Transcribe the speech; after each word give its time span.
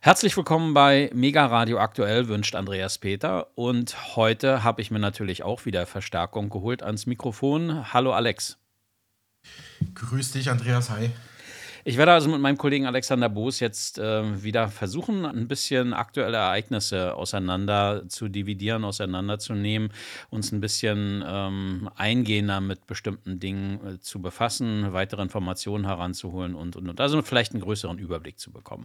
Herzlich 0.00 0.36
willkommen 0.36 0.74
bei 0.74 1.10
Mega 1.12 1.44
Radio 1.46 1.80
Aktuell, 1.80 2.28
wünscht 2.28 2.54
Andreas 2.54 2.98
Peter. 2.98 3.48
Und 3.56 4.14
heute 4.14 4.62
habe 4.62 4.80
ich 4.80 4.92
mir 4.92 5.00
natürlich 5.00 5.42
auch 5.42 5.66
wieder 5.66 5.86
Verstärkung 5.86 6.50
geholt 6.50 6.84
ans 6.84 7.06
Mikrofon. 7.06 7.92
Hallo 7.92 8.12
Alex. 8.12 8.58
Grüß 9.94 10.30
dich, 10.32 10.50
Andreas. 10.50 10.90
Hi. 10.90 11.10
Ich 11.88 11.96
werde 11.96 12.12
also 12.12 12.28
mit 12.28 12.42
meinem 12.42 12.58
Kollegen 12.58 12.84
Alexander 12.84 13.30
Boos 13.30 13.60
jetzt 13.60 13.98
äh, 13.98 14.42
wieder 14.42 14.68
versuchen, 14.68 15.24
ein 15.24 15.48
bisschen 15.48 15.94
aktuelle 15.94 16.36
Ereignisse 16.36 17.14
auseinander 17.14 18.06
zu 18.08 18.28
dividieren, 18.28 18.84
auseinanderzunehmen, 18.84 19.90
uns 20.28 20.52
ein 20.52 20.60
bisschen 20.60 21.24
ähm, 21.26 21.88
eingehender 21.96 22.60
mit 22.60 22.86
bestimmten 22.86 23.40
Dingen 23.40 23.80
äh, 23.86 24.00
zu 24.00 24.20
befassen, 24.20 24.92
weitere 24.92 25.22
Informationen 25.22 25.86
heranzuholen 25.86 26.54
und, 26.54 26.76
und, 26.76 26.90
und. 26.90 27.00
Also 27.00 27.22
vielleicht 27.22 27.52
einen 27.52 27.62
größeren 27.62 27.96
Überblick 27.96 28.38
zu 28.38 28.52
bekommen. 28.52 28.84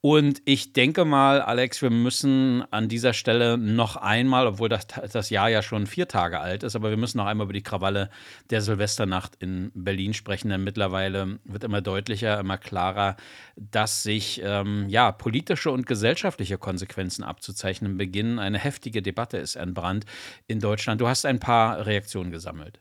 Und 0.00 0.40
ich 0.46 0.72
denke 0.72 1.04
mal, 1.04 1.42
Alex, 1.42 1.82
wir 1.82 1.90
müssen 1.90 2.64
an 2.70 2.88
dieser 2.88 3.12
Stelle 3.12 3.58
noch 3.58 3.96
einmal, 3.96 4.46
obwohl 4.46 4.70
das, 4.70 4.86
das 4.86 5.28
Jahr 5.28 5.50
ja 5.50 5.60
schon 5.60 5.86
vier 5.86 6.08
Tage 6.08 6.40
alt 6.40 6.62
ist, 6.62 6.76
aber 6.76 6.88
wir 6.88 6.96
müssen 6.96 7.18
noch 7.18 7.26
einmal 7.26 7.44
über 7.44 7.52
die 7.52 7.62
Krawalle 7.62 8.08
der 8.48 8.62
Silvesternacht 8.62 9.34
in 9.38 9.70
Berlin 9.74 10.14
sprechen, 10.14 10.48
denn 10.48 10.64
mittlerweile 10.64 11.40
wird 11.44 11.62
immer 11.62 11.82
deutlicher, 11.82 12.37
immer 12.38 12.58
klarer, 12.58 13.16
dass 13.56 14.02
sich 14.02 14.40
ähm, 14.44 14.88
ja, 14.88 15.12
politische 15.12 15.70
und 15.70 15.86
gesellschaftliche 15.86 16.58
Konsequenzen 16.58 17.24
abzuzeichnen 17.24 17.96
beginnen. 17.96 18.38
Eine 18.38 18.58
heftige 18.58 19.02
Debatte 19.02 19.38
ist 19.38 19.56
entbrannt 19.56 20.04
in 20.46 20.60
Deutschland. 20.60 21.00
Du 21.00 21.08
hast 21.08 21.26
ein 21.26 21.40
paar 21.40 21.86
Reaktionen 21.86 22.30
gesammelt. 22.30 22.80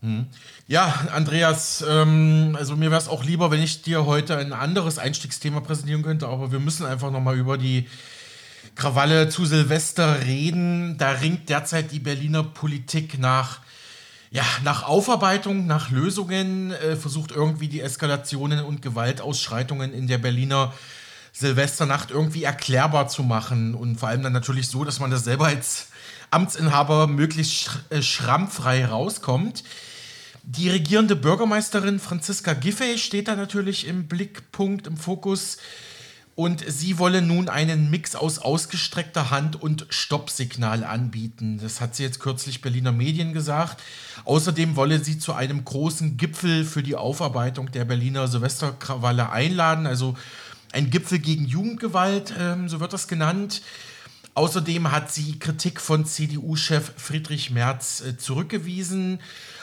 Mhm. 0.00 0.26
Ja, 0.68 1.06
Andreas, 1.12 1.84
ähm, 1.88 2.56
also 2.58 2.76
mir 2.76 2.90
wäre 2.90 3.00
es 3.00 3.08
auch 3.08 3.24
lieber, 3.24 3.50
wenn 3.50 3.62
ich 3.62 3.82
dir 3.82 4.06
heute 4.06 4.36
ein 4.36 4.52
anderes 4.52 4.98
Einstiegsthema 4.98 5.60
präsentieren 5.60 6.02
könnte, 6.02 6.28
aber 6.28 6.52
wir 6.52 6.60
müssen 6.60 6.86
einfach 6.86 7.10
nochmal 7.10 7.36
über 7.36 7.58
die 7.58 7.88
Krawalle 8.74 9.28
zu 9.28 9.46
Silvester 9.46 10.24
reden. 10.24 10.98
Da 10.98 11.12
ringt 11.12 11.48
derzeit 11.48 11.92
die 11.92 11.98
Berliner 11.98 12.44
Politik 12.44 13.18
nach 13.18 13.60
ja, 14.30 14.44
nach 14.64 14.82
Aufarbeitung, 14.82 15.66
nach 15.66 15.90
Lösungen 15.90 16.72
äh, 16.72 16.96
versucht 16.96 17.30
irgendwie 17.30 17.68
die 17.68 17.80
Eskalationen 17.80 18.64
und 18.64 18.82
Gewaltausschreitungen 18.82 19.92
in 19.92 20.06
der 20.06 20.18
Berliner 20.18 20.72
Silvesternacht 21.32 22.10
irgendwie 22.10 22.44
erklärbar 22.44 23.08
zu 23.08 23.22
machen 23.22 23.74
und 23.74 24.00
vor 24.00 24.08
allem 24.08 24.22
dann 24.22 24.32
natürlich 24.32 24.68
so, 24.68 24.84
dass 24.84 25.00
man 25.00 25.10
das 25.10 25.24
selber 25.24 25.46
als 25.46 25.88
Amtsinhaber 26.30 27.06
möglichst 27.06 27.70
äh, 27.90 28.02
schrammfrei 28.02 28.86
rauskommt. 28.86 29.62
Die 30.42 30.70
regierende 30.70 31.16
Bürgermeisterin 31.16 31.98
Franziska 31.98 32.54
Giffey 32.54 32.98
steht 32.98 33.28
da 33.28 33.36
natürlich 33.36 33.86
im 33.86 34.06
Blickpunkt, 34.06 34.86
im 34.86 34.96
Fokus. 34.96 35.58
Und 36.36 36.62
sie 36.68 36.98
wolle 36.98 37.22
nun 37.22 37.48
einen 37.48 37.88
Mix 37.88 38.14
aus 38.14 38.38
ausgestreckter 38.38 39.30
Hand 39.30 39.60
und 39.60 39.86
Stoppsignal 39.88 40.84
anbieten. 40.84 41.58
Das 41.62 41.80
hat 41.80 41.96
sie 41.96 42.02
jetzt 42.02 42.20
kürzlich 42.20 42.60
Berliner 42.60 42.92
Medien 42.92 43.32
gesagt. 43.32 43.82
Außerdem 44.26 44.76
wolle 44.76 45.02
sie 45.02 45.18
zu 45.18 45.32
einem 45.32 45.64
großen 45.64 46.18
Gipfel 46.18 46.66
für 46.66 46.82
die 46.82 46.94
Aufarbeitung 46.94 47.72
der 47.72 47.86
Berliner 47.86 48.28
Silvesterkrawalle 48.28 49.30
einladen. 49.32 49.86
Also 49.86 50.14
ein 50.72 50.90
Gipfel 50.90 51.20
gegen 51.20 51.46
Jugendgewalt, 51.46 52.34
ähm, 52.38 52.68
so 52.68 52.80
wird 52.80 52.92
das 52.92 53.08
genannt. 53.08 53.62
Außerdem 54.34 54.92
hat 54.92 55.10
sie 55.10 55.38
Kritik 55.38 55.80
von 55.80 56.04
CDU-Chef 56.04 56.92
Friedrich 56.98 57.50
Merz 57.50 58.02
äh, 58.02 58.18
zurückgewiesen. 58.18 59.20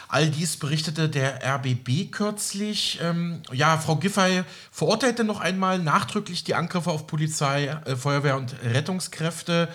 All 0.07 0.29
dies 0.29 0.57
berichtete 0.57 1.09
der 1.09 1.43
RBB 1.43 2.11
kürzlich. 2.11 2.99
Ähm, 3.01 3.41
ja, 3.51 3.77
Frau 3.77 3.95
Giffey 3.95 4.43
verurteilte 4.71 5.23
noch 5.23 5.39
einmal 5.39 5.79
nachdrücklich 5.79 6.43
die 6.43 6.55
Angriffe 6.55 6.91
auf 6.91 7.07
Polizei, 7.07 7.67
äh, 7.85 7.95
Feuerwehr 7.95 8.37
und 8.37 8.55
Rettungskräfte 8.63 9.69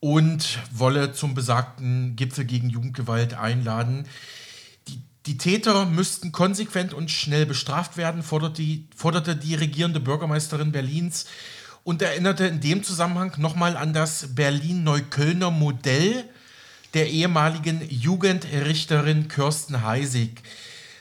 und 0.00 0.58
wolle 0.70 1.12
zum 1.12 1.34
besagten 1.34 2.14
Gipfel 2.16 2.44
gegen 2.44 2.68
Jugendgewalt 2.70 3.34
einladen. 3.34 4.06
Die, 4.88 5.00
die 5.26 5.38
Täter 5.38 5.86
müssten 5.86 6.32
konsequent 6.32 6.94
und 6.94 7.10
schnell 7.10 7.46
bestraft 7.46 7.96
werden, 7.96 8.22
forderte 8.22 8.62
die, 8.62 8.86
forderte 8.94 9.34
die 9.34 9.54
regierende 9.54 10.00
Bürgermeisterin 10.00 10.72
Berlins 10.72 11.26
und 11.84 12.02
erinnerte 12.02 12.46
in 12.46 12.60
dem 12.60 12.82
Zusammenhang 12.82 13.32
nochmal 13.38 13.76
an 13.76 13.92
das 13.92 14.34
Berlin-Neuköllner 14.34 15.50
Modell, 15.50 16.24
der 16.94 17.08
ehemaligen 17.08 17.80
Jugendrichterin 17.88 19.28
Kirsten 19.28 19.82
Heisig. 19.82 20.42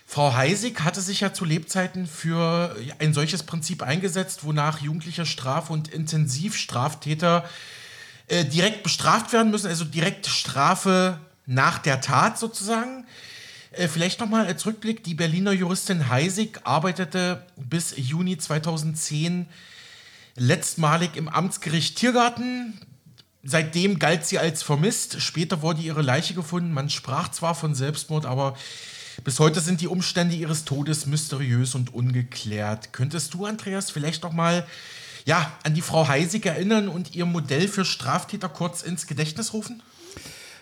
Frau 0.05 0.33
Heisig 0.33 0.81
hatte 0.81 1.01
sich 1.01 1.19
ja 1.19 1.33
zu 1.33 1.43
Lebzeiten 1.43 2.07
für 2.07 2.75
ein 2.99 3.13
solches 3.13 3.43
Prinzip 3.43 3.83
eingesetzt, 3.83 4.43
wonach 4.43 4.79
jugendliche 4.79 5.25
Straf- 5.25 5.69
und 5.69 5.89
Intensivstraftäter 5.89 7.47
äh, 8.27 8.45
direkt 8.45 8.83
bestraft 8.83 9.33
werden 9.33 9.51
müssen, 9.51 9.67
also 9.67 9.83
direkt 9.83 10.27
Strafe 10.27 11.19
nach 11.45 11.79
der 11.79 12.01
Tat 12.01 12.39
sozusagen. 12.39 13.05
Äh, 13.71 13.87
vielleicht 13.87 14.19
nochmal 14.19 14.45
als 14.45 14.65
Rückblick, 14.65 15.03
die 15.03 15.13
Berliner 15.13 15.51
Juristin 15.51 16.09
Heisig 16.09 16.61
arbeitete 16.63 17.45
bis 17.57 17.93
Juni 17.97 18.37
2010 18.37 19.47
letztmalig 20.35 21.15
im 21.15 21.27
Amtsgericht 21.27 21.97
Tiergarten. 21.97 22.79
Seitdem 23.49 23.97
galt 23.97 24.25
sie 24.25 24.39
als 24.39 24.61
vermisst. 24.61 25.21
Später 25.21 25.61
wurde 25.61 25.81
ihre 25.81 26.01
Leiche 26.01 26.33
gefunden. 26.33 26.73
Man 26.73 26.89
sprach 26.89 27.31
zwar 27.31 27.55
von 27.55 27.75
Selbstmord, 27.75 28.25
aber 28.25 28.57
bis 29.23 29.39
heute 29.39 29.61
sind 29.61 29.79
die 29.79 29.87
Umstände 29.87 30.35
ihres 30.35 30.65
Todes 30.65 31.05
mysteriös 31.05 31.73
und 31.73 31.93
ungeklärt. 31.93 32.91
Könntest 32.91 33.33
du, 33.33 33.45
Andreas, 33.45 33.89
vielleicht 33.89 34.23
noch 34.23 34.33
mal 34.33 34.67
ja, 35.23 35.49
an 35.63 35.75
die 35.75 35.81
Frau 35.81 36.09
Heisig 36.09 36.45
erinnern 36.45 36.89
und 36.89 37.15
ihr 37.15 37.25
Modell 37.25 37.69
für 37.69 37.85
Straftäter 37.85 38.49
kurz 38.49 38.81
ins 38.81 39.07
Gedächtnis 39.07 39.53
rufen? 39.53 39.81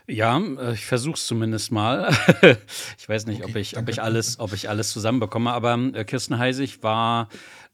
Ja, 0.06 0.40
äh, 0.40 0.73
ich 0.75 0.85
versuche 0.85 1.16
es 1.16 1.25
zumindest 1.25 1.72
mal. 1.72 2.16
ich 3.00 3.09
weiß 3.09 3.25
nicht, 3.25 3.41
okay, 3.41 3.50
ob, 3.50 3.56
ich, 3.56 3.78
ob, 3.79 3.90
ich 3.90 4.03
alles, 4.03 4.40
ob 4.40 4.53
ich 4.53 4.69
alles 4.69 4.91
zusammenbekomme, 4.91 5.52
aber 5.52 5.73
äh, 5.94 6.06
Kirsten 6.06 6.38
Heisig 6.38 6.84
war 6.84 7.29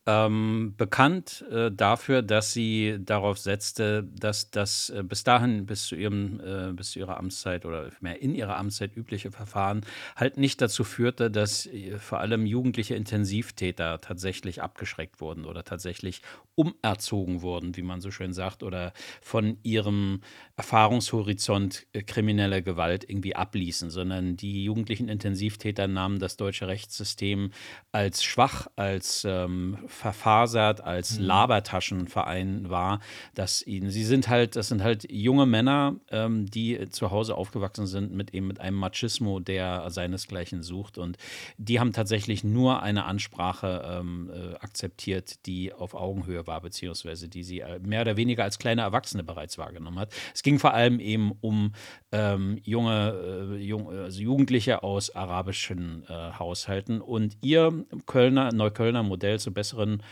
ähm, 0.08 0.74
bekannt 0.78 1.46
äh, 1.52 1.72
dafür, 1.72 2.24
dass 2.24 2.54
sie 2.54 2.98
darauf 3.00 3.38
setzte, 3.38 4.04
dass 4.04 4.50
das 4.50 4.90
äh, 4.90 5.04
bis 5.04 5.24
dahin, 5.24 5.68
bis 5.68 5.86
zu, 5.86 5.96
ihrem, 5.96 6.40
äh, 6.40 6.74
bis 6.74 6.92
zu 6.92 7.00
ihrer 7.00 7.18
Amtszeit 7.18 7.66
oder 7.66 7.92
mehr 8.00 8.20
in 8.20 8.34
ihrer 8.34 8.58
Amtszeit 8.58 8.98
übliche 8.98 9.32
Verfahren 9.32 9.82
halt 10.16 10.38
nicht 10.38 10.60
dazu 10.60 10.84
führte, 10.84 11.30
dass 11.30 11.68
äh, 11.68 12.00
vor 12.00 12.20
allem 12.20 12.48
jugendliche 12.48 12.96
Intensivtäter 12.96 14.02
tatsächlich 14.02 14.64
abgeschreckt 14.64 15.22
wurden 15.22 15.46
oder 15.46 15.64
tatsächlich 15.64 16.24
umerzogen 16.56 17.44
wurden, 17.44 17.78
wie 17.78 17.84
man 17.84 18.02
so 18.02 18.10
schön 18.10 18.34
sagt, 18.34 18.64
oder 18.64 18.94
von 19.22 19.58
ihrem 19.62 20.22
Erfahrungshorizont 20.56 21.86
äh, 21.94 22.02
kriminelle 22.02 22.64
Gewalt 22.64 23.08
irgendwie 23.08 23.36
abließen, 23.36 23.92
sondern 23.92 24.36
die 24.36 24.64
jugendlichen 24.64 25.10
Intensivtäter 25.10 25.88
nahmen 25.88 26.18
das 26.18 26.38
deutsche 26.38 26.68
Rechtssystem 26.68 27.52
als 27.92 28.24
schwach, 28.24 28.66
als 28.76 29.26
ähm, 29.28 29.78
verfasert 30.02 30.82
als 30.82 31.20
mhm. 31.20 31.26
Labertaschenverein 31.26 32.72
war, 32.72 33.00
dass 33.36 33.66
ihnen, 33.66 33.92
sie 33.92 34.04
sind 34.04 34.30
halt, 34.30 34.56
das 34.56 34.68
sind 34.70 34.84
halt 34.84 35.06
junge 35.12 35.46
Männer, 35.46 35.96
ähm, 36.10 36.48
die 36.48 36.90
zu 36.90 37.12
Hause 37.12 37.36
aufgewachsen 37.36 37.86
sind 37.86 38.12
mit 38.12 38.34
eben 38.34 38.48
mit 38.48 38.60
einem 38.60 38.78
Machismo, 38.78 39.40
der 39.40 39.92
seinesgleichen 39.92 40.64
sucht. 40.64 40.98
Und 40.98 41.18
die 41.60 41.80
haben 41.80 41.94
tatsächlich 41.94 42.44
nur 42.44 42.82
eine 42.82 43.06
Ansprache 43.06 43.84
ähm, 43.86 44.32
äh, 44.34 44.56
akzeptiert, 44.56 45.46
die 45.46 45.72
auf 45.72 45.94
Augenhöhe 45.94 46.48
war, 46.48 46.62
beziehungsweise 46.62 47.30
die 47.30 47.44
sie 47.44 47.60
äh, 47.60 47.78
mehr 47.80 48.02
oder 48.02 48.18
weniger 48.18 48.44
als 48.44 48.58
kleine 48.58 48.82
Erwachsene 48.82 49.24
bereits 49.24 49.60
wahrgenommen 49.60 50.00
hat. 50.00 50.12
Es 50.34 50.42
ging 50.42 50.58
vor 50.58 50.74
allem 50.74 51.00
eben 51.00 51.34
um 51.42 51.74
ähm, 52.12 52.58
junge, 52.64 53.54
äh, 53.54 53.58
jung, 53.58 53.88
also 53.88 54.20
Jugendliche 54.20 54.82
aus 54.82 55.16
arabischen 55.16 56.06
äh, 56.10 56.14
Haushalten. 56.40 57.02
Und 57.02 57.38
ihr 57.42 57.86
Kölner, 58.08 58.52
Neuköllner 58.52 59.04
Modell 59.04 59.40
zur 59.40 59.54
besseren 59.54 59.81
besseren 59.82 60.04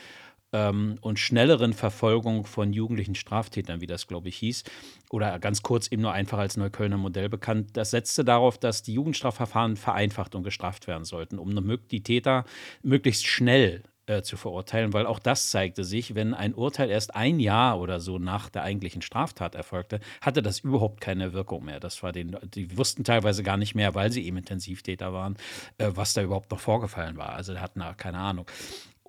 ähm, 0.52 0.97
und 1.02 1.19
schnelleren 1.19 1.74
Verfolgung 1.74 2.46
von 2.46 2.74
jugendlichen 2.74 3.16
Straftätern, 3.16 3.81
wie 3.81 3.88
das, 3.88 4.07
glaube 4.07 4.30
ich, 4.30 4.38
hieß, 4.38 4.63
oder 5.12 5.38
ganz 5.39 5.62
kurz 5.62 5.92
eben 5.92 6.01
nur 6.01 6.12
einfach 6.12 6.39
als 6.39 6.57
Neuköllner 6.57 6.98
Modell 6.98 7.30
bekannt, 7.30 7.77
das 7.77 7.92
setzte 7.92 8.25
darauf, 8.25 8.57
dass 8.57 8.81
die 8.81 8.94
Jugendstrafverfahren 8.94 9.77
vereinfacht 9.77 10.36
und 10.36 10.44
gestraft 10.44 10.88
werden 10.88 11.06
sollten, 11.06 11.38
um 11.38 11.80
die 11.92 12.04
Täter 12.04 12.45
möglichst 12.81 13.27
schnell 13.27 13.83
äh, 14.10 14.24
zu 14.24 14.38
verurteilen, 14.38 14.92
weil 14.92 15.06
auch 15.06 15.19
das 15.19 15.51
zeigte 15.51 15.83
sich, 15.83 16.16
wenn 16.16 16.33
ein 16.33 16.56
Urteil 16.56 16.89
erst 16.89 17.16
ein 17.16 17.39
Jahr 17.39 17.80
oder 17.80 18.00
so 18.00 18.18
nach 18.18 18.50
der 18.50 18.63
eigentlichen 18.63 19.04
Straftat 19.04 19.54
erfolgte, 19.54 20.00
hatte 20.19 20.42
das 20.42 20.62
überhaupt 20.62 21.00
keine 21.00 21.33
Wirkung 21.33 21.66
mehr. 21.66 21.80
Das 21.80 22.01
war 22.01 22.12
den, 22.12 22.36
die 22.56 22.75
wussten 22.75 23.04
teilweise 23.04 23.44
gar 23.44 23.57
nicht 23.57 23.75
mehr, 23.75 23.94
weil 23.94 24.12
sie 24.12 24.25
eben 24.25 24.38
Intensivtäter 24.38 25.13
waren, 25.13 25.38
äh, 25.77 25.92
was 25.94 26.13
da 26.13 26.24
überhaupt 26.24 26.50
noch 26.50 26.60
vorgefallen 26.60 27.18
war. 27.18 27.33
Also 27.33 27.60
hatten 27.60 27.81
da 27.81 27.94
keine 27.94 28.18
Ahnung. 28.18 28.48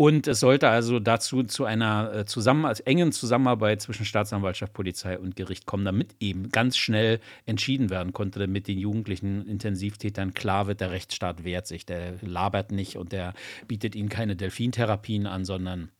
Und 0.00 0.26
es 0.28 0.40
sollte 0.40 0.70
also 0.70 0.98
dazu 0.98 1.42
zu 1.42 1.66
einer 1.66 2.14
äh, 2.14 2.24
zusammen, 2.24 2.64
als 2.64 2.80
engen 2.80 3.12
Zusammenarbeit 3.12 3.82
zwischen 3.82 4.06
Staatsanwaltschaft, 4.06 4.72
Polizei 4.72 5.18
und 5.18 5.36
Gericht 5.36 5.66
kommen, 5.66 5.84
damit 5.84 6.16
eben 6.20 6.48
ganz 6.48 6.78
schnell 6.78 7.20
entschieden 7.44 7.90
werden 7.90 8.14
konnte, 8.14 8.38
damit 8.38 8.66
den 8.66 8.78
jugendlichen 8.78 9.46
Intensivtätern 9.46 10.32
klar 10.32 10.66
wird, 10.68 10.80
der 10.80 10.90
Rechtsstaat 10.90 11.44
wehrt 11.44 11.66
sich, 11.66 11.84
der 11.84 12.14
labert 12.22 12.72
nicht 12.72 12.96
und 12.96 13.12
der 13.12 13.34
bietet 13.68 13.94
ihnen 13.94 14.08
keine 14.08 14.36
Delfintherapien 14.36 15.26
an, 15.26 15.44
sondern 15.44 15.90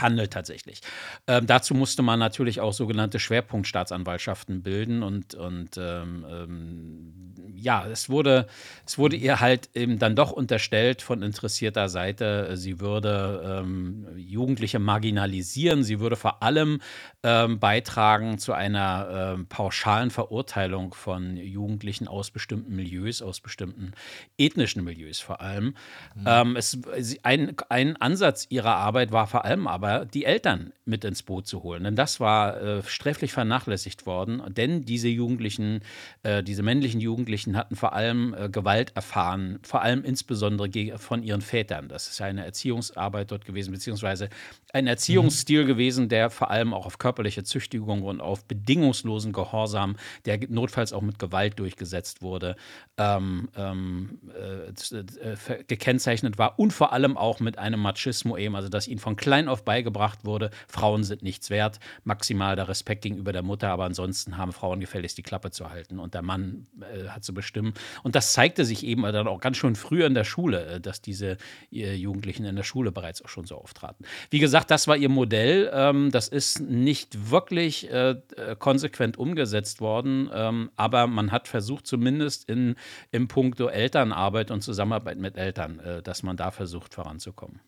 handelt 0.00 0.32
tatsächlich. 0.32 0.80
Ähm, 1.26 1.46
dazu 1.46 1.74
musste 1.74 2.02
man 2.02 2.18
natürlich 2.18 2.60
auch 2.60 2.72
sogenannte 2.72 3.18
Schwerpunktstaatsanwaltschaften 3.18 4.62
bilden 4.62 5.02
und, 5.02 5.34
und 5.34 5.76
ähm, 5.78 6.26
ähm, 6.28 7.34
ja, 7.54 7.86
es 7.86 8.10
wurde, 8.10 8.46
es 8.86 8.98
wurde 8.98 9.16
ihr 9.16 9.40
halt 9.40 9.70
eben 9.74 9.98
dann 9.98 10.16
doch 10.16 10.32
unterstellt 10.32 11.00
von 11.00 11.22
interessierter 11.22 11.88
Seite, 11.88 12.56
sie 12.56 12.80
würde 12.80 13.62
ähm, 13.62 14.06
Jugendliche 14.16 14.78
marginalisieren, 14.78 15.82
sie 15.82 15.98
würde 15.98 16.16
vor 16.16 16.42
allem 16.42 16.80
ähm, 17.22 17.58
beitragen 17.58 18.38
zu 18.38 18.52
einer 18.52 19.34
ähm, 19.34 19.46
pauschalen 19.46 20.10
Verurteilung 20.10 20.92
von 20.92 21.38
Jugendlichen 21.38 22.06
aus 22.06 22.30
bestimmten 22.30 22.76
Milieus, 22.76 23.22
aus 23.22 23.40
bestimmten 23.40 23.92
ethnischen 24.36 24.84
Milieus 24.84 25.20
vor 25.20 25.40
allem. 25.40 25.74
Mhm. 26.14 26.56
es, 26.56 26.78
ein, 27.22 27.56
ein 27.68 27.96
Ansatz 27.96 28.46
ihrer 28.50 28.76
Arbeit 28.76 29.12
war 29.12 29.26
vor 29.26 29.44
allem 29.44 29.53
allem 29.54 29.66
aber 29.66 30.04
die 30.04 30.24
Eltern 30.24 30.72
mit 30.84 31.04
ins 31.04 31.22
Boot 31.22 31.46
zu 31.46 31.62
holen. 31.62 31.84
Denn 31.84 31.96
das 31.96 32.20
war 32.20 32.60
äh, 32.60 32.82
sträflich 32.82 33.32
vernachlässigt 33.32 34.06
worden. 34.06 34.42
Denn 34.48 34.84
diese 34.84 35.08
Jugendlichen, 35.08 35.80
äh, 36.22 36.42
diese 36.42 36.62
männlichen 36.62 37.00
Jugendlichen 37.00 37.56
hatten 37.56 37.76
vor 37.76 37.92
allem 37.92 38.34
äh, 38.34 38.48
Gewalt 38.48 38.92
erfahren, 38.94 39.58
vor 39.62 39.82
allem 39.82 40.04
insbesondere 40.04 40.98
von 40.98 41.22
ihren 41.22 41.40
Vätern. 41.40 41.88
Das 41.88 42.08
ist 42.08 42.20
eine 42.20 42.44
Erziehungsarbeit 42.44 43.30
dort 43.30 43.44
gewesen, 43.44 43.72
beziehungsweise 43.72 44.28
ein 44.72 44.86
Erziehungsstil 44.86 45.62
mhm. 45.62 45.68
gewesen, 45.68 46.08
der 46.08 46.30
vor 46.30 46.50
allem 46.50 46.74
auch 46.74 46.86
auf 46.86 46.98
körperliche 46.98 47.44
Züchtigung 47.44 48.02
und 48.02 48.20
auf 48.20 48.44
bedingungslosen 48.44 49.32
Gehorsam, 49.32 49.96
der 50.26 50.40
notfalls 50.48 50.92
auch 50.92 51.02
mit 51.02 51.18
Gewalt 51.18 51.58
durchgesetzt 51.58 52.22
wurde, 52.22 52.56
ähm, 52.98 53.48
ähm, 53.56 54.18
äh, 54.36 54.70
äh, 54.70 55.64
gekennzeichnet 55.68 56.38
war 56.38 56.58
und 56.58 56.72
vor 56.72 56.92
allem 56.92 57.16
auch 57.16 57.40
mit 57.40 57.58
einem 57.58 57.80
Machismo 57.80 58.36
eben, 58.36 58.56
also 58.56 58.68
dass 58.68 58.88
ihnen 58.88 58.98
von 58.98 59.16
klein 59.16 59.43
klein 59.44 59.48
auf 59.48 59.64
beigebracht 59.64 60.24
wurde, 60.24 60.50
Frauen 60.68 61.04
sind 61.04 61.22
nichts 61.22 61.50
wert, 61.50 61.78
maximal 62.04 62.56
der 62.56 62.68
Respekt 62.68 63.02
gegenüber 63.02 63.32
der 63.32 63.42
Mutter, 63.42 63.68
aber 63.70 63.84
ansonsten 63.84 64.36
haben 64.36 64.52
Frauen 64.52 64.80
gefälligst 64.80 65.18
die 65.18 65.22
Klappe 65.22 65.50
zu 65.50 65.70
halten 65.70 65.98
und 65.98 66.14
der 66.14 66.22
Mann 66.22 66.66
äh, 66.80 67.08
hat 67.08 67.24
zu 67.24 67.34
bestimmen. 67.34 67.74
Und 68.02 68.14
das 68.14 68.32
zeigte 68.32 68.64
sich 68.64 68.84
eben 68.84 69.02
dann 69.02 69.28
auch 69.28 69.40
ganz 69.40 69.56
schon 69.56 69.76
früher 69.76 70.06
in 70.06 70.14
der 70.14 70.24
Schule, 70.24 70.66
äh, 70.66 70.80
dass 70.80 71.00
diese 71.00 71.36
äh, 71.72 71.94
Jugendlichen 71.94 72.44
in 72.44 72.56
der 72.56 72.62
Schule 72.62 72.92
bereits 72.92 73.22
auch 73.22 73.28
schon 73.28 73.46
so 73.46 73.56
auftraten. 73.56 74.06
Wie 74.30 74.38
gesagt, 74.38 74.70
das 74.70 74.88
war 74.88 74.96
ihr 74.96 75.08
Modell. 75.08 75.70
Ähm, 75.72 76.10
das 76.10 76.28
ist 76.28 76.60
nicht 76.60 77.30
wirklich 77.30 77.90
äh, 77.90 78.10
äh 78.36 78.56
konsequent 78.58 79.18
umgesetzt 79.18 79.80
worden, 79.80 80.30
ähm, 80.32 80.70
aber 80.76 81.06
man 81.06 81.32
hat 81.32 81.48
versucht, 81.48 81.86
zumindest 81.86 82.48
in, 82.48 82.76
im 83.10 83.28
Punkto 83.28 83.68
Elternarbeit 83.68 84.50
und 84.50 84.62
Zusammenarbeit 84.62 85.18
mit 85.18 85.36
Eltern, 85.36 85.78
äh, 85.80 86.02
dass 86.02 86.22
man 86.22 86.36
da 86.36 86.50
versucht 86.50 86.94
voranzukommen. 86.94 87.60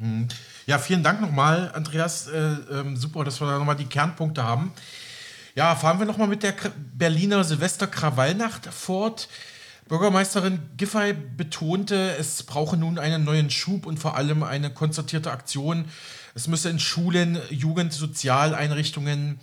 Mhm. 0.00 0.28
Ja, 0.66 0.78
vielen 0.78 1.02
Dank 1.02 1.20
nochmal, 1.20 1.70
Andreas. 1.74 2.26
Äh, 2.26 2.38
äh, 2.38 2.96
super, 2.96 3.24
dass 3.24 3.40
wir 3.40 3.46
da 3.46 3.58
nochmal 3.58 3.76
die 3.76 3.84
Kernpunkte 3.84 4.42
haben. 4.42 4.72
Ja, 5.54 5.76
fahren 5.76 5.98
wir 5.98 6.06
nochmal 6.06 6.28
mit 6.28 6.42
der 6.42 6.54
Berliner 6.94 7.44
Silvester-Krawallnacht 7.44 8.66
fort. 8.66 9.28
Bürgermeisterin 9.88 10.60
Giffey 10.76 11.12
betonte, 11.12 12.16
es 12.16 12.44
brauche 12.44 12.76
nun 12.76 12.98
einen 12.98 13.24
neuen 13.24 13.50
Schub 13.50 13.86
und 13.86 13.98
vor 13.98 14.16
allem 14.16 14.44
eine 14.44 14.70
konzertierte 14.70 15.32
Aktion. 15.32 15.86
Es 16.34 16.46
müsse 16.46 16.70
in 16.70 16.78
Schulen, 16.78 17.38
Jugend-, 17.50 17.92
Sozialeinrichtungen, 17.92 19.40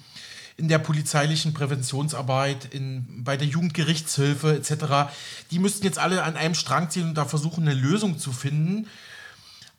in 0.56 0.69
der 0.69 0.80
polizeilichen 0.80 1.54
Präventionsarbeit, 1.54 2.74
in, 2.74 3.24
bei 3.25 3.36
der 3.36 3.48
Jugendgerichtshilfe 3.48 4.56
etc., 4.56 5.12
die 5.51 5.59
müssten 5.59 5.86
jetzt 5.86 6.00
alle 6.00 6.24
an 6.24 6.38
einem 6.38 6.56
Strang 6.56 6.89
ziehen 6.89 7.09
und 7.09 7.15
da 7.15 7.25
versuchen, 7.25 7.68
eine 7.68 7.80
Lösung 7.80 8.18
zu 8.18 8.31
finden. 8.31 8.88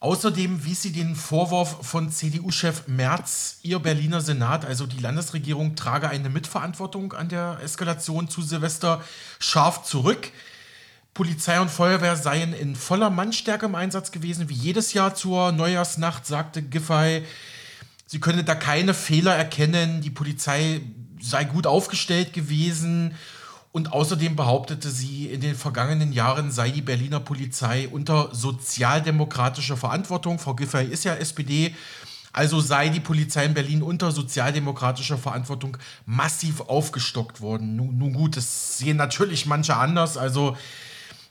Außerdem 0.00 0.64
wies 0.64 0.82
sie 0.82 0.92
den 0.92 1.16
Vorwurf 1.16 1.84
von 1.84 2.12
CDU-Chef 2.12 2.86
Merz, 2.86 3.58
ihr 3.62 3.80
Berliner 3.80 4.20
Senat, 4.20 4.64
also 4.64 4.86
die 4.86 5.00
Landesregierung, 5.00 5.74
trage 5.74 6.08
eine 6.08 6.28
Mitverantwortung 6.28 7.14
an 7.14 7.28
der 7.28 7.58
Eskalation 7.64 8.28
zu 8.28 8.42
Silvester 8.42 9.02
scharf 9.40 9.82
zurück. 9.82 10.30
Polizei 11.14 11.60
und 11.60 11.68
Feuerwehr 11.68 12.14
seien 12.14 12.52
in 12.52 12.76
voller 12.76 13.10
Mannstärke 13.10 13.66
im 13.66 13.74
Einsatz 13.74 14.12
gewesen, 14.12 14.48
wie 14.48 14.54
jedes 14.54 14.92
Jahr 14.92 15.16
zur 15.16 15.50
Neujahrsnacht, 15.50 16.24
sagte 16.26 16.62
Giffey. 16.62 17.24
Sie 18.06 18.20
könne 18.20 18.44
da 18.44 18.54
keine 18.54 18.94
Fehler 18.94 19.34
erkennen, 19.34 20.00
die 20.00 20.10
Polizei 20.10 20.80
sei 21.20 21.42
gut 21.42 21.66
aufgestellt 21.66 22.32
gewesen 22.32 23.16
und 23.72 23.92
außerdem 23.92 24.34
behauptete 24.34 24.90
sie, 24.90 25.26
in 25.26 25.40
den 25.40 25.54
vergangenen 25.54 26.12
Jahren 26.12 26.50
sei 26.50 26.70
die 26.70 26.82
Berliner 26.82 27.20
Polizei 27.20 27.88
unter 27.88 28.34
sozialdemokratischer 28.34 29.76
Verantwortung. 29.76 30.38
Frau 30.38 30.54
Giffey 30.54 30.86
ist 30.86 31.04
ja 31.04 31.14
SPD. 31.14 31.74
Also 32.32 32.60
sei 32.60 32.88
die 32.88 33.00
Polizei 33.00 33.44
in 33.44 33.54
Berlin 33.54 33.82
unter 33.82 34.10
sozialdemokratischer 34.10 35.18
Verantwortung 35.18 35.76
massiv 36.06 36.60
aufgestockt 36.62 37.40
worden. 37.40 37.76
Nun, 37.76 37.98
nun 37.98 38.12
gut, 38.12 38.36
das 38.36 38.78
sehen 38.78 38.96
natürlich 38.96 39.46
manche 39.46 39.76
anders. 39.76 40.16
Also 40.16 40.56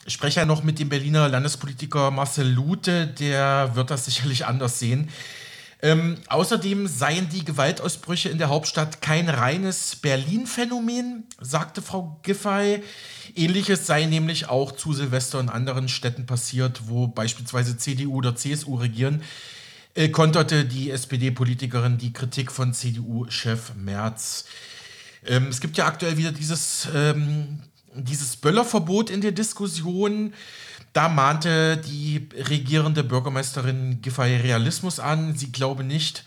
ich 0.05 0.13
spreche 0.13 0.39
ja 0.39 0.45
noch 0.45 0.63
mit 0.63 0.79
dem 0.79 0.89
Berliner 0.89 1.27
Landespolitiker 1.27 2.11
Marcel 2.11 2.47
Lute, 2.47 3.07
der 3.07 3.75
wird 3.75 3.91
das 3.91 4.05
sicherlich 4.05 4.45
anders 4.45 4.79
sehen. 4.79 5.09
Ähm, 5.81 6.17
außerdem 6.27 6.87
seien 6.87 7.29
die 7.29 7.45
Gewaltausbrüche 7.45 8.29
in 8.29 8.39
der 8.39 8.49
Hauptstadt 8.49 9.01
kein 9.01 9.29
reines 9.29 9.95
Berlin-Phänomen, 9.97 11.25
sagte 11.39 11.83
Frau 11.83 12.19
Giffey. 12.23 12.81
Ähnliches 13.35 13.85
sei 13.85 14.05
nämlich 14.05 14.49
auch 14.49 14.71
zu 14.71 14.93
Silvester 14.93 15.39
in 15.39 15.49
anderen 15.49 15.87
Städten 15.87 16.25
passiert, 16.25 16.81
wo 16.87 17.07
beispielsweise 17.07 17.77
CDU 17.77 18.15
oder 18.15 18.35
CSU 18.35 18.75
regieren, 18.75 19.21
äh, 19.93 20.09
konterte 20.09 20.65
die 20.65 20.89
SPD-Politikerin 20.89 21.99
die 21.99 22.13
Kritik 22.13 22.51
von 22.51 22.73
CDU-Chef 22.73 23.75
Merz. 23.75 24.45
Ähm, 25.27 25.47
es 25.47 25.61
gibt 25.61 25.77
ja 25.77 25.85
aktuell 25.85 26.17
wieder 26.17 26.31
dieses, 26.31 26.87
ähm, 26.95 27.59
dieses 27.93 28.35
Böllerverbot 28.35 29.11
in 29.11 29.21
der 29.21 29.31
Diskussion. 29.31 30.33
Da 30.97 31.09
mahnte 31.09 31.77
die 31.77 32.27
regierende 32.33 33.03
Bürgermeisterin 33.03 34.01
Giffey 34.01 34.37
Realismus 34.37 34.99
an. 34.99 35.35
Sie 35.35 35.51
glaube 35.51 35.83
nicht, 35.83 36.25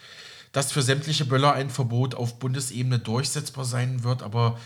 dass 0.53 0.71
für 0.71 0.81
sämtliche 0.81 1.25
Böller 1.25 1.55
ein 1.55 1.71
Verbot 1.71 2.15
auf 2.15 2.39
Bundesebene 2.39 3.01
durchsetzbar 3.01 3.65
sein 3.65 4.05
wird. 4.05 4.23
Aber 4.23 4.61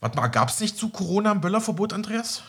warte 0.00 0.16
mal, 0.16 0.28
gab 0.28 0.48
es 0.48 0.58
nicht 0.60 0.78
zu 0.78 0.88
Corona 0.88 1.32
ein 1.32 1.42
Böllerverbot, 1.42 1.92
Andreas? 1.92 2.44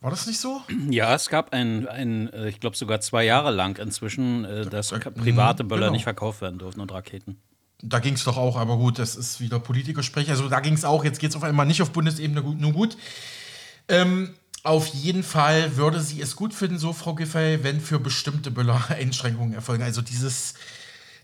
War 0.00 0.10
das 0.10 0.26
nicht 0.26 0.40
so? 0.40 0.60
Ja, 0.90 1.14
es 1.14 1.28
gab 1.28 1.52
ein, 1.52 1.86
ein 1.86 2.32
äh, 2.32 2.48
ich 2.48 2.58
glaube 2.58 2.76
sogar 2.76 3.00
zwei 3.00 3.22
Jahre 3.24 3.52
lang 3.52 3.78
inzwischen, 3.78 4.44
äh, 4.44 4.66
dass 4.66 4.88
private 4.88 5.62
Böller 5.62 5.82
genau. 5.82 5.92
nicht 5.92 6.02
verkauft 6.02 6.40
werden 6.40 6.58
durften 6.58 6.80
und 6.80 6.90
Raketen. 6.90 7.40
Da 7.80 8.00
ging 8.00 8.14
es 8.14 8.24
doch 8.24 8.36
auch, 8.36 8.56
aber 8.56 8.76
gut, 8.76 8.98
das 8.98 9.14
ist 9.14 9.38
wieder 9.38 9.60
Politikersprech. 9.60 10.28
Also 10.30 10.48
da 10.48 10.58
ging 10.58 10.74
es 10.74 10.84
auch, 10.84 11.04
jetzt 11.04 11.20
geht 11.20 11.30
es 11.30 11.36
auf 11.36 11.44
einmal 11.44 11.66
nicht 11.66 11.80
auf 11.80 11.92
Bundesebene, 11.92 12.42
gut, 12.42 12.58
nur 12.60 12.72
gut. 12.72 12.96
Ähm, 13.86 14.34
auf 14.64 14.86
jeden 14.88 15.22
Fall 15.22 15.76
würde 15.76 16.00
sie 16.00 16.20
es 16.20 16.36
gut 16.36 16.52
finden, 16.52 16.78
so 16.78 16.92
Frau 16.92 17.14
Giffey, 17.14 17.62
wenn 17.62 17.80
für 17.80 17.98
bestimmte 17.98 18.50
Böller 18.50 18.82
Einschränkungen 18.88 19.52
erfolgen. 19.52 19.82
Also 19.82 20.02
dieses, 20.02 20.54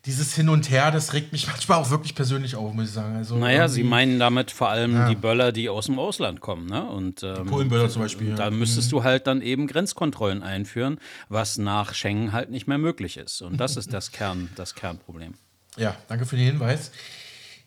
dieses 0.06 0.34
Hin 0.34 0.48
und 0.48 0.70
Her, 0.70 0.90
das 0.90 1.12
regt 1.12 1.32
mich 1.32 1.46
manchmal 1.48 1.78
auch 1.78 1.90
wirklich 1.90 2.14
persönlich 2.14 2.56
auf, 2.56 2.72
muss 2.72 2.86
ich 2.86 2.92
sagen. 2.92 3.16
Also 3.16 3.36
naja, 3.36 3.68
Sie 3.68 3.82
meinen 3.82 4.18
damit 4.18 4.50
vor 4.50 4.68
allem 4.68 4.94
ja. 4.94 5.08
die 5.08 5.16
Böller, 5.16 5.52
die 5.52 5.68
aus 5.68 5.86
dem 5.86 5.98
Ausland 5.98 6.40
kommen. 6.40 6.68
Ne? 6.68 6.84
Und, 6.84 7.22
ähm, 7.22 7.46
Polenböller 7.46 7.88
zum 7.88 8.02
Beispiel. 8.02 8.34
Da 8.34 8.44
ja. 8.44 8.50
müsstest 8.50 8.88
mhm. 8.88 8.96
du 8.96 9.04
halt 9.04 9.26
dann 9.26 9.42
eben 9.42 9.66
Grenzkontrollen 9.66 10.42
einführen, 10.42 10.98
was 11.28 11.58
nach 11.58 11.94
Schengen 11.94 12.32
halt 12.32 12.50
nicht 12.50 12.66
mehr 12.66 12.78
möglich 12.78 13.16
ist. 13.16 13.42
Und 13.42 13.58
das 13.58 13.76
ist 13.76 13.92
das, 13.92 14.12
Kern, 14.12 14.50
das 14.54 14.74
Kernproblem. 14.74 15.34
Ja, 15.76 15.96
danke 16.08 16.24
für 16.24 16.36
den 16.36 16.46
Hinweis. 16.46 16.92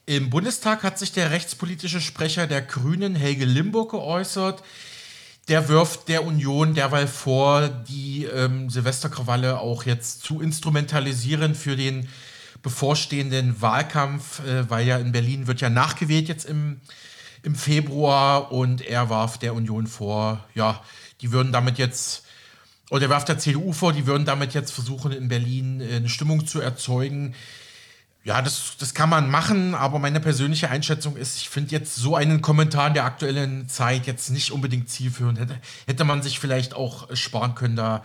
Im 0.05 0.29
Bundestag 0.29 0.83
hat 0.83 0.97
sich 0.97 1.12
der 1.12 1.31
rechtspolitische 1.31 2.00
Sprecher 2.00 2.47
der 2.47 2.62
Grünen, 2.62 3.15
Helge 3.15 3.43
Limburg, 3.43 3.91
geäußert 3.91 4.63
der 5.48 5.70
wirft 5.70 6.10
der 6.10 6.25
Union 6.25 6.74
derweil 6.74 7.08
vor, 7.08 7.70
die 7.70 8.25
ähm, 8.25 8.70
Silvesterkrawalle 8.70 9.60
auch 9.60 9.86
jetzt 9.86 10.24
zu 10.24 10.42
instrumentalisieren 10.42 11.56
für 11.56 11.75
den 11.75 12.10
bevorstehenden 12.62 13.62
Wahlkampf, 13.62 14.46
äh, 14.46 14.70
weil 14.70 14.86
ja 14.86 14.98
in 14.98 15.13
Berlin 15.13 15.48
wird 15.48 15.62
ja 15.62 15.70
nachgewählt 15.70 16.27
jetzt 16.27 16.46
im, 16.46 16.82
im 17.44 17.56
Februar 17.56 18.51
und 18.51 18.82
er 18.82 19.10
warf 19.10 19.38
der 19.38 19.54
Union 19.54 19.88
vor, 19.88 20.44
ja, 20.54 20.84
die 21.22 21.32
würden 21.32 21.54
damit 21.54 21.77
jetzt, 21.77 22.25
oder 22.89 23.04
er 23.04 23.10
warf 23.10 23.25
der 23.25 23.39
CDU 23.39 23.72
vor, 23.72 23.94
die 23.94 24.06
würden 24.06 24.25
damit 24.25 24.54
jetzt 24.54 24.72
versuchen, 24.72 25.13
in 25.13 25.30
Berlin 25.30 25.80
äh, 25.80 25.96
eine 25.96 26.10
Stimmung 26.10 26.46
zu 26.46 26.60
erzeugen, 26.60 27.36
ja, 28.27 28.41
das, 28.41 28.75
das 28.77 28.93
kann 28.93 29.07
man 29.07 29.29
machen, 29.31 29.74
aber 29.74 30.00
meine 30.00 30.19
persönliche 30.19 30.69
Einschätzung 30.69 31.15
ist, 31.15 31.38
ich 31.38 31.48
finde 31.48 31.72
jetzt 31.72 31.96
so 31.96 32.13
einen 32.13 32.41
Kommentar 32.41 32.89
in 32.89 32.93
der 32.93 33.05
aktuellen 33.05 33.69
Zeit 33.69 34.05
jetzt 34.05 34.31
nicht 34.31 34.51
unbedingt 34.51 34.89
zielführend. 34.89 35.39
Hätte, 35.39 35.55
hätte 35.86 36.03
man 36.03 36.22
sich 36.22 36.38
vielleicht 36.38 36.74
auch 36.74 37.07
sparen 37.15 37.55
können, 37.55 37.77
da 37.77 38.03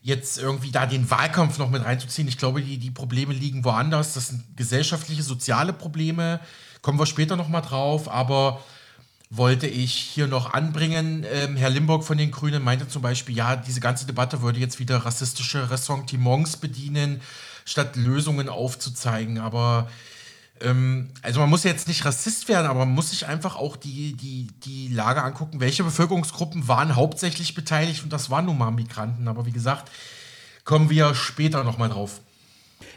jetzt 0.00 0.38
irgendwie 0.38 0.70
da 0.70 0.86
den 0.86 1.10
Wahlkampf 1.10 1.58
noch 1.58 1.68
mit 1.68 1.84
reinzuziehen. 1.84 2.26
Ich 2.26 2.38
glaube, 2.38 2.62
die, 2.62 2.78
die 2.78 2.90
Probleme 2.90 3.34
liegen 3.34 3.64
woanders. 3.64 4.14
Das 4.14 4.28
sind 4.28 4.56
gesellschaftliche, 4.56 5.22
soziale 5.22 5.74
Probleme. 5.74 6.40
Kommen 6.80 6.98
wir 6.98 7.04
später 7.04 7.36
nochmal 7.36 7.60
drauf, 7.60 8.10
aber 8.10 8.64
wollte 9.28 9.66
ich 9.66 9.92
hier 9.92 10.26
noch 10.26 10.54
anbringen. 10.54 11.26
Ähm, 11.30 11.56
Herr 11.56 11.68
Limburg 11.68 12.04
von 12.04 12.16
den 12.16 12.30
Grünen 12.30 12.64
meinte 12.64 12.88
zum 12.88 13.02
Beispiel, 13.02 13.36
ja, 13.36 13.56
diese 13.56 13.80
ganze 13.80 14.06
Debatte 14.06 14.40
würde 14.40 14.58
jetzt 14.58 14.78
wieder 14.78 15.04
rassistische 15.04 15.70
Ressentiments 15.70 16.56
bedienen 16.56 17.20
statt 17.64 17.96
Lösungen 17.96 18.48
aufzuzeigen. 18.48 19.38
Aber 19.38 19.88
ähm, 20.60 21.10
also 21.22 21.40
man 21.40 21.50
muss 21.50 21.64
jetzt 21.64 21.88
nicht 21.88 22.04
Rassist 22.04 22.48
werden, 22.48 22.66
aber 22.66 22.80
man 22.80 22.94
muss 22.94 23.10
sich 23.10 23.26
einfach 23.26 23.56
auch 23.56 23.76
die, 23.76 24.14
die, 24.14 24.48
die 24.64 24.88
Lage 24.88 25.22
angucken, 25.22 25.60
welche 25.60 25.84
Bevölkerungsgruppen 25.84 26.68
waren 26.68 26.96
hauptsächlich 26.96 27.54
beteiligt 27.54 28.04
und 28.04 28.12
das 28.12 28.30
waren 28.30 28.46
nun 28.46 28.58
mal 28.58 28.70
Migranten. 28.70 29.28
Aber 29.28 29.46
wie 29.46 29.52
gesagt, 29.52 29.90
kommen 30.64 30.90
wir 30.90 31.14
später 31.14 31.64
nochmal 31.64 31.88
drauf. 31.88 32.20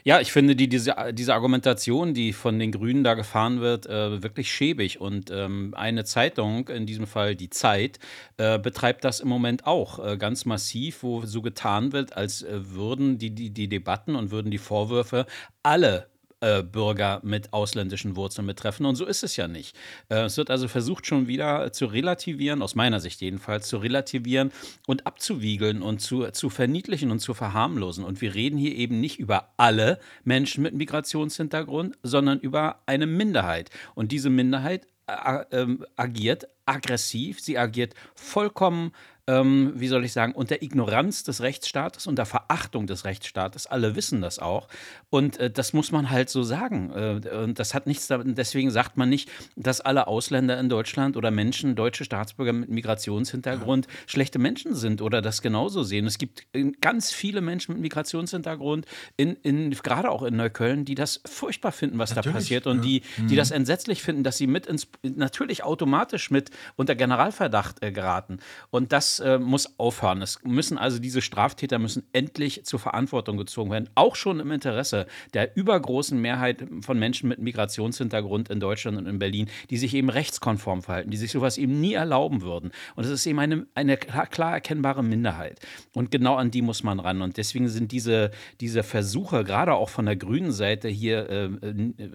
Ja, 0.03 0.21
ich 0.21 0.31
finde 0.31 0.55
die, 0.55 0.69
diese, 0.69 0.95
diese 1.11 1.33
Argumentation, 1.33 2.13
die 2.13 2.33
von 2.33 2.59
den 2.59 2.71
Grünen 2.71 3.03
da 3.03 3.13
gefahren 3.13 3.59
wird, 3.59 3.87
äh, 3.87 4.23
wirklich 4.23 4.51
schäbig. 4.51 5.01
Und 5.01 5.31
ähm, 5.31 5.73
eine 5.75 6.05
Zeitung, 6.05 6.69
in 6.69 6.85
diesem 6.85 7.07
Fall 7.07 7.35
die 7.35 7.49
Zeit, 7.49 7.99
äh, 8.37 8.59
betreibt 8.59 9.03
das 9.03 9.19
im 9.19 9.27
Moment 9.27 9.67
auch 9.67 10.05
äh, 10.05 10.17
ganz 10.17 10.45
massiv, 10.45 11.03
wo 11.03 11.25
so 11.25 11.41
getan 11.41 11.91
wird, 11.91 12.15
als 12.15 12.41
äh, 12.43 12.71
würden 12.71 13.17
die, 13.17 13.31
die, 13.31 13.49
die 13.49 13.67
Debatten 13.67 14.15
und 14.15 14.31
würden 14.31 14.51
die 14.51 14.57
Vorwürfe 14.57 15.25
alle 15.63 16.07
äh, 16.41 16.63
Bürger 16.63 17.19
mit 17.23 17.53
ausländischen 17.53 18.15
Wurzeln 18.15 18.45
betreffen. 18.45 18.85
Und 18.85 18.95
so 18.95 19.05
ist 19.05 19.23
es 19.23 19.35
ja 19.37 19.47
nicht. 19.47 19.75
Äh, 20.09 20.25
es 20.25 20.37
wird 20.37 20.51
also 20.51 20.67
versucht, 20.67 21.07
schon 21.07 21.27
wieder 21.27 21.71
zu 21.71 21.85
relativieren, 21.85 22.61
aus 22.61 22.75
meiner 22.75 22.99
Sicht 22.99 23.21
jedenfalls, 23.21 23.67
zu 23.67 23.77
relativieren 23.77 24.51
und 24.85 25.07
abzuwiegeln 25.07 25.81
und 25.81 25.99
zu, 25.99 26.29
zu 26.31 26.49
verniedlichen 26.49 27.11
und 27.11 27.19
zu 27.19 27.33
verharmlosen. 27.33 28.03
Und 28.03 28.21
wir 28.21 28.35
reden 28.35 28.57
hier 28.57 28.75
eben 28.75 28.99
nicht 28.99 29.19
über 29.19 29.53
alle 29.57 29.99
Menschen 30.23 30.63
mit 30.63 30.73
Migrationshintergrund, 30.75 31.97
sondern 32.03 32.39
über 32.39 32.81
eine 32.85 33.07
Minderheit. 33.07 33.71
Und 33.95 34.11
diese 34.11 34.29
Minderheit 34.29 34.85
äh, 35.07 35.43
ähm, 35.51 35.85
agiert 35.95 36.49
aggressiv, 36.65 37.39
sie 37.39 37.57
agiert 37.57 37.93
vollkommen 38.13 38.91
ähm, 39.27 39.73
wie 39.75 39.87
soll 39.87 40.05
ich 40.05 40.13
sagen, 40.13 40.33
unter 40.33 40.61
Ignoranz 40.61 41.23
des 41.23 41.41
Rechtsstaates, 41.41 42.07
unter 42.07 42.25
Verachtung 42.25 42.87
des 42.87 43.03
Rechtsstaates. 43.03 43.67
Alle 43.67 43.95
wissen 43.95 44.21
das 44.21 44.39
auch. 44.39 44.69
Und 45.09 45.37
äh, 45.37 45.51
das 45.51 45.73
muss 45.73 45.91
man 45.91 46.09
halt 46.09 46.29
so 46.29 46.43
sagen. 46.43 46.91
Äh, 46.91 47.29
und 47.43 47.59
das 47.59 47.73
hat 47.73 47.87
nichts, 47.87 48.07
deswegen 48.09 48.71
sagt 48.71 48.95
man 48.95 49.09
nicht, 49.09 49.29
dass 49.55 49.81
alle 49.81 50.07
Ausländer 50.07 50.57
in 50.59 50.69
Deutschland 50.69 51.17
oder 51.17 51.29
Menschen, 51.29 51.75
deutsche 51.75 52.05
Staatsbürger 52.05 52.53
mit 52.53 52.69
Migrationshintergrund 52.69 53.85
ja. 53.85 53.91
schlechte 54.05 54.39
Menschen 54.39 54.73
sind 54.75 55.01
oder 55.01 55.21
das 55.21 55.41
genauso 55.41 55.83
sehen. 55.83 56.07
Es 56.07 56.17
gibt 56.17 56.47
äh, 56.53 56.71
ganz 56.79 57.11
viele 57.11 57.41
Menschen 57.41 57.73
mit 57.73 57.81
Migrationshintergrund, 57.81 58.85
in, 59.17 59.35
in, 59.43 59.71
gerade 59.71 60.09
auch 60.09 60.23
in 60.23 60.37
Neukölln, 60.37 60.85
die 60.85 60.95
das 60.95 61.21
furchtbar 61.25 61.73
finden, 61.73 61.99
was 61.99 62.15
natürlich, 62.15 62.33
da 62.33 62.39
passiert 62.39 62.67
und 62.67 62.77
ja. 62.77 62.83
die, 62.83 63.01
die 63.17 63.33
mhm. 63.33 63.35
das 63.35 63.51
entsetzlich 63.51 64.01
finden, 64.01 64.23
dass 64.23 64.37
sie 64.37 64.47
mit 64.47 64.67
ins, 64.67 64.87
natürlich 65.03 65.63
automatisch 65.63 66.31
mit 66.31 66.49
unter 66.77 66.95
Generalverdacht 66.95 67.83
äh, 67.83 67.91
geraten. 67.91 68.39
Und 68.69 68.93
das 68.93 69.16
äh, 69.19 69.39
muss 69.39 69.77
aufhören. 69.79 70.21
Es 70.21 70.39
müssen 70.43 70.77
also 70.77 70.99
diese 70.99 71.21
Straftäter 71.21 71.79
müssen 71.79 72.03
endlich 72.13 72.63
zur 72.63 72.79
Verantwortung 72.79 73.37
gezogen 73.37 73.71
werden, 73.71 73.89
auch 73.95 74.15
schon 74.15 74.39
im 74.39 74.51
Interesse 74.51 75.07
der 75.33 75.55
übergroßen 75.55 76.19
Mehrheit 76.19 76.65
von 76.81 76.97
Menschen 76.99 77.29
mit 77.29 77.39
Migrationshintergrund 77.39 78.49
in 78.49 78.59
Deutschland 78.59 78.97
und 78.97 79.07
in 79.07 79.19
Berlin, 79.19 79.49
die 79.69 79.77
sich 79.77 79.93
eben 79.93 80.09
rechtskonform 80.09 80.81
verhalten, 80.81 81.09
die 81.09 81.17
sich 81.17 81.31
sowas 81.31 81.57
eben 81.57 81.79
nie 81.79 81.93
erlauben 81.93 82.41
würden. 82.41 82.71
Und 82.95 83.05
es 83.05 83.11
ist 83.11 83.25
eben 83.25 83.39
eine, 83.39 83.65
eine 83.75 83.97
klar, 83.97 84.27
klar 84.27 84.53
erkennbare 84.53 85.03
Minderheit. 85.03 85.59
Und 85.93 86.11
genau 86.11 86.35
an 86.35 86.51
die 86.51 86.61
muss 86.61 86.83
man 86.83 86.99
ran. 86.99 87.21
Und 87.21 87.37
deswegen 87.37 87.67
sind 87.69 87.91
diese, 87.91 88.31
diese 88.61 88.83
Versuche, 88.83 89.43
gerade 89.43 89.73
auch 89.73 89.89
von 89.89 90.05
der 90.05 90.15
grünen 90.15 90.51
Seite 90.51 90.87
hier 90.87 91.29
äh, 91.29 91.49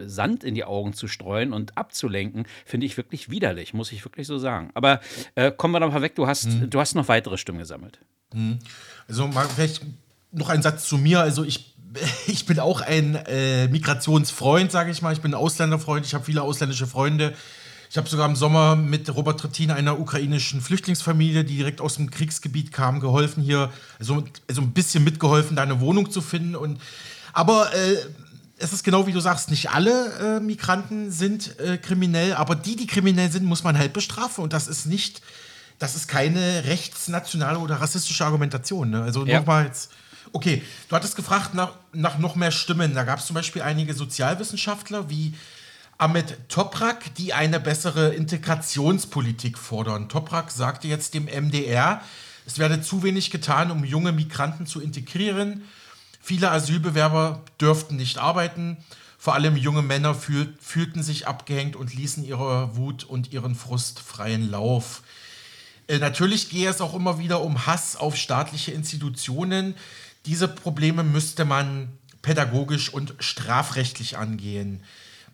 Sand 0.06 0.44
in 0.44 0.54
die 0.54 0.64
Augen 0.64 0.92
zu 0.92 1.08
streuen 1.08 1.52
und 1.52 1.76
abzulenken, 1.76 2.46
finde 2.64 2.86
ich 2.86 2.96
wirklich 2.96 3.30
widerlich, 3.30 3.74
muss 3.74 3.92
ich 3.92 4.04
wirklich 4.04 4.26
so 4.26 4.38
sagen. 4.38 4.70
Aber 4.74 5.00
äh, 5.34 5.50
kommen 5.50 5.74
wir 5.74 5.80
doch 5.80 5.92
mal 5.92 6.02
weg. 6.02 6.14
Du 6.14 6.26
hast, 6.26 6.46
hm. 6.46 6.70
du 6.70 6.80
hast 6.80 6.91
hast 6.92 6.96
noch 6.96 7.08
weitere 7.08 7.38
Stimmen 7.38 7.58
gesammelt. 7.58 7.98
Hm. 8.32 8.58
Also 9.08 9.30
vielleicht 9.54 9.82
noch 10.30 10.48
ein 10.48 10.62
Satz 10.62 10.86
zu 10.88 10.98
mir. 10.98 11.20
Also 11.20 11.44
ich, 11.44 11.74
ich 12.26 12.46
bin 12.46 12.60
auch 12.60 12.80
ein 12.80 13.14
äh, 13.14 13.68
Migrationsfreund, 13.68 14.70
sage 14.70 14.90
ich 14.90 15.02
mal. 15.02 15.12
Ich 15.12 15.20
bin 15.20 15.32
ein 15.32 15.40
Ausländerfreund. 15.40 16.06
Ich 16.06 16.14
habe 16.14 16.24
viele 16.24 16.42
ausländische 16.42 16.86
Freunde. 16.86 17.34
Ich 17.90 17.98
habe 17.98 18.08
sogar 18.08 18.26
im 18.26 18.36
Sommer 18.36 18.74
mit 18.74 19.14
Robert 19.14 19.38
Trittin, 19.40 19.70
einer 19.70 20.00
ukrainischen 20.00 20.62
Flüchtlingsfamilie, 20.62 21.44
die 21.44 21.56
direkt 21.56 21.82
aus 21.82 21.96
dem 21.96 22.10
Kriegsgebiet 22.10 22.72
kam, 22.72 23.00
geholfen 23.00 23.42
hier, 23.42 23.70
also, 23.98 24.24
also 24.48 24.62
ein 24.62 24.72
bisschen 24.72 25.04
mitgeholfen, 25.04 25.56
da 25.56 25.62
eine 25.62 25.80
Wohnung 25.80 26.10
zu 26.10 26.22
finden. 26.22 26.56
Und, 26.56 26.80
aber 27.34 27.74
äh, 27.74 27.96
es 28.56 28.72
ist 28.72 28.82
genau 28.82 29.06
wie 29.06 29.12
du 29.12 29.20
sagst, 29.20 29.50
nicht 29.50 29.72
alle 29.72 30.38
äh, 30.38 30.40
Migranten 30.40 31.10
sind 31.10 31.58
äh, 31.60 31.76
kriminell, 31.76 32.32
aber 32.32 32.54
die, 32.54 32.76
die 32.76 32.86
kriminell 32.86 33.30
sind, 33.30 33.44
muss 33.44 33.62
man 33.62 33.76
halt 33.76 33.92
bestrafen. 33.92 34.42
Und 34.42 34.54
das 34.54 34.68
ist 34.68 34.86
nicht 34.86 35.20
das 35.82 35.96
ist 35.96 36.06
keine 36.06 36.64
rechtsnationale 36.64 37.58
oder 37.58 37.80
rassistische 37.80 38.24
Argumentation. 38.24 38.90
Ne? 38.90 39.02
Also 39.02 39.26
ja. 39.26 39.40
nochmal 39.40 39.66
jetzt. 39.66 39.90
Okay, 40.32 40.62
du 40.88 40.94
hattest 40.94 41.16
gefragt 41.16 41.54
nach, 41.54 41.72
nach 41.92 42.18
noch 42.18 42.36
mehr 42.36 42.52
Stimmen. 42.52 42.94
Da 42.94 43.02
gab 43.02 43.18
es 43.18 43.26
zum 43.26 43.34
Beispiel 43.34 43.62
einige 43.62 43.92
Sozialwissenschaftler 43.92 45.10
wie 45.10 45.34
Ahmed 45.98 46.48
Toprak, 46.48 47.14
die 47.16 47.34
eine 47.34 47.58
bessere 47.58 48.14
Integrationspolitik 48.14 49.58
fordern. 49.58 50.08
Toprak 50.08 50.52
sagte 50.52 50.86
jetzt 50.86 51.14
dem 51.14 51.24
MDR, 51.24 52.00
es 52.46 52.58
werde 52.58 52.80
zu 52.80 53.02
wenig 53.02 53.32
getan, 53.32 53.72
um 53.72 53.84
junge 53.84 54.12
Migranten 54.12 54.66
zu 54.66 54.80
integrieren. 54.80 55.64
Viele 56.20 56.52
Asylbewerber 56.52 57.42
dürften 57.60 57.96
nicht 57.96 58.18
arbeiten. 58.18 58.76
Vor 59.18 59.34
allem 59.34 59.56
junge 59.56 59.82
Männer 59.82 60.14
fühl, 60.14 60.54
fühlten 60.60 61.02
sich 61.02 61.26
abgehängt 61.26 61.74
und 61.74 61.92
ließen 61.92 62.24
ihre 62.24 62.76
Wut 62.76 63.02
und 63.02 63.32
ihren 63.32 63.56
Frust 63.56 63.98
freien 63.98 64.48
Lauf. 64.48 65.02
Äh, 65.92 65.98
natürlich 65.98 66.48
gehe 66.48 66.70
es 66.70 66.80
auch 66.80 66.94
immer 66.94 67.18
wieder 67.18 67.42
um 67.42 67.66
Hass 67.66 67.96
auf 67.96 68.16
staatliche 68.16 68.72
Institutionen. 68.72 69.74
Diese 70.24 70.48
Probleme 70.48 71.02
müsste 71.02 71.44
man 71.44 71.92
pädagogisch 72.22 72.88
und 72.88 73.14
strafrechtlich 73.18 74.16
angehen. 74.16 74.82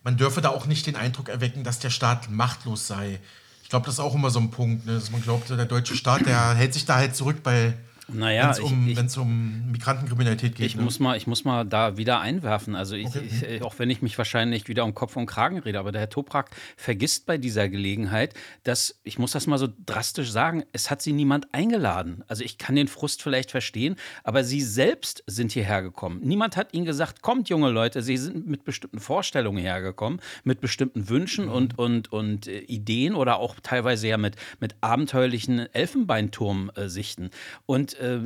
Man 0.03 0.17
dürfe 0.17 0.41
da 0.41 0.49
auch 0.49 0.65
nicht 0.65 0.85
den 0.85 0.97
Eindruck 0.97 1.29
erwecken, 1.29 1.63
dass 1.63 1.79
der 1.79 1.91
Staat 1.91 2.29
machtlos 2.29 2.87
sei. 2.87 3.19
Ich 3.63 3.69
glaube, 3.69 3.85
das 3.85 3.95
ist 3.95 3.99
auch 3.99 4.15
immer 4.15 4.31
so 4.31 4.39
ein 4.39 4.51
Punkt, 4.51 4.85
ne? 4.85 4.95
dass 4.95 5.11
man 5.11 5.21
glaubt, 5.21 5.49
der 5.49 5.65
deutsche 5.65 5.95
Staat, 5.95 6.25
der 6.25 6.55
hält 6.55 6.73
sich 6.73 6.85
da 6.85 6.95
halt 6.95 7.15
zurück 7.15 7.41
bei 7.43 7.73
naja, 8.13 8.55
wenn 8.57 9.05
es 9.05 9.17
um, 9.17 9.27
um 9.27 9.71
Migrantenkriminalität 9.71 10.55
geht. 10.55 10.65
Ich, 10.65 10.75
ne? 10.75 10.81
muss 10.81 10.99
mal, 10.99 11.17
ich 11.17 11.27
muss 11.27 11.43
mal 11.43 11.65
da 11.65 11.97
wieder 11.97 12.19
einwerfen. 12.19 12.75
Also, 12.75 12.95
ich, 12.95 13.07
okay. 13.07 13.55
ich, 13.57 13.63
auch 13.63 13.77
wenn 13.77 13.89
ich 13.89 14.01
mich 14.01 14.17
wahrscheinlich 14.17 14.67
wieder 14.67 14.83
um 14.85 14.93
Kopf 14.93 15.15
und 15.15 15.25
Kragen 15.25 15.59
rede, 15.59 15.79
aber 15.79 15.91
der 15.91 16.01
Herr 16.01 16.09
Toprak 16.09 16.51
vergisst 16.77 17.25
bei 17.25 17.37
dieser 17.37 17.69
Gelegenheit, 17.69 18.33
dass, 18.63 18.99
ich 19.03 19.19
muss 19.19 19.31
das 19.31 19.47
mal 19.47 19.57
so 19.57 19.67
drastisch 19.85 20.31
sagen, 20.31 20.63
es 20.71 20.89
hat 20.89 21.01
sie 21.01 21.13
niemand 21.13 21.53
eingeladen. 21.53 22.23
Also, 22.27 22.43
ich 22.43 22.57
kann 22.57 22.75
den 22.75 22.87
Frust 22.87 23.21
vielleicht 23.21 23.51
verstehen, 23.51 23.95
aber 24.23 24.43
sie 24.43 24.61
selbst 24.61 25.23
sind 25.27 25.51
hierher 25.51 25.81
gekommen. 25.81 26.19
Niemand 26.23 26.57
hat 26.57 26.73
ihnen 26.73 26.85
gesagt, 26.85 27.21
kommt, 27.21 27.49
junge 27.49 27.69
Leute, 27.69 28.01
sie 28.01 28.17
sind 28.17 28.47
mit 28.47 28.63
bestimmten 28.65 28.99
Vorstellungen 28.99 29.59
hergekommen, 29.59 30.21
mit 30.43 30.61
bestimmten 30.61 31.09
Wünschen 31.09 31.45
mhm. 31.45 31.51
und, 31.51 31.79
und, 31.79 32.11
und 32.11 32.47
äh, 32.47 32.59
Ideen 32.59 33.15
oder 33.15 33.37
auch 33.37 33.55
teilweise 33.61 34.07
ja 34.07 34.17
mit, 34.17 34.35
mit 34.59 34.75
abenteuerlichen 34.81 35.73
Elfenbeinturm-Sichten. 35.73 37.25
Äh, 37.25 37.29
und 37.65 37.98
äh, 37.99 38.19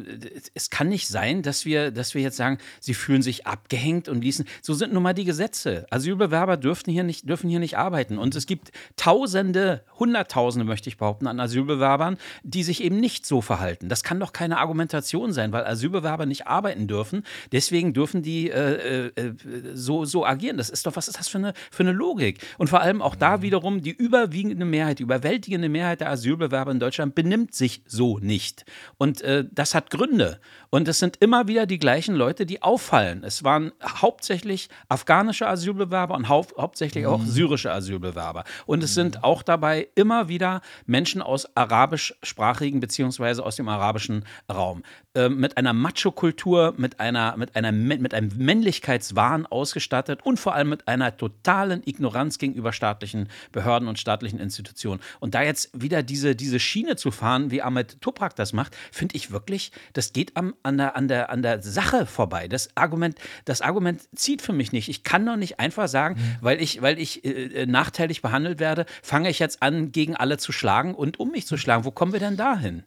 es 0.54 0.70
kann 0.70 0.90
nicht 0.90 1.08
sein, 1.08 1.42
dass 1.42 1.66
wir, 1.66 1.92
dass 1.92 2.14
wir 2.14 2.22
jetzt 2.22 2.38
sagen, 2.38 2.58
sie 2.80 2.94
fühlen 2.94 3.22
sich 3.22 3.48
abgehängt 3.48 4.08
und 4.10 4.22
ließen. 4.24 4.46
So 4.62 4.74
sind 4.74 4.94
nun 4.94 5.04
mal 5.04 5.14
die 5.14 5.26
Gesetze. 5.26 5.86
Asylbewerber 5.90 6.58
dürfen 6.58 6.92
hier 6.92 7.04
nicht, 7.04 7.28
dürfen 7.28 7.50
hier 7.50 7.60
nicht 7.60 7.78
arbeiten. 7.78 8.18
Und 8.18 8.36
es 8.36 8.46
gibt 8.46 8.72
Tausende, 8.96 9.84
Hunderttausende, 10.00 10.66
möchte 10.66 10.90
ich 10.90 10.98
behaupten, 10.98 11.28
an 11.28 11.40
Asylbewerbern, 11.40 12.18
die 12.44 12.64
sich 12.64 12.84
eben 12.84 13.00
nicht 13.00 13.26
so 13.26 13.42
verhalten. 13.42 13.90
Das 13.90 14.04
kann 14.04 14.20
doch 14.20 14.34
keine 14.34 14.58
Argumentation 14.58 15.34
sein, 15.34 15.52
weil 15.52 15.66
Asylbewerber 15.66 16.26
nicht 16.26 16.48
arbeiten 16.48 16.88
dürfen. 16.88 17.24
Deswegen 17.52 17.94
dürfen 17.94 18.22
die 18.22 18.50
äh, 18.50 19.08
äh, 19.08 19.34
so, 19.74 20.06
so 20.06 20.26
agieren. 20.26 20.58
Das 20.58 20.70
ist 20.70 20.86
doch, 20.86 20.96
was 20.96 21.08
ist 21.08 21.20
das 21.20 21.28
für 21.28 21.38
eine, 21.38 21.54
für 21.72 21.84
eine 21.84 21.92
Logik? 21.92 22.40
Und 22.58 22.70
vor 22.70 22.82
allem 22.82 23.02
auch 23.02 23.16
da 23.16 23.42
wiederum, 23.42 23.82
die 23.82 23.92
überwiegende 23.92 24.66
Mehrheit, 24.66 25.00
die 25.00 25.04
überwältigende 25.04 25.70
Mehrheit 25.70 26.02
der 26.02 26.10
Asylbewerber 26.10 26.72
in 26.72 26.80
Deutschland 26.80 27.16
benimmt 27.16 27.56
sich 27.56 27.82
so 27.88 28.20
nicht. 28.20 28.66
Und 28.98 29.22
äh, 29.22 29.46
das 29.52 29.63
das 29.64 29.76
hat 29.76 29.90
Gründe. 29.90 30.40
Und 30.74 30.88
es 30.88 30.98
sind 30.98 31.18
immer 31.18 31.48
wieder 31.48 31.68
die 31.68 31.78
gleichen 31.78 32.16
Leute, 32.16 32.48
die 32.48 32.64
auffallen. 32.64 33.24
Es 33.24 33.44
waren 33.44 33.74
hauptsächlich 33.84 34.70
afghanische 34.90 35.48
Asylbewerber 35.48 36.16
und 36.16 36.30
hau 36.30 36.48
hauptsächlich 36.58 37.06
auch 37.06 37.20
mhm. 37.20 37.28
syrische 37.28 37.72
Asylbewerber. 37.72 38.44
Und 38.66 38.84
es 38.84 38.96
sind 38.96 39.24
auch 39.24 39.44
dabei 39.44 39.88
immer 39.94 40.30
wieder 40.30 40.62
Menschen 40.88 41.22
aus 41.22 41.56
arabischsprachigen 41.56 42.80
beziehungsweise 42.80 43.46
aus 43.46 43.56
dem 43.56 43.70
arabischen 43.70 44.26
Raum. 44.52 44.82
Äh, 45.14 45.30
mit 45.30 45.58
einer 45.58 45.74
Macho-Kultur, 45.74 46.74
mit, 46.76 47.00
einer, 47.00 47.38
mit, 47.38 47.56
einer, 47.56 47.72
mit 47.72 48.16
einem 48.16 48.32
Männlichkeitswahn 48.36 49.46
ausgestattet 49.46 50.22
und 50.24 50.40
vor 50.40 50.56
allem 50.56 50.70
mit 50.70 50.88
einer 50.88 51.16
totalen 51.16 51.84
Ignoranz 51.86 52.40
gegenüber 52.40 52.74
staatlichen 52.74 53.30
Behörden 53.52 53.88
und 53.88 54.00
staatlichen 54.00 54.40
Institutionen. 54.40 55.02
Und 55.20 55.36
da 55.36 55.44
jetzt 55.44 55.70
wieder 55.80 56.02
diese, 56.02 56.36
diese 56.36 56.60
Schiene 56.60 56.96
zu 56.96 57.12
fahren, 57.12 57.52
wie 57.52 57.62
Ahmed 57.62 58.02
Toprak 58.02 58.36
das 58.36 58.54
macht, 58.54 58.76
finde 58.92 59.16
ich 59.16 59.30
wirklich, 59.30 59.72
das 59.94 60.14
geht 60.14 60.36
am 60.36 60.56
an 60.64 60.78
der, 60.78 60.96
an 60.96 61.08
der, 61.08 61.30
an 61.30 61.42
der 61.42 61.62
Sache 61.62 62.06
vorbei. 62.06 62.48
Das 62.48 62.70
Argument, 62.76 63.18
das 63.46 63.62
Argument 63.62 64.02
zieht 64.16 64.42
für 64.42 64.54
mich 64.54 64.72
nicht. 64.72 64.90
Ich 64.90 65.04
kann 65.04 65.26
doch 65.26 65.36
nicht 65.36 65.60
einfach 65.60 65.88
sagen, 65.88 66.16
mhm. 66.16 66.38
weil 66.42 66.62
ich, 66.62 66.82
weil 66.82 66.98
ich 67.00 67.24
äh, 67.26 67.30
äh, 67.30 67.66
nachteilig 67.66 68.22
behandelt 68.22 68.60
werde, 68.60 68.86
fange 69.02 69.30
ich 69.30 69.40
jetzt 69.40 69.62
an, 69.62 69.92
gegen 69.92 70.16
alle 70.16 70.38
zu 70.38 70.52
schlagen 70.52 70.96
und 70.96 71.20
um 71.20 71.32
mich 71.32 71.46
zu 71.46 71.58
schlagen. 71.58 71.86
Wo 71.86 71.92
kommen 71.92 72.14
wir 72.14 72.20
denn 72.20 72.38
dahin? 72.38 72.84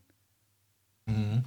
Mhm. 1.06 1.44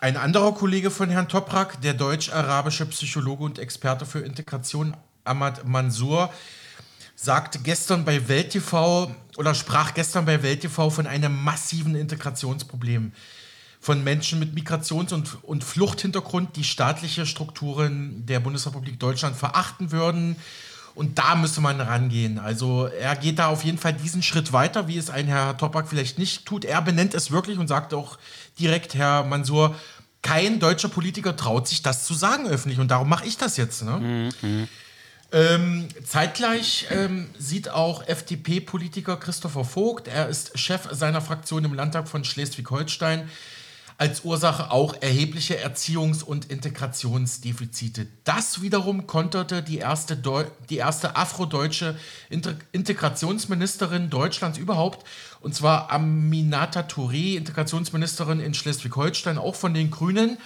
Ein 0.00 0.16
anderer 0.16 0.54
Kollege 0.54 0.90
von 0.90 1.10
Herrn 1.10 1.28
Toprak, 1.28 1.80
der 1.80 1.94
deutsch-arabische 1.94 2.86
Psychologe 2.86 3.44
und 3.44 3.58
Experte 3.58 4.06
für 4.06 4.20
Integration, 4.20 4.96
Ahmad 5.24 5.64
Mansour, 5.66 6.32
sagte 7.16 7.58
gestern 7.58 8.04
bei 8.04 8.28
Welt 8.28 8.50
TV 8.50 9.14
oder 9.36 9.54
sprach 9.54 9.94
gestern 9.94 10.24
bei 10.24 10.42
Welt 10.42 10.60
TV 10.60 10.90
von 10.90 11.06
einem 11.06 11.42
massiven 11.42 11.94
Integrationsproblem 11.94 13.12
von 13.82 14.04
Menschen 14.04 14.38
mit 14.38 14.54
Migrations- 14.54 15.12
und, 15.12 15.42
und 15.42 15.64
Fluchthintergrund, 15.64 16.54
die 16.54 16.62
staatliche 16.62 17.26
Strukturen 17.26 18.24
der 18.24 18.38
Bundesrepublik 18.38 19.00
Deutschland 19.00 19.36
verachten 19.36 19.90
würden. 19.90 20.36
Und 20.94 21.18
da 21.18 21.34
müsste 21.34 21.60
man 21.60 21.80
rangehen. 21.80 22.38
Also 22.38 22.86
er 22.86 23.16
geht 23.16 23.40
da 23.40 23.48
auf 23.48 23.64
jeden 23.64 23.78
Fall 23.78 23.92
diesen 23.92 24.22
Schritt 24.22 24.52
weiter, 24.52 24.86
wie 24.86 24.98
es 24.98 25.10
ein 25.10 25.26
Herr 25.26 25.56
Topak 25.56 25.88
vielleicht 25.88 26.16
nicht 26.16 26.46
tut. 26.46 26.64
Er 26.64 26.80
benennt 26.80 27.12
es 27.12 27.32
wirklich 27.32 27.58
und 27.58 27.66
sagt 27.66 27.92
auch 27.92 28.18
direkt, 28.56 28.94
Herr 28.94 29.24
Mansur, 29.24 29.74
kein 30.22 30.60
deutscher 30.60 30.88
Politiker 30.88 31.34
traut 31.34 31.66
sich 31.66 31.82
das 31.82 32.06
zu 32.06 32.14
sagen 32.14 32.46
öffentlich. 32.46 32.78
Und 32.78 32.88
darum 32.88 33.08
mache 33.08 33.26
ich 33.26 33.36
das 33.36 33.56
jetzt. 33.56 33.82
Ne? 33.82 34.30
Mhm. 34.42 34.68
Ähm, 35.32 35.88
zeitgleich 36.04 36.86
ähm, 36.90 37.30
sieht 37.36 37.68
auch 37.70 38.06
FDP-Politiker 38.06 39.16
Christopher 39.16 39.64
Vogt, 39.64 40.06
er 40.06 40.28
ist 40.28 40.56
Chef 40.56 40.88
seiner 40.92 41.22
Fraktion 41.22 41.64
im 41.64 41.72
Landtag 41.72 42.06
von 42.06 42.22
Schleswig-Holstein, 42.22 43.28
als 44.02 44.24
Ursache 44.24 44.72
auch 44.72 45.00
erhebliche 45.00 45.64
Erziehungs- 45.64 46.24
und 46.24 46.50
Integrationsdefizite. 46.50 48.08
Das 48.24 48.60
wiederum 48.60 49.06
konterte 49.06 49.62
die 49.62 49.78
erste, 49.78 50.20
die 50.68 50.78
erste 50.78 51.14
afrodeutsche 51.14 51.96
Inter 52.28 52.56
Integrationsministerin 52.72 54.10
Deutschlands 54.10 54.58
überhaupt, 54.58 55.06
und 55.40 55.54
zwar 55.54 55.92
Aminata 55.92 56.80
Touré, 56.80 57.36
Integrationsministerin 57.36 58.40
in 58.40 58.54
Schleswig-Holstein, 58.54 59.38
auch 59.38 59.54
von 59.54 59.72
den 59.72 59.92
Grünen. 59.92 60.36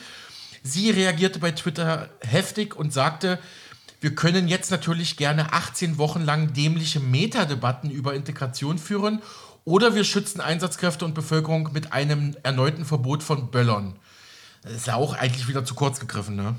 Sie 0.63 0.91
reagierte 0.91 1.39
bei 1.39 1.53
Twitter 1.53 2.11
heftig 2.21 2.77
und 2.77 2.93
sagte, 2.93 3.39
wir 4.03 4.15
können 4.15 4.49
jetzt 4.49 4.71
natürlich 4.71 5.17
gerne 5.17 5.55
18 5.55 5.97
Wochen 5.97 6.21
lang 6.21 6.53
dämliche 6.53 7.01
Metadebatten 7.01 7.91
über 7.91 8.13
Integration 8.13 8.77
führen 8.77 9.23
oder 9.67 9.95
wir 9.95 10.05
schützen 10.05 10.41
Einsatzkräfte 10.41 11.05
und 11.05 11.15
Bevölkerung 11.15 11.71
mit 11.75 11.93
einem 11.93 12.35
erneuten 12.43 12.87
Verbot 12.87 13.23
von 13.23 13.51
Böllern. 13.51 13.99
Das 14.63 14.73
ist 14.73 14.87
ja 14.87 14.95
auch 14.95 15.13
eigentlich 15.13 15.49
wieder 15.49 15.65
zu 15.65 15.75
kurz 15.75 16.01
gegriffen, 16.01 16.37
ne? 16.37 16.55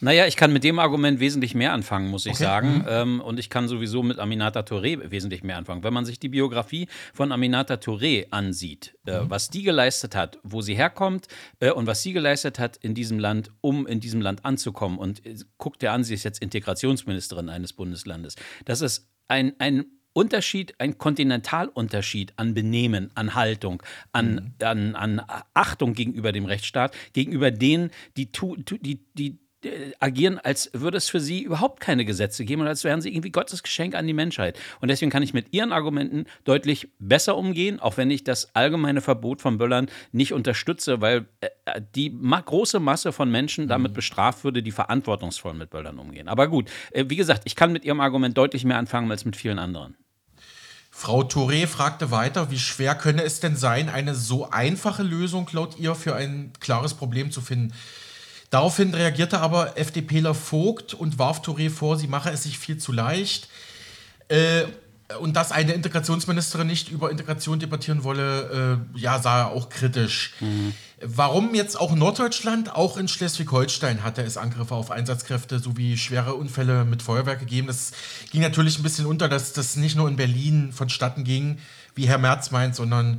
Naja, 0.00 0.26
ich 0.26 0.34
kann 0.34 0.52
mit 0.52 0.64
dem 0.64 0.80
Argument 0.80 1.20
wesentlich 1.20 1.54
mehr 1.54 1.72
anfangen, 1.72 2.10
muss 2.10 2.26
ich 2.26 2.32
okay. 2.32 2.42
sagen. 2.42 2.78
Mhm. 2.78 2.86
Ähm, 2.88 3.20
und 3.20 3.38
ich 3.38 3.48
kann 3.48 3.68
sowieso 3.68 4.02
mit 4.02 4.18
Aminata 4.18 4.60
Touré 4.60 4.98
wesentlich 5.12 5.44
mehr 5.44 5.56
anfangen. 5.56 5.84
Wenn 5.84 5.94
man 5.94 6.04
sich 6.04 6.18
die 6.18 6.28
Biografie 6.28 6.88
von 7.14 7.30
Aminata 7.30 7.74
Touré 7.74 8.26
ansieht, 8.32 8.98
äh, 9.06 9.20
mhm. 9.20 9.30
was 9.30 9.48
die 9.48 9.62
geleistet 9.62 10.16
hat, 10.16 10.40
wo 10.42 10.60
sie 10.60 10.74
herkommt 10.74 11.28
äh, 11.60 11.70
und 11.70 11.86
was 11.86 12.02
sie 12.02 12.12
geleistet 12.12 12.58
hat 12.58 12.76
in 12.78 12.94
diesem 12.94 13.20
Land, 13.20 13.52
um 13.60 13.86
in 13.86 14.00
diesem 14.00 14.20
Land 14.20 14.44
anzukommen. 14.44 14.98
Und 14.98 15.24
äh, 15.24 15.36
guckt 15.56 15.82
dir 15.82 15.92
an, 15.92 16.02
sie 16.02 16.14
ist 16.14 16.24
jetzt 16.24 16.42
Integrationsministerin 16.42 17.48
eines 17.48 17.72
Bundeslandes. 17.72 18.34
Das 18.64 18.80
ist 18.80 19.08
ein, 19.28 19.52
ein 19.60 19.84
Unterschied, 20.12 20.74
ein 20.78 20.98
Kontinentalunterschied 20.98 22.34
an 22.36 22.54
Benehmen, 22.54 23.10
an 23.14 23.34
Haltung, 23.34 23.82
an, 24.12 24.54
mhm. 24.60 24.66
an, 24.66 24.94
an 24.96 25.22
Achtung 25.54 25.94
gegenüber 25.94 26.32
dem 26.32 26.44
Rechtsstaat, 26.44 26.94
gegenüber 27.12 27.50
denen, 27.50 27.90
die, 28.16 28.30
die, 28.30 29.00
die, 29.14 29.28
äh, 29.28 29.38
agieren, 30.00 30.38
als 30.38 30.70
würde 30.72 30.98
es 30.98 31.08
für 31.08 31.20
sie 31.20 31.42
überhaupt 31.42 31.80
keine 31.80 32.04
Gesetze 32.04 32.44
geben 32.44 32.62
und 32.62 32.68
als 32.68 32.84
wären 32.84 33.00
sie 33.00 33.12
irgendwie 33.12 33.30
Gottes 33.30 33.62
Geschenk 33.62 33.94
an 33.94 34.06
die 34.06 34.12
Menschheit. 34.12 34.58
Und 34.80 34.88
deswegen 34.88 35.10
kann 35.10 35.22
ich 35.22 35.34
mit 35.34 35.52
ihren 35.52 35.72
Argumenten 35.72 36.26
deutlich 36.44 36.88
besser 36.98 37.36
umgehen, 37.36 37.80
auch 37.80 37.96
wenn 37.96 38.10
ich 38.10 38.24
das 38.24 38.54
allgemeine 38.54 39.00
Verbot 39.00 39.40
von 39.40 39.58
Böllern 39.58 39.88
nicht 40.10 40.32
unterstütze, 40.32 41.00
weil 41.00 41.26
äh, 41.40 41.80
die 41.94 42.10
ma 42.10 42.40
große 42.40 42.80
Masse 42.80 43.12
von 43.12 43.30
Menschen 43.30 43.68
damit 43.68 43.92
mhm. 43.92 43.96
bestraft 43.96 44.44
würde, 44.44 44.62
die 44.62 44.72
verantwortungsvoll 44.72 45.54
mit 45.54 45.70
Böllern 45.70 45.98
umgehen. 45.98 46.28
Aber 46.28 46.48
gut, 46.48 46.70
äh, 46.90 47.04
wie 47.08 47.16
gesagt, 47.16 47.42
ich 47.44 47.56
kann 47.56 47.72
mit 47.72 47.84
ihrem 47.84 48.00
Argument 48.00 48.36
deutlich 48.36 48.64
mehr 48.64 48.78
anfangen 48.78 49.10
als 49.10 49.24
mit 49.24 49.36
vielen 49.36 49.58
anderen. 49.58 49.96
Frau 50.94 51.22
Touré 51.22 51.66
fragte 51.66 52.10
weiter, 52.10 52.50
wie 52.50 52.58
schwer 52.58 52.94
könne 52.94 53.22
es 53.24 53.40
denn 53.40 53.56
sein, 53.56 53.88
eine 53.88 54.14
so 54.14 54.50
einfache 54.50 55.02
Lösung 55.02 55.48
laut 55.52 55.78
ihr 55.78 55.94
für 55.94 56.14
ein 56.14 56.52
klares 56.60 56.94
Problem 56.94 57.30
zu 57.30 57.40
finden. 57.40 57.72
Daraufhin 58.52 58.92
reagierte 58.92 59.40
aber 59.40 59.78
FDPler 59.78 60.34
Vogt 60.34 60.92
und 60.92 61.18
warf 61.18 61.40
Touré 61.40 61.70
vor, 61.70 61.96
sie 61.96 62.06
mache 62.06 62.28
es 62.28 62.42
sich 62.42 62.58
viel 62.58 62.76
zu 62.76 62.92
leicht. 62.92 63.48
Äh, 64.28 64.64
und 65.20 65.36
dass 65.36 65.52
eine 65.52 65.72
Integrationsministerin 65.72 66.66
nicht 66.66 66.90
über 66.90 67.10
Integration 67.10 67.60
debattieren 67.60 68.04
wolle, 68.04 68.78
äh, 68.94 68.98
ja, 68.98 69.18
sah 69.20 69.40
er 69.40 69.50
auch 69.52 69.70
kritisch. 69.70 70.34
Mhm. 70.40 70.74
Warum 71.00 71.54
jetzt 71.54 71.80
auch 71.80 71.94
Norddeutschland? 71.94 72.74
Auch 72.74 72.98
in 72.98 73.08
Schleswig-Holstein 73.08 74.04
hatte 74.04 74.20
es 74.20 74.36
Angriffe 74.36 74.74
auf 74.74 74.90
Einsatzkräfte 74.90 75.58
sowie 75.58 75.96
schwere 75.96 76.34
Unfälle 76.34 76.84
mit 76.84 77.02
Feuerwerk 77.02 77.40
gegeben. 77.40 77.68
Das 77.68 77.92
ging 78.32 78.42
natürlich 78.42 78.78
ein 78.78 78.82
bisschen 78.82 79.06
unter, 79.06 79.30
dass 79.30 79.54
das 79.54 79.76
nicht 79.76 79.96
nur 79.96 80.08
in 80.08 80.16
Berlin 80.16 80.74
vonstatten 80.74 81.24
ging, 81.24 81.56
wie 81.94 82.06
Herr 82.06 82.18
Merz 82.18 82.50
meint, 82.50 82.76
sondern 82.76 83.18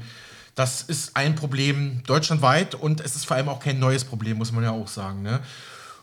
das 0.56 0.82
ist 0.82 1.16
ein 1.16 1.36
Problem 1.36 2.04
deutschlandweit 2.06 2.76
und 2.76 3.02
es 3.02 3.16
ist 3.16 3.26
vor 3.26 3.38
allem 3.38 3.50
auch 3.50 3.60
kein 3.60 3.80
neues 3.80 4.04
Problem, 4.04 4.38
muss 4.38 4.52
man 4.52 4.64
ja 4.64 4.72
auch 4.72 4.88
sagen. 4.88 5.22
Ne? 5.22 5.40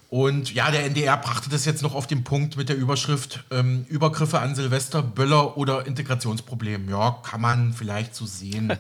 Und 0.09 0.53
ja, 0.53 0.73
der 0.73 0.85
NDR 0.85 1.17
brachte 1.17 1.49
das 1.51 1.65
jetzt 1.65 1.83
noch 1.83 1.95
auf 1.95 2.09
den 2.09 2.25
Punkt 2.25 2.57
mit 2.57 2.69
der 2.69 2.77
Überschrift 2.77 3.45
ähm, 3.53 3.87
Übergriffe 3.89 4.41
an 4.41 4.57
Silvester, 4.57 5.03
Böller 5.03 5.57
oder 5.57 5.87
Integrationsproblem. 5.87 6.91
Ja, 6.91 7.19
kann 7.23 7.41
man 7.41 7.73
vielleicht 7.73 8.17
so 8.17 8.27
sehen. 8.27 8.77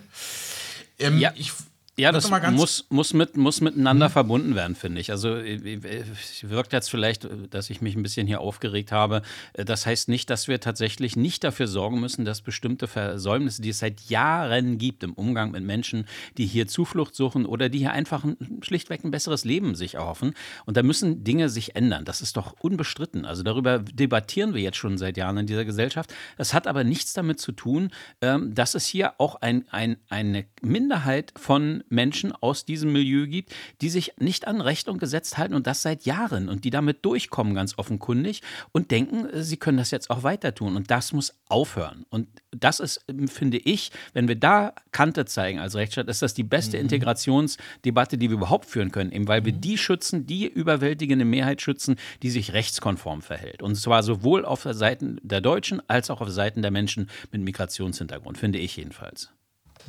ähm, 0.98 1.18
ja. 1.18 1.32
Ich 1.36 1.52
ja, 1.98 2.12
das 2.12 2.30
muss, 2.30 2.86
muss, 2.88 3.12
mit, 3.12 3.36
muss 3.36 3.60
miteinander 3.60 4.08
mhm. 4.08 4.12
verbunden 4.12 4.54
werden, 4.54 4.74
finde 4.74 5.00
ich. 5.00 5.10
Also 5.10 5.34
äh, 5.34 5.56
äh, 5.56 6.04
es 6.12 6.48
wirkt 6.48 6.72
jetzt 6.72 6.88
vielleicht, 6.88 7.28
dass 7.50 7.68
ich 7.68 7.82
mich 7.82 7.94
ein 7.94 8.02
bisschen 8.02 8.26
hier 8.26 8.40
aufgeregt 8.40 8.90
habe. 8.90 9.22
Äh, 9.52 9.64
das 9.64 9.86
heißt 9.86 10.08
nicht, 10.08 10.30
dass 10.30 10.48
wir 10.48 10.60
tatsächlich 10.60 11.16
nicht 11.16 11.44
dafür 11.44 11.66
sorgen 11.66 12.00
müssen, 12.00 12.24
dass 12.24 12.40
bestimmte 12.40 12.86
Versäumnisse, 12.86 13.60
die 13.60 13.70
es 13.70 13.80
seit 13.80 14.00
Jahren 14.02 14.78
gibt 14.78 15.02
im 15.02 15.12
Umgang 15.12 15.50
mit 15.50 15.64
Menschen, 15.64 16.06
die 16.38 16.46
hier 16.46 16.66
Zuflucht 16.68 17.14
suchen 17.14 17.44
oder 17.44 17.68
die 17.68 17.78
hier 17.78 17.92
einfach 17.92 18.24
ein, 18.24 18.36
schlichtweg 18.62 19.04
ein 19.04 19.10
besseres 19.10 19.44
Leben 19.44 19.74
sich 19.74 19.94
erhoffen. 19.94 20.34
Und 20.64 20.76
da 20.76 20.82
müssen 20.82 21.22
Dinge 21.24 21.48
sich 21.48 21.76
ändern. 21.76 22.04
Das 22.04 22.22
ist 22.22 22.36
doch 22.36 22.54
unbestritten. 22.60 23.26
Also 23.26 23.42
darüber 23.42 23.80
debattieren 23.80 24.54
wir 24.54 24.62
jetzt 24.62 24.78
schon 24.78 24.96
seit 24.96 25.16
Jahren 25.16 25.36
in 25.38 25.46
dieser 25.46 25.64
Gesellschaft. 25.64 26.14
Das 26.38 26.54
hat 26.54 26.66
aber 26.66 26.84
nichts 26.84 27.12
damit 27.12 27.40
zu 27.40 27.52
tun, 27.52 27.90
ähm, 28.22 28.54
dass 28.54 28.74
es 28.74 28.86
hier 28.86 29.14
auch 29.18 29.34
ein, 29.36 29.66
ein, 29.70 29.98
eine 30.08 30.46
Minderheit 30.62 31.34
von 31.36 31.84
Menschen 31.90 32.32
aus 32.32 32.64
diesem 32.64 32.92
Milieu 32.92 33.26
gibt, 33.26 33.52
die 33.80 33.90
sich 33.90 34.12
nicht 34.18 34.46
an 34.46 34.60
Recht 34.60 34.88
und 34.88 34.98
Gesetz 34.98 35.36
halten 35.36 35.54
und 35.54 35.66
das 35.66 35.82
seit 35.82 36.06
Jahren 36.06 36.48
und 36.48 36.64
die 36.64 36.70
damit 36.70 37.04
durchkommen, 37.04 37.54
ganz 37.54 37.76
offenkundig 37.76 38.42
und 38.72 38.90
denken, 38.90 39.28
äh, 39.28 39.42
sie 39.42 39.56
können 39.56 39.78
das 39.78 39.90
jetzt 39.90 40.10
auch 40.10 40.22
weiter 40.22 40.54
tun. 40.54 40.76
Und 40.76 40.90
das 40.90 41.12
muss 41.12 41.34
aufhören. 41.48 42.06
Und 42.10 42.28
das 42.50 42.80
ist, 42.80 43.04
ähm, 43.08 43.28
finde 43.28 43.58
ich, 43.58 43.90
wenn 44.12 44.28
wir 44.28 44.36
da 44.36 44.72
Kante 44.92 45.24
zeigen 45.24 45.58
als 45.58 45.74
Rechtsstaat, 45.74 46.08
ist 46.08 46.22
das 46.22 46.34
die 46.34 46.44
beste 46.44 46.76
mhm. 46.76 46.84
Integrationsdebatte, 46.84 48.18
die 48.18 48.30
wir 48.30 48.36
überhaupt 48.36 48.66
führen 48.66 48.92
können, 48.92 49.12
eben 49.12 49.28
weil 49.28 49.44
wir 49.44 49.52
mhm. 49.52 49.60
die 49.60 49.78
schützen, 49.78 50.26
die 50.26 50.46
überwältigende 50.46 51.24
Mehrheit 51.24 51.60
schützen, 51.60 51.96
die 52.22 52.30
sich 52.30 52.52
rechtskonform 52.52 53.22
verhält. 53.22 53.62
Und 53.62 53.74
zwar 53.76 54.02
sowohl 54.02 54.44
auf 54.44 54.66
Seiten 54.70 55.18
der 55.22 55.40
Deutschen 55.40 55.82
als 55.88 56.10
auch 56.10 56.20
auf 56.20 56.30
Seiten 56.30 56.62
der 56.62 56.70
Menschen 56.70 57.10
mit 57.32 57.42
Migrationshintergrund, 57.42 58.38
finde 58.38 58.58
ich 58.58 58.76
jedenfalls. 58.76 59.30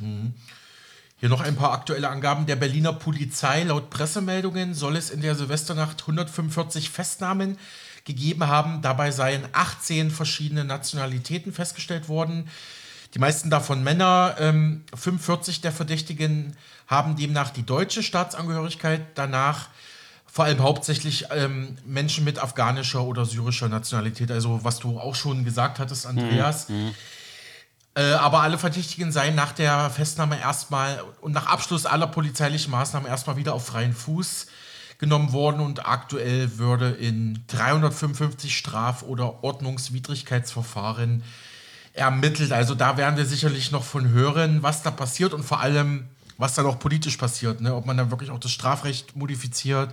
Mhm. 0.00 0.34
Hier 1.22 1.28
noch 1.28 1.40
ein 1.40 1.54
paar 1.54 1.70
aktuelle 1.70 2.08
Angaben 2.08 2.46
der 2.46 2.56
Berliner 2.56 2.92
Polizei. 2.92 3.62
Laut 3.62 3.90
Pressemeldungen 3.90 4.74
soll 4.74 4.96
es 4.96 5.08
in 5.10 5.20
der 5.20 5.36
Silvesternacht 5.36 6.00
145 6.00 6.90
Festnahmen 6.90 7.58
gegeben 8.04 8.48
haben. 8.48 8.82
Dabei 8.82 9.12
seien 9.12 9.44
18 9.52 10.10
verschiedene 10.10 10.64
Nationalitäten 10.64 11.52
festgestellt 11.52 12.08
worden. 12.08 12.48
Die 13.14 13.20
meisten 13.20 13.50
davon 13.50 13.84
Männer. 13.84 14.34
Ähm, 14.40 14.82
45 14.96 15.60
der 15.60 15.70
Verdächtigen 15.70 16.56
haben 16.88 17.14
demnach 17.14 17.50
die 17.50 17.62
deutsche 17.62 18.02
Staatsangehörigkeit. 18.02 19.02
Danach 19.14 19.68
vor 20.26 20.46
allem 20.46 20.60
hauptsächlich 20.60 21.26
ähm, 21.30 21.78
Menschen 21.86 22.24
mit 22.24 22.40
afghanischer 22.40 23.04
oder 23.04 23.26
syrischer 23.26 23.68
Nationalität. 23.68 24.32
Also 24.32 24.64
was 24.64 24.80
du 24.80 24.98
auch 24.98 25.14
schon 25.14 25.44
gesagt 25.44 25.78
hattest, 25.78 26.04
Andreas. 26.04 26.68
Mhm. 26.68 26.96
Äh, 27.94 28.12
aber 28.12 28.40
alle 28.40 28.58
Verdächtigen 28.58 29.12
seien 29.12 29.34
nach 29.34 29.52
der 29.52 29.90
Festnahme 29.90 30.40
erstmal 30.40 31.02
und 31.20 31.32
nach 31.32 31.46
Abschluss 31.46 31.84
aller 31.84 32.06
polizeilichen 32.06 32.70
Maßnahmen 32.70 33.08
erstmal 33.08 33.36
wieder 33.36 33.52
auf 33.52 33.66
freien 33.66 33.94
Fuß 33.94 34.46
genommen 34.98 35.32
worden 35.32 35.60
und 35.60 35.86
aktuell 35.86 36.58
würde 36.58 36.90
in 36.90 37.44
355 37.48 38.56
Straf- 38.56 39.02
oder 39.02 39.42
Ordnungswidrigkeitsverfahren 39.42 41.22
ermittelt. 41.92 42.52
Also 42.52 42.74
da 42.74 42.96
werden 42.96 43.16
wir 43.16 43.26
sicherlich 43.26 43.72
noch 43.72 43.84
von 43.84 44.08
hören, 44.08 44.62
was 44.62 44.82
da 44.82 44.90
passiert 44.90 45.34
und 45.34 45.42
vor 45.42 45.60
allem, 45.60 46.06
was 46.38 46.54
da 46.54 46.62
noch 46.62 46.78
politisch 46.78 47.16
passiert. 47.16 47.60
Ne? 47.60 47.74
Ob 47.74 47.84
man 47.84 47.96
dann 47.96 48.10
wirklich 48.10 48.30
auch 48.30 48.38
das 48.38 48.52
Strafrecht 48.52 49.16
modifiziert, 49.16 49.92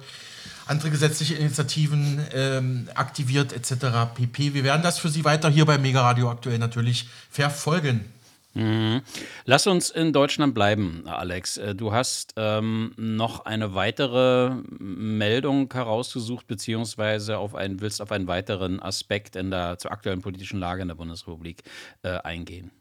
andere 0.69 0.91
gesetzliche 0.91 1.35
Initiativen 1.35 2.25
ähm, 2.31 2.89
aktiviert 2.93 3.53
etc. 3.53 4.13
pp. 4.13 4.53
Wir 4.53 4.63
werden 4.63 4.83
das 4.83 4.99
für 4.99 5.09
Sie 5.09 5.25
weiter 5.25 5.49
hier 5.49 5.65
bei 5.65 5.77
Mega 5.77 6.01
Radio 6.01 6.29
aktuell 6.29 6.59
natürlich 6.59 7.09
verfolgen. 7.31 8.05
Mhm. 8.53 9.01
Lass 9.45 9.67
uns 9.67 9.89
in 9.89 10.11
Deutschland 10.11 10.53
bleiben, 10.53 11.03
Alex. 11.07 11.57
Äh, 11.57 11.75
du 11.75 11.91
hast 11.91 12.33
ähm, 12.35 12.93
noch 12.97 13.45
eine 13.45 13.73
weitere 13.73 14.51
Meldung 14.79 15.71
herausgesucht, 15.71 16.47
beziehungsweise 16.47 17.37
auf 17.37 17.55
einen, 17.55 17.81
willst 17.81 18.01
auf 18.01 18.11
einen 18.11 18.27
weiteren 18.27 18.79
Aspekt 18.79 19.35
in 19.35 19.51
der, 19.51 19.77
zur 19.77 19.91
aktuellen 19.91 20.21
politischen 20.21 20.59
Lage 20.59 20.81
in 20.81 20.87
der 20.87 20.95
Bundesrepublik 20.95 21.63
äh, 22.03 22.17
eingehen. 22.19 22.71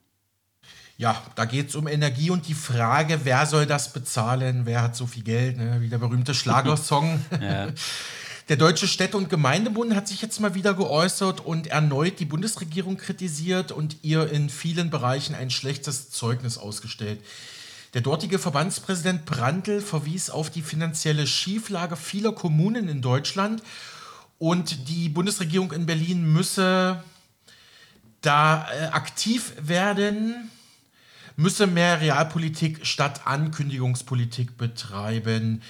Ja, 1.00 1.22
da 1.36 1.44
geht 1.44 1.68
es 1.68 1.76
um 1.76 1.86
Energie 1.86 2.30
und 2.30 2.48
die 2.48 2.54
Frage, 2.54 3.20
wer 3.22 3.46
soll 3.46 3.66
das 3.66 3.92
bezahlen, 3.92 4.62
wer 4.66 4.82
hat 4.82 4.96
so 4.96 5.06
viel 5.06 5.22
Geld, 5.22 5.56
ne? 5.56 5.80
wie 5.80 5.88
der 5.88 5.98
berühmte 5.98 6.34
Schlagersong. 6.34 7.24
ja. 7.40 7.68
Der 8.48 8.56
Deutsche 8.56 8.88
Städte- 8.88 9.16
und 9.16 9.30
Gemeindebund 9.30 9.94
hat 9.94 10.08
sich 10.08 10.20
jetzt 10.22 10.40
mal 10.40 10.56
wieder 10.56 10.74
geäußert 10.74 11.40
und 11.40 11.68
erneut 11.68 12.18
die 12.18 12.24
Bundesregierung 12.24 12.96
kritisiert 12.96 13.70
und 13.70 13.98
ihr 14.02 14.28
in 14.32 14.50
vielen 14.50 14.90
Bereichen 14.90 15.36
ein 15.36 15.50
schlechtes 15.50 16.10
Zeugnis 16.10 16.58
ausgestellt. 16.58 17.20
Der 17.94 18.00
dortige 18.00 18.40
Verbandspräsident 18.40 19.24
Brandl 19.24 19.80
verwies 19.80 20.30
auf 20.30 20.50
die 20.50 20.62
finanzielle 20.62 21.28
Schieflage 21.28 21.94
vieler 21.94 22.32
Kommunen 22.32 22.88
in 22.88 23.02
Deutschland 23.02 23.62
und 24.38 24.88
die 24.88 25.08
Bundesregierung 25.08 25.70
in 25.70 25.86
Berlin 25.86 26.32
müsse 26.32 27.04
da 28.20 28.66
äh, 28.72 28.86
aktiv 28.86 29.52
werden, 29.60 30.50
müsse 31.38 31.68
mehr 31.68 32.00
Realpolitik 32.00 32.84
statt 32.84 33.22
Ankündigungspolitik 33.26 34.58
betreiben. 34.58 35.62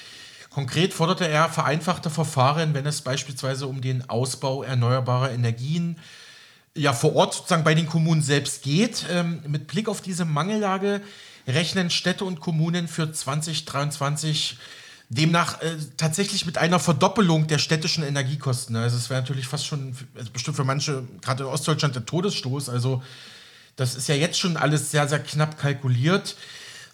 Konkret 0.48 0.94
forderte 0.94 1.28
er 1.28 1.50
vereinfachte 1.50 2.08
Verfahren, 2.08 2.72
wenn 2.72 2.86
es 2.86 3.02
beispielsweise 3.02 3.66
um 3.66 3.82
den 3.82 4.08
Ausbau 4.08 4.62
erneuerbarer 4.62 5.30
Energien 5.30 5.98
ja 6.74 6.94
vor 6.94 7.14
Ort 7.14 7.34
sozusagen 7.34 7.64
bei 7.64 7.74
den 7.74 7.86
Kommunen 7.86 8.22
selbst 8.22 8.62
geht. 8.62 9.04
Ähm, 9.10 9.42
mit 9.46 9.66
Blick 9.66 9.90
auf 9.90 10.00
diese 10.00 10.24
Mangellage 10.24 11.02
rechnen 11.46 11.90
Städte 11.90 12.24
und 12.24 12.40
Kommunen 12.40 12.88
für 12.88 13.12
2023 13.12 14.56
demnach 15.10 15.60
äh, 15.60 15.76
tatsächlich 15.98 16.46
mit 16.46 16.56
einer 16.56 16.78
Verdoppelung 16.78 17.46
der 17.46 17.58
städtischen 17.58 18.04
Energiekosten. 18.04 18.74
Also 18.74 18.96
es 18.96 19.10
wäre 19.10 19.20
natürlich 19.20 19.46
fast 19.46 19.66
schon, 19.66 19.94
also 20.16 20.30
bestimmt 20.30 20.56
für 20.56 20.64
manche, 20.64 21.02
gerade 21.20 21.42
in 21.42 21.50
Ostdeutschland, 21.50 21.94
der 21.94 22.06
Todesstoß. 22.06 22.70
Also 22.70 23.02
das 23.78 23.94
ist 23.94 24.08
ja 24.08 24.16
jetzt 24.16 24.38
schon 24.38 24.56
alles 24.56 24.90
sehr, 24.90 25.08
sehr 25.08 25.20
knapp 25.20 25.56
kalkuliert. 25.56 26.36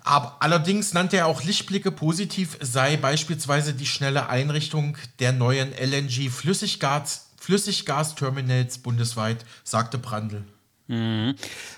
Aber 0.03 0.37
allerdings 0.41 0.93
nannte 0.93 1.17
er 1.17 1.27
auch 1.27 1.43
Lichtblicke 1.43 1.91
positiv, 1.91 2.59
sei 2.61 2.99
beispielsweise 2.99 3.73
die 3.73 3.87
schnelle 3.87 4.29
Einrichtung 4.29 4.99
der 5.19 5.33
neuen 5.33 5.73
LNG-Flüssiggas, 5.73 7.31
Flüssiggasterminals 7.41 8.79
bundesweit, 8.79 9.47
sagte 9.65 9.97
Brandl. 9.97 10.45
Mhm. 10.87 11.35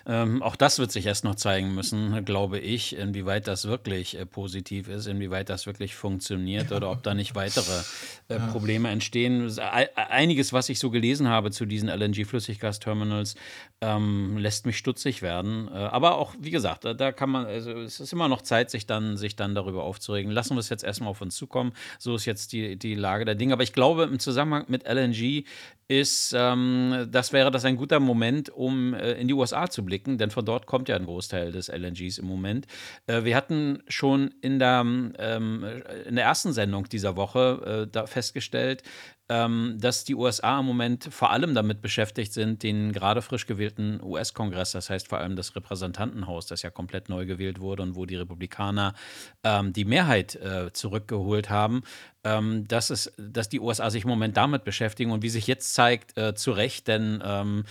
Ähm, 0.07 0.43
auch 0.43 0.57
das 0.57 0.81
wird 0.81 0.91
sich 0.91 1.07
erst 1.07 1.23
noch 1.23 1.37
zeigen 1.37 1.75
müssen, 1.75 2.25
glaube 2.25 2.59
ich, 2.59 2.97
inwieweit 2.97 3.47
das 3.47 3.67
wirklich 3.67 4.19
äh, 4.19 4.27
positiv 4.27 4.89
ist, 4.89 5.07
inwieweit 5.07 5.49
das 5.49 5.67
wirklich 5.67 5.95
funktioniert 5.95 6.73
oder 6.73 6.91
ob 6.91 7.05
da 7.05 7.15
nicht 7.15 7.37
weitere 7.37 7.83
äh, 8.29 8.35
ja. 8.35 8.47
Probleme 8.49 8.91
entstehen. 8.91 9.57
Einiges, 9.95 10.53
was 10.53 10.69
ich 10.69 10.81
so 10.81 10.91
gelesen 10.91 11.29
habe 11.29 11.53
zu 11.53 11.67
diesen 11.67 11.89
LNG-Flüssiggasterminals, 11.89 13.37
ähm, 13.81 14.39
lässt 14.39 14.67
mich 14.67 14.77
stutzig 14.77 15.23
werden. 15.23 15.69
Äh, 15.69 15.77
aber 15.77 16.19
auch, 16.19 16.35
wie 16.41 16.51
gesagt, 16.51 16.85
da, 16.85 16.93
da, 16.93 17.13
kann 17.13 17.31
man, 17.31 17.47
also 17.47 17.71
es 17.73 18.01
ist 18.01 18.13
immer 18.13 18.29
noch 18.29 18.43
Zeit, 18.43 18.71
sich 18.71 18.87
dann, 18.87 19.17
sich 19.17 19.37
dann 19.37 19.55
darüber 19.55 19.85
aufzuregen. 19.85 20.33
Lassen 20.33 20.57
wir 20.57 20.61
es 20.61 20.69
jetzt 20.69 20.83
erstmal 20.83 21.11
auf 21.11 21.21
uns 21.21 21.37
zukommen. 21.37 21.73
So 22.01 22.17
ist 22.17 22.25
jetzt 22.25 22.53
die, 22.53 22.77
die 22.77 22.97
Lage 22.97 23.25
der 23.25 23.37
Dinge. 23.37 23.53
Aber 23.53 23.63
ich 23.63 23.73
glaube, 23.73 24.05
im 24.05 24.19
Zusammenhang 24.19 24.65
mit 24.67 24.85
LNG 24.89 25.45
ist, 25.89 26.35
ähm, 26.37 27.07
das 27.11 27.33
wäre 27.33 27.51
das 27.51 27.65
ein 27.65 27.77
guter 27.77 28.01
Moment, 28.01 28.51
um 28.51 28.95
äh, 28.95 29.13
in 29.13 29.29
die 29.29 29.35
USA 29.35 29.71
zu 29.71 29.85
blicken, 29.85 30.19
denn 30.19 30.31
von 30.31 30.45
dort 30.45 30.67
kommt 30.67 30.89
ja 30.89 30.97
ein 30.97 31.05
Großteil 31.05 31.53
des 31.53 31.69
LNGs 31.69 32.19
im 32.19 32.27
Moment. 32.27 32.67
Äh, 33.07 33.25
wir 33.25 33.37
hatten 33.37 33.83
schon 33.89 34.35
in 34.41 34.59
der, 34.59 34.81
ähm, 34.85 35.65
in 36.07 36.17
der 36.17 36.25
ersten 36.25 36.53
Sendung 36.53 36.89
dieser 36.89 37.17
Woche 37.17 37.89
äh, 37.95 38.07
festgestellt, 38.07 38.83
ähm, 39.29 39.77
dass 39.81 40.05
die 40.05 40.15
USA 40.15 40.61
im 40.61 40.67
Moment 40.67 41.09
vor 41.11 41.31
allem 41.31 41.55
damit 41.55 41.83
beschäftigt 41.83 42.33
sind, 42.33 42.63
den 42.63 42.93
gerade 42.93 43.23
frisch 43.23 43.47
gewählten 43.47 44.01
US-Kongress, 44.03 44.73
das 44.73 44.89
heißt 44.89 45.09
vor 45.09 45.19
allem 45.19 45.35
das 45.35 45.57
Repräsentantenhaus, 45.57 46.47
das 46.47 46.63
ja 46.63 46.71
komplett 46.71 47.09
neu 47.09 47.27
gewählt 47.27 47.61
wurde 47.61 47.83
und 47.83 47.97
wo 47.97 48.07
die 48.07 48.17
Republikaner 48.17 48.95
ähm, 49.43 49.73
die 49.73 49.85
Mehrheit 49.85 50.37
äh, 50.37 50.73
zurückgeholt 50.73 51.51
haben, 51.51 51.83
ähm, 52.23 52.69
dass, 52.69 52.91
es, 52.91 53.13
dass 53.17 53.49
die 53.49 53.61
USA 53.61 53.91
sich 53.91 54.05
im 54.05 54.11
Moment 54.11 54.37
damit 54.37 54.65
beschäftigen 54.65 55.11
und 55.11 55.23
wie 55.23 55.29
sich 55.29 55.47
jetzt 55.47 55.75
zeigt, 55.75 56.17
äh, 56.17 56.35
zu 56.35 56.53
Recht, 56.53 56.87
denn 56.87 57.23
ähm, 57.25 57.65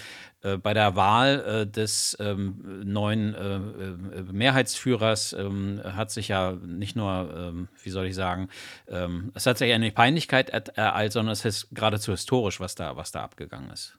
äh, 0.45 0.57
bei 0.57 0.73
der 0.75 0.95
Wahl 0.95 1.43
äh, 1.45 1.67
des 1.67 2.15
ähm, 2.19 2.83
neuen 2.83 3.33
äh, 3.33 3.55
äh, 3.55 4.23
Mehrheitsführers 4.31 5.33
ähm, 5.33 5.81
hat 5.83 6.11
sich 6.11 6.27
ja 6.27 6.51
nicht 6.51 6.95
nur, 6.95 7.33
ähm, 7.35 7.67
wie 7.81 7.89
soll 7.89 8.05
ich 8.05 8.15
sagen, 8.15 8.49
ähm, 8.87 9.31
es 9.33 9.47
hat 9.47 9.57
sich 9.57 9.73
eine 9.73 9.91
Peinlichkeit 9.91 10.49
ereilt, 10.49 11.13
sondern 11.13 11.33
es 11.33 11.43
ist 11.45 11.69
geradezu 11.71 12.11
historisch, 12.11 12.59
was 12.59 12.75
da, 12.75 12.95
was 12.95 13.11
da 13.11 13.23
abgegangen 13.23 13.71
ist. 13.71 13.97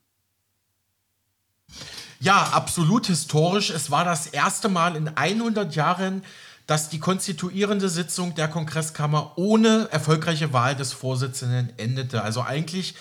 Ja, 2.20 2.50
absolut 2.52 3.06
historisch. 3.06 3.70
Es 3.70 3.90
war 3.90 4.04
das 4.04 4.28
erste 4.28 4.68
Mal 4.68 4.94
in 4.94 5.08
100 5.08 5.74
Jahren, 5.74 6.22
dass 6.68 6.88
die 6.88 7.00
konstituierende 7.00 7.88
Sitzung 7.88 8.34
der 8.36 8.48
Kongresskammer 8.48 9.32
ohne 9.36 9.88
erfolgreiche 9.90 10.52
Wahl 10.52 10.76
des 10.76 10.92
Vorsitzenden 10.92 11.72
endete. 11.76 12.22
Also 12.22 12.42
eigentlich 12.42 12.94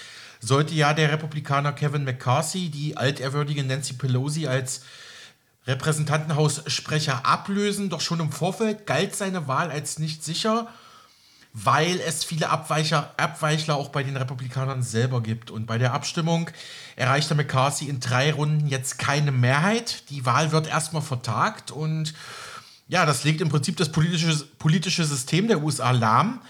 sollte 0.45 0.75
ja 0.75 0.93
der 0.93 1.11
Republikaner 1.11 1.73
Kevin 1.73 2.03
McCarthy 2.03 2.69
die 2.69 2.97
altehrwürdige 2.97 3.63
Nancy 3.63 3.93
Pelosi 3.93 4.47
als 4.47 4.81
Repräsentantenhaussprecher 5.65 7.25
ablösen, 7.25 7.89
doch 7.89 8.01
schon 8.01 8.19
im 8.19 8.31
Vorfeld 8.31 8.85
galt 8.85 9.15
seine 9.15 9.47
Wahl 9.47 9.71
als 9.71 9.97
nicht 9.97 10.23
sicher, 10.23 10.67
weil 11.53 11.99
es 12.01 12.23
viele 12.23 12.49
Abweicher, 12.49 13.13
Abweichler 13.17 13.75
auch 13.75 13.89
bei 13.89 14.03
den 14.03 14.17
Republikanern 14.17 14.83
selber 14.83 15.23
gibt. 15.23 15.49
Und 15.49 15.65
bei 15.65 15.79
der 15.79 15.93
Abstimmung 15.93 16.51
erreichte 16.95 17.33
McCarthy 17.33 17.89
in 17.89 17.99
drei 17.99 18.31
Runden 18.31 18.67
jetzt 18.67 18.99
keine 18.99 19.31
Mehrheit. 19.31 20.09
Die 20.11 20.25
Wahl 20.25 20.51
wird 20.51 20.67
erstmal 20.67 21.01
vertagt 21.01 21.71
und 21.71 22.13
ja, 22.87 23.07
das 23.07 23.23
legt 23.23 23.41
im 23.41 23.49
Prinzip 23.49 23.77
das 23.77 23.91
politische, 23.91 24.45
politische 24.59 25.05
System 25.05 25.47
der 25.47 25.63
USA 25.63 25.89
lahm. 25.89 26.41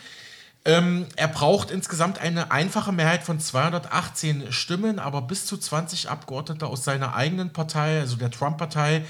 Ähm, 0.66 1.06
er 1.16 1.28
braucht 1.28 1.70
insgesamt 1.70 2.20
eine 2.20 2.52
einfache 2.52 2.92
Mehrheit 2.92 3.24
von 3.24 3.40
218 3.40 4.52
Stimmen, 4.52 4.98
aber 4.98 5.22
bis 5.22 5.46
zu 5.46 5.58
20 5.58 6.10
Abgeordnete 6.10 6.66
aus 6.66 6.84
seiner 6.84 7.16
eigenen 7.16 7.54
Partei, 7.54 8.00
also 8.00 8.16
der 8.16 8.32
Trump-Partei, 8.32 9.06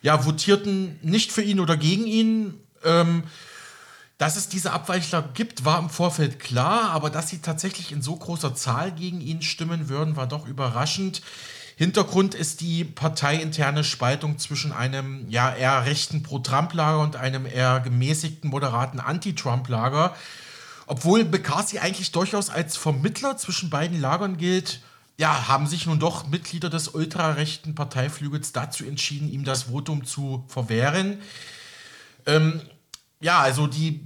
ja, 0.00 0.18
votierten 0.18 0.98
nicht 1.02 1.30
für 1.30 1.42
ihn 1.42 1.60
oder 1.60 1.76
gegen 1.76 2.06
ihn. 2.06 2.54
Ähm, 2.84 3.24
dass 4.16 4.36
es 4.36 4.48
diese 4.48 4.72
Abweichler 4.72 5.28
gibt, 5.34 5.64
war 5.64 5.78
im 5.78 5.90
Vorfeld 5.90 6.38
klar, 6.38 6.90
aber 6.90 7.10
dass 7.10 7.28
sie 7.28 7.38
tatsächlich 7.38 7.90
in 7.90 8.00
so 8.00 8.14
großer 8.16 8.54
Zahl 8.54 8.92
gegen 8.92 9.20
ihn 9.20 9.42
stimmen 9.42 9.88
würden, 9.88 10.16
war 10.16 10.28
doch 10.28 10.46
überraschend. 10.46 11.20
Hintergrund 11.76 12.34
ist 12.34 12.60
die 12.60 12.84
parteiinterne 12.84 13.82
Spaltung 13.82 14.38
zwischen 14.38 14.72
einem 14.72 15.28
ja 15.28 15.52
eher 15.52 15.84
rechten 15.84 16.22
Pro-Trump-Lager 16.22 17.00
und 17.00 17.16
einem 17.16 17.44
eher 17.44 17.80
gemäßigten, 17.80 18.48
moderaten 18.48 19.00
Anti-Trump-Lager. 19.00 20.14
Obwohl 20.86 21.24
McCarthy 21.24 21.78
eigentlich 21.78 22.12
durchaus 22.12 22.50
als 22.50 22.76
Vermittler 22.76 23.36
zwischen 23.36 23.70
beiden 23.70 24.00
Lagern 24.00 24.36
gilt, 24.36 24.80
ja, 25.16 25.48
haben 25.48 25.66
sich 25.66 25.86
nun 25.86 25.98
doch 25.98 26.26
Mitglieder 26.26 26.70
des 26.70 26.88
ultrarechten 26.88 27.74
Parteiflügels 27.74 28.52
dazu 28.52 28.84
entschieden, 28.84 29.30
ihm 29.30 29.44
das 29.44 29.64
Votum 29.64 30.04
zu 30.04 30.44
verwehren. 30.48 31.18
Ähm, 32.26 32.60
ja, 33.20 33.40
also 33.40 33.66
die, 33.66 34.04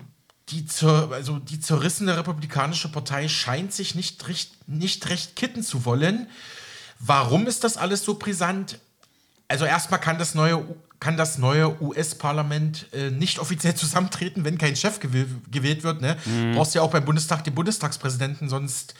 die, 0.51 0.67
zer, 0.67 1.11
also 1.13 1.39
die 1.39 1.61
zerrissene 1.61 2.17
Republikanische 2.17 2.91
Partei 2.91 3.29
scheint 3.29 3.73
sich 3.73 3.95
nicht 3.95 4.29
recht, 4.29 4.69
nicht 4.69 5.09
recht 5.09 5.35
kitten 5.35 5.63
zu 5.63 5.85
wollen. 5.85 6.29
Warum 6.99 7.47
ist 7.47 7.65
das 7.65 7.77
alles 7.77 8.05
so 8.05 8.15
brisant? 8.15 8.79
Also 9.47 9.65
erstmal 9.65 10.01
kann 10.01 10.19
das 10.19 10.35
neue 10.35 10.63
kann 11.01 11.17
das 11.17 11.39
neue 11.39 11.81
US-Parlament 11.81 12.87
äh, 12.93 13.11
nicht 13.11 13.39
offiziell 13.39 13.75
zusammentreten, 13.77 14.45
wenn 14.45 14.59
kein 14.59 14.77
Chef 14.77 15.01
gewähl 15.01 15.29
gewählt 15.51 15.85
wird. 15.85 16.01
Ne? 16.01 16.17
Mhm. 16.25 16.55
Brauchst 16.55 16.75
ja 16.75 16.83
auch 16.83 16.91
beim 16.91 17.05
Bundestag 17.05 17.45
den 17.45 17.55
Bundestagspräsidenten, 17.55 18.49
sonst 18.49 18.95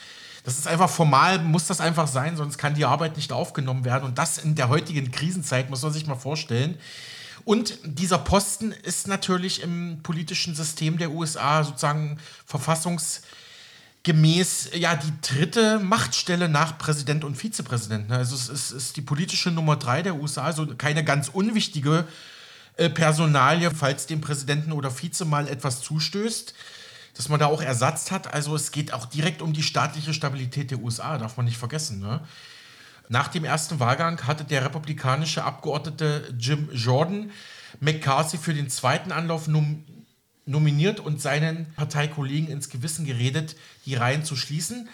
das 0.45 0.57
ist 0.57 0.67
einfach 0.67 0.89
formal, 0.89 1.41
muss 1.41 1.67
das 1.67 1.81
einfach 1.81 2.07
sein, 2.07 2.37
sonst 2.37 2.57
kann 2.57 2.75
die 2.75 2.85
Arbeit 2.85 3.17
nicht 3.17 3.33
aufgenommen 3.33 3.85
werden. 3.85 4.05
Und 4.05 4.17
das 4.17 4.39
in 4.39 4.55
der 4.55 4.69
heutigen 4.69 5.11
Krisenzeit, 5.11 5.69
muss 5.69 5.83
man 5.83 5.93
sich 5.93 6.07
mal 6.07 6.15
vorstellen. 6.15 6.79
Und 7.45 7.79
dieser 7.85 8.19
Posten 8.19 8.73
ist 8.73 9.09
natürlich 9.09 9.63
im 9.63 10.01
politischen 10.03 10.55
System 10.55 10.97
der 10.97 11.11
USA 11.11 11.65
sozusagen 11.65 12.19
verfassungs- 12.51 13.21
gemäß 14.03 14.71
ja 14.75 14.97
die 14.97 15.13
dritte 15.23 15.79
Machtstelle 15.81 16.49
nach 16.49 16.79
Präsident 16.79 17.25
und 17.25 17.37
Vizepräsident. 17.37 18.09
Ne? 18.09 18.17
Also 18.17 18.37
es 18.37 18.49
ist, 18.49 18.71
ist 18.71 18.97
die 18.97 19.03
politische 19.03 19.51
Nummer 19.51 19.77
drei 19.77 20.03
der 20.03 20.17
USA, 20.17 20.45
also 20.45 20.67
keine 20.77 21.05
ganz 21.05 21.29
unwichtige 21.29 22.07
äh, 22.77 22.89
Personalie, 22.89 23.71
falls 23.71 24.07
dem 24.07 24.21
Präsidenten 24.21 24.73
oder 24.73 24.91
Vize 24.91 25.25
mal 25.25 25.49
etwas 25.49 25.83
zustößt, 25.83 26.55
dass 27.15 27.29
man 27.29 27.41
da 27.41 27.47
auch 27.47 27.61
Ersatz 27.61 28.11
hat. 28.11 28.33
Also 28.33 28.55
es 28.55 28.71
geht 28.71 28.93
auch 28.93 29.07
direkt 29.07 29.43
um 29.43 29.53
die 29.53 29.65
staatliche 29.65 30.15
Stabilität 30.15 30.71
der 30.71 30.79
USA, 30.79 31.19
darf 31.19 31.37
man 31.37 31.47
nicht 31.47 31.59
vergessen. 31.59 31.99
Ne? 31.99 32.21
Nach 33.09 33.29
dem 33.29 33.45
ersten 33.45 33.81
Wahlgang 33.81 34.27
hatte 34.27 34.45
der 34.45 34.65
republikanische 34.65 35.43
Abgeordnete 35.43 36.35
Jim 36.39 36.69
Jordan 36.73 37.31
McCarthy 37.81 38.39
für 38.39 38.55
den 38.55 38.71
zweiten 38.71 39.13
Anlauf 39.13 39.49
nom 39.49 39.85
nominiert 40.49 41.01
und 41.01 41.21
seinen 41.21 41.73
Parteikollegen 41.75 42.49
ins 42.49 42.69
Gewissen 42.69 43.05
geredet, 43.05 43.57
die 43.87 43.95
Reihen 43.95 44.25
zu 44.25 44.37
schließen. 44.37 44.89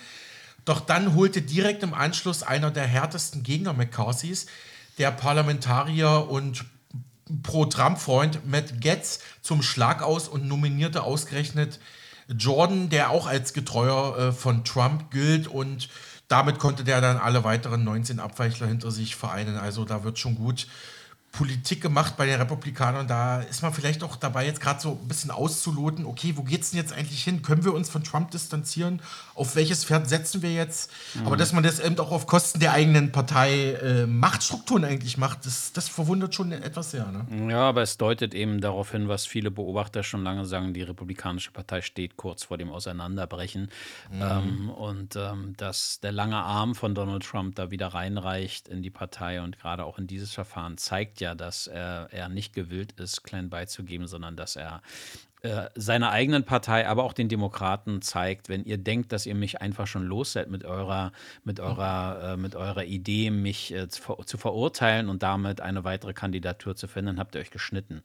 Doch 0.64 0.80
dann 0.80 1.14
holte 1.14 1.42
direkt 1.42 1.82
im 1.82 1.94
Anschluss 1.94 2.42
einer 2.42 2.70
der 2.70 2.86
härtesten 2.86 3.42
Gegner 3.42 3.72
McCarthys, 3.72 4.46
der 4.98 5.10
Parlamentarier 5.10 6.28
und 6.28 6.64
Pro-Trump-Freund 7.42 8.46
Matt 8.46 8.80
Getz, 8.80 9.20
zum 9.42 9.62
Schlag 9.62 10.02
aus 10.02 10.28
und 10.28 10.46
nominierte 10.46 11.02
ausgerechnet 11.02 11.80
Jordan, 12.28 12.88
der 12.88 13.10
auch 13.10 13.26
als 13.26 13.52
Getreuer 13.52 14.18
äh, 14.18 14.32
von 14.32 14.64
Trump 14.64 15.10
gilt 15.10 15.46
und 15.46 15.88
damit 16.28 16.58
konnte 16.58 16.84
der 16.84 17.00
dann 17.00 17.18
alle 17.18 17.44
weiteren 17.44 17.84
19 17.84 18.18
Abweichler 18.18 18.66
hinter 18.66 18.90
sich 18.90 19.14
vereinen. 19.14 19.56
Also 19.56 19.84
da 19.84 20.04
wird 20.04 20.18
schon 20.18 20.36
gut 20.36 20.66
Politik 21.36 21.80
gemacht 21.80 22.16
bei 22.16 22.26
den 22.26 22.40
Republikanern. 22.40 23.08
Da 23.08 23.40
ist 23.40 23.62
man 23.62 23.72
vielleicht 23.72 24.04
auch 24.04 24.16
dabei, 24.16 24.46
jetzt 24.46 24.60
gerade 24.60 24.80
so 24.80 24.92
ein 25.02 25.08
bisschen 25.08 25.30
auszuloten, 25.30 26.06
okay, 26.06 26.34
wo 26.36 26.42
geht 26.42 26.62
es 26.62 26.70
denn 26.70 26.80
jetzt 26.80 26.92
eigentlich 26.92 27.24
hin? 27.24 27.42
Können 27.42 27.64
wir 27.64 27.74
uns 27.74 27.88
von 27.88 28.04
Trump 28.04 28.30
distanzieren? 28.30 29.02
Auf 29.34 29.56
welches 29.56 29.84
Pferd 29.84 30.08
setzen 30.08 30.42
wir 30.42 30.52
jetzt? 30.52 30.90
Mhm. 31.14 31.26
Aber 31.26 31.36
dass 31.36 31.52
man 31.52 31.62
das 31.62 31.80
eben 31.80 31.98
auch 31.98 32.12
auf 32.12 32.26
Kosten 32.26 32.60
der 32.60 32.72
eigenen 32.72 33.12
Partei 33.12 33.72
äh, 33.72 34.06
Machtstrukturen 34.06 34.84
eigentlich 34.84 35.18
macht, 35.18 35.44
das, 35.46 35.72
das 35.72 35.88
verwundert 35.88 36.34
schon 36.34 36.52
etwas 36.52 36.92
sehr. 36.92 37.06
Ne? 37.06 37.50
Ja, 37.50 37.68
aber 37.68 37.82
es 37.82 37.96
deutet 37.96 38.34
eben 38.34 38.60
darauf 38.60 38.92
hin, 38.92 39.08
was 39.08 39.26
viele 39.26 39.50
Beobachter 39.50 40.02
schon 40.02 40.22
lange 40.22 40.44
sagen, 40.44 40.72
die 40.72 40.82
Republikanische 40.82 41.50
Partei 41.50 41.82
steht 41.82 42.16
kurz 42.16 42.44
vor 42.44 42.58
dem 42.58 42.70
Auseinanderbrechen. 42.70 43.70
Mhm. 44.10 44.22
Ähm, 44.22 44.70
und 44.70 45.16
ähm, 45.16 45.54
dass 45.56 46.00
der 46.00 46.12
lange 46.12 46.36
Arm 46.36 46.74
von 46.74 46.94
Donald 46.94 47.24
Trump 47.24 47.56
da 47.56 47.70
wieder 47.70 47.88
reinreicht 47.88 48.68
in 48.68 48.82
die 48.82 48.90
Partei 48.90 49.42
und 49.42 49.58
gerade 49.58 49.84
auch 49.84 49.98
in 49.98 50.06
dieses 50.06 50.32
Verfahren 50.32 50.78
zeigt 50.78 51.20
ja, 51.20 51.34
dass 51.34 51.66
er, 51.66 52.08
er 52.12 52.28
nicht 52.28 52.54
gewillt 52.54 52.92
ist, 52.92 53.24
klein 53.24 53.50
beizugeben, 53.50 54.06
sondern 54.06 54.36
dass 54.36 54.56
er 54.56 54.82
äh, 55.44 55.68
seiner 55.74 56.10
eigenen 56.10 56.44
Partei, 56.44 56.88
aber 56.88 57.04
auch 57.04 57.12
den 57.12 57.28
Demokraten 57.28 58.00
zeigt, 58.00 58.48
wenn 58.48 58.64
ihr 58.64 58.78
denkt, 58.78 59.12
dass 59.12 59.26
ihr 59.26 59.34
mich 59.34 59.60
einfach 59.60 59.86
schon 59.86 60.06
los 60.06 60.32
seid 60.32 60.48
mit 60.48 60.64
eurer, 60.64 61.12
mit 61.44 61.60
eurer, 61.60 62.32
äh, 62.32 62.36
mit 62.38 62.56
eurer 62.56 62.84
Idee, 62.84 63.30
mich 63.30 63.74
äh, 63.74 63.86
zu, 63.88 64.14
zu, 64.24 64.38
verurteilen 64.38 65.10
und 65.10 65.22
damit 65.22 65.60
eine 65.60 65.84
weitere 65.84 66.14
Kandidatur 66.14 66.76
zu 66.76 66.88
finden, 66.88 67.18
habt 67.18 67.34
ihr 67.34 67.42
euch 67.42 67.50
geschnitten. 67.50 68.00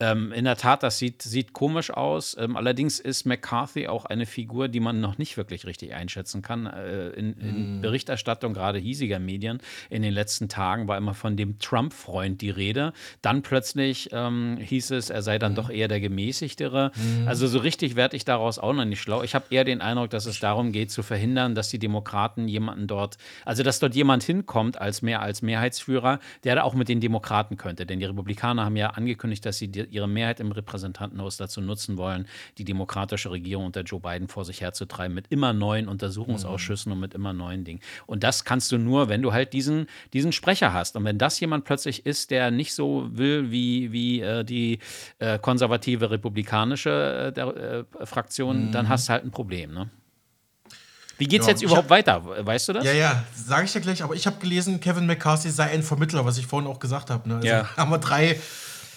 Ähm, 0.00 0.32
in 0.32 0.46
der 0.46 0.56
Tat, 0.56 0.82
das 0.82 0.96
sieht, 0.96 1.20
sieht 1.20 1.52
komisch 1.52 1.90
aus. 1.90 2.34
Ähm, 2.40 2.56
allerdings 2.56 3.00
ist 3.00 3.26
McCarthy 3.26 3.86
auch 3.86 4.06
eine 4.06 4.24
Figur, 4.24 4.68
die 4.68 4.80
man 4.80 5.02
noch 5.02 5.18
nicht 5.18 5.36
wirklich 5.36 5.66
richtig 5.66 5.92
einschätzen 5.92 6.40
kann. 6.40 6.64
Äh, 6.64 7.10
in, 7.10 7.34
in 7.34 7.78
mm. 7.78 7.80
Berichterstattung 7.82 8.54
gerade 8.54 8.78
hiesiger 8.78 9.18
Medien 9.18 9.60
in 9.90 10.00
den 10.00 10.14
letzten 10.14 10.48
Tagen 10.48 10.88
war 10.88 10.96
immer 10.96 11.12
von 11.12 11.36
dem 11.36 11.58
Trump-Freund 11.58 12.40
die 12.40 12.48
Rede. 12.48 12.94
Dann 13.20 13.42
plötzlich 13.42 14.08
ähm, 14.12 14.56
hieß 14.58 14.92
es, 14.92 15.10
er 15.10 15.20
sei 15.20 15.38
dann 15.38 15.52
mm. 15.52 15.56
doch 15.56 15.68
eher 15.68 15.88
der 15.88 16.00
gemäßigtere 16.00 16.77
wäre. 16.78 16.92
Mhm. 16.94 17.28
Also 17.28 17.46
so 17.46 17.58
richtig 17.58 17.96
werde 17.96 18.16
ich 18.16 18.24
daraus 18.24 18.58
auch 18.58 18.72
noch 18.72 18.84
nicht 18.84 19.00
schlau. 19.00 19.22
Ich 19.22 19.34
habe 19.34 19.46
eher 19.50 19.64
den 19.64 19.80
Eindruck, 19.80 20.10
dass 20.10 20.26
es 20.26 20.40
darum 20.40 20.72
geht, 20.72 20.90
zu 20.90 21.02
verhindern, 21.02 21.54
dass 21.54 21.68
die 21.68 21.78
Demokraten 21.78 22.48
jemanden 22.48 22.86
dort, 22.86 23.18
also 23.44 23.62
dass 23.62 23.78
dort 23.78 23.94
jemand 23.94 24.22
hinkommt 24.22 24.80
als 24.80 25.02
mehr 25.02 25.20
als 25.20 25.42
Mehrheitsführer, 25.42 26.20
der 26.44 26.56
da 26.56 26.62
auch 26.62 26.74
mit 26.74 26.88
den 26.88 27.00
Demokraten 27.00 27.56
könnte. 27.56 27.86
Denn 27.86 27.98
die 27.98 28.06
Republikaner 28.06 28.64
haben 28.64 28.76
ja 28.76 28.90
angekündigt, 28.90 29.44
dass 29.44 29.58
sie 29.58 29.68
die, 29.68 29.84
ihre 29.90 30.08
Mehrheit 30.08 30.40
im 30.40 30.52
Repräsentantenhaus 30.52 31.36
dazu 31.36 31.60
nutzen 31.60 31.96
wollen, 31.96 32.26
die 32.58 32.64
demokratische 32.64 33.30
Regierung 33.30 33.66
unter 33.66 33.82
Joe 33.82 34.00
Biden 34.00 34.28
vor 34.28 34.44
sich 34.44 34.60
herzutreiben 34.60 35.14
mit 35.14 35.26
immer 35.30 35.52
neuen 35.52 35.88
Untersuchungsausschüssen 35.88 36.90
mhm. 36.90 36.94
und 36.94 37.00
mit 37.00 37.14
immer 37.14 37.32
neuen 37.32 37.64
Dingen. 37.64 37.80
Und 38.06 38.22
das 38.22 38.44
kannst 38.44 38.72
du 38.72 38.78
nur, 38.78 39.08
wenn 39.08 39.22
du 39.22 39.32
halt 39.32 39.52
diesen, 39.52 39.86
diesen 40.12 40.32
Sprecher 40.32 40.72
hast. 40.72 40.96
Und 40.96 41.04
wenn 41.04 41.18
das 41.18 41.40
jemand 41.40 41.64
plötzlich 41.64 42.06
ist, 42.06 42.30
der 42.30 42.50
nicht 42.50 42.74
so 42.74 43.08
will 43.10 43.50
wie, 43.50 43.92
wie 43.92 44.20
äh, 44.20 44.44
die 44.44 44.78
äh, 45.18 45.38
konservative 45.38 46.10
Republikaner, 46.10 46.67
republikanische 46.68 47.26
äh, 47.28 47.32
der, 47.32 47.46
äh, 48.00 48.06
Fraktion, 48.06 48.66
mhm. 48.66 48.72
dann 48.72 48.88
hast 48.88 49.08
du 49.08 49.12
halt 49.12 49.24
ein 49.24 49.30
Problem. 49.30 49.72
Ne? 49.72 49.90
Wie 51.16 51.26
geht's 51.26 51.46
ja, 51.46 51.52
jetzt 51.52 51.62
überhaupt 51.62 51.84
hab, 51.84 51.90
weiter? 51.90 52.46
Weißt 52.46 52.68
du 52.68 52.74
das? 52.74 52.84
Ja, 52.84 52.92
ja, 52.92 53.24
sage 53.34 53.64
ich 53.64 53.72
dir 53.72 53.80
gleich. 53.80 54.02
Aber 54.02 54.14
ich 54.14 54.26
habe 54.26 54.38
gelesen, 54.38 54.78
Kevin 54.78 55.06
McCarthy 55.06 55.50
sei 55.50 55.70
ein 55.70 55.82
Vermittler, 55.82 56.24
was 56.24 56.38
ich 56.38 56.46
vorhin 56.46 56.70
auch 56.70 56.78
gesagt 56.78 57.10
habe. 57.10 57.28
Ne? 57.28 57.36
Also 57.36 57.48
ja. 57.48 57.68
haben 57.76 57.90
wir 57.90 57.98
drei, 57.98 58.40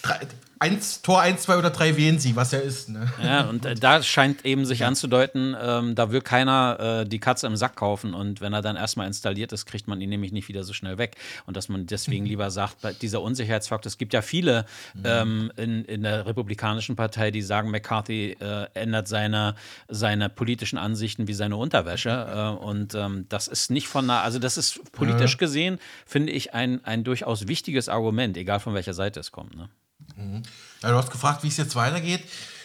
drei, 0.02 0.20
eins, 0.62 1.02
Tor 1.02 1.20
1, 1.20 1.42
2 1.42 1.58
oder 1.58 1.70
3 1.70 1.96
wählen 1.96 2.18
sie, 2.20 2.36
was 2.36 2.52
er 2.52 2.62
ist. 2.62 2.88
Ne? 2.88 3.12
Ja, 3.22 3.42
und 3.42 3.66
äh, 3.66 3.74
da 3.74 4.00
scheint 4.00 4.44
eben 4.44 4.64
sich 4.64 4.84
anzudeuten, 4.84 5.56
ähm, 5.60 5.96
da 5.96 6.12
will 6.12 6.20
keiner 6.20 7.02
äh, 7.02 7.08
die 7.08 7.18
Katze 7.18 7.48
im 7.48 7.56
Sack 7.56 7.74
kaufen 7.74 8.14
und 8.14 8.40
wenn 8.40 8.52
er 8.52 8.62
dann 8.62 8.76
erstmal 8.76 9.08
installiert 9.08 9.52
ist, 9.52 9.66
kriegt 9.66 9.88
man 9.88 10.00
ihn 10.00 10.10
nämlich 10.10 10.30
nicht 10.30 10.46
wieder 10.48 10.62
so 10.62 10.72
schnell 10.72 10.98
weg. 10.98 11.16
Und 11.46 11.56
dass 11.56 11.68
man 11.68 11.86
deswegen 11.86 12.24
lieber 12.24 12.50
sagt, 12.52 13.02
dieser 13.02 13.22
Unsicherheitsfaktor, 13.22 13.88
es 13.88 13.98
gibt 13.98 14.14
ja 14.14 14.22
viele 14.22 14.64
ähm, 15.04 15.50
in, 15.56 15.84
in 15.84 16.02
der 16.02 16.26
Republikanischen 16.26 16.94
Partei, 16.94 17.32
die 17.32 17.42
sagen, 17.42 17.72
McCarthy 17.72 18.36
äh, 18.40 18.66
ändert 18.74 19.08
seine, 19.08 19.56
seine 19.88 20.28
politischen 20.28 20.78
Ansichten 20.78 21.26
wie 21.26 21.34
seine 21.34 21.56
Unterwäsche. 21.56 22.10
Äh, 22.10 22.64
und 22.64 22.94
ähm, 22.94 23.26
das 23.28 23.48
ist 23.48 23.72
nicht 23.72 23.88
von 23.88 24.04
einer, 24.04 24.22
also 24.22 24.38
das 24.38 24.56
ist 24.56 24.92
politisch 24.92 25.38
gesehen, 25.38 25.80
finde 26.06 26.32
ich, 26.32 26.54
ein, 26.54 26.84
ein 26.84 27.02
durchaus 27.02 27.48
wichtiges 27.48 27.88
Argument, 27.88 28.36
egal 28.36 28.60
von 28.60 28.74
welcher 28.74 28.94
Seite 28.94 29.18
es 29.18 29.32
kommt. 29.32 29.56
Ne? 29.56 29.68
Mhm. 30.16 30.42
Ja, 30.82 30.90
du 30.90 30.96
hast 30.96 31.10
gefragt, 31.10 31.42
wie 31.42 31.48
es 31.48 31.56
jetzt 31.56 31.76
weitergeht. 31.76 32.22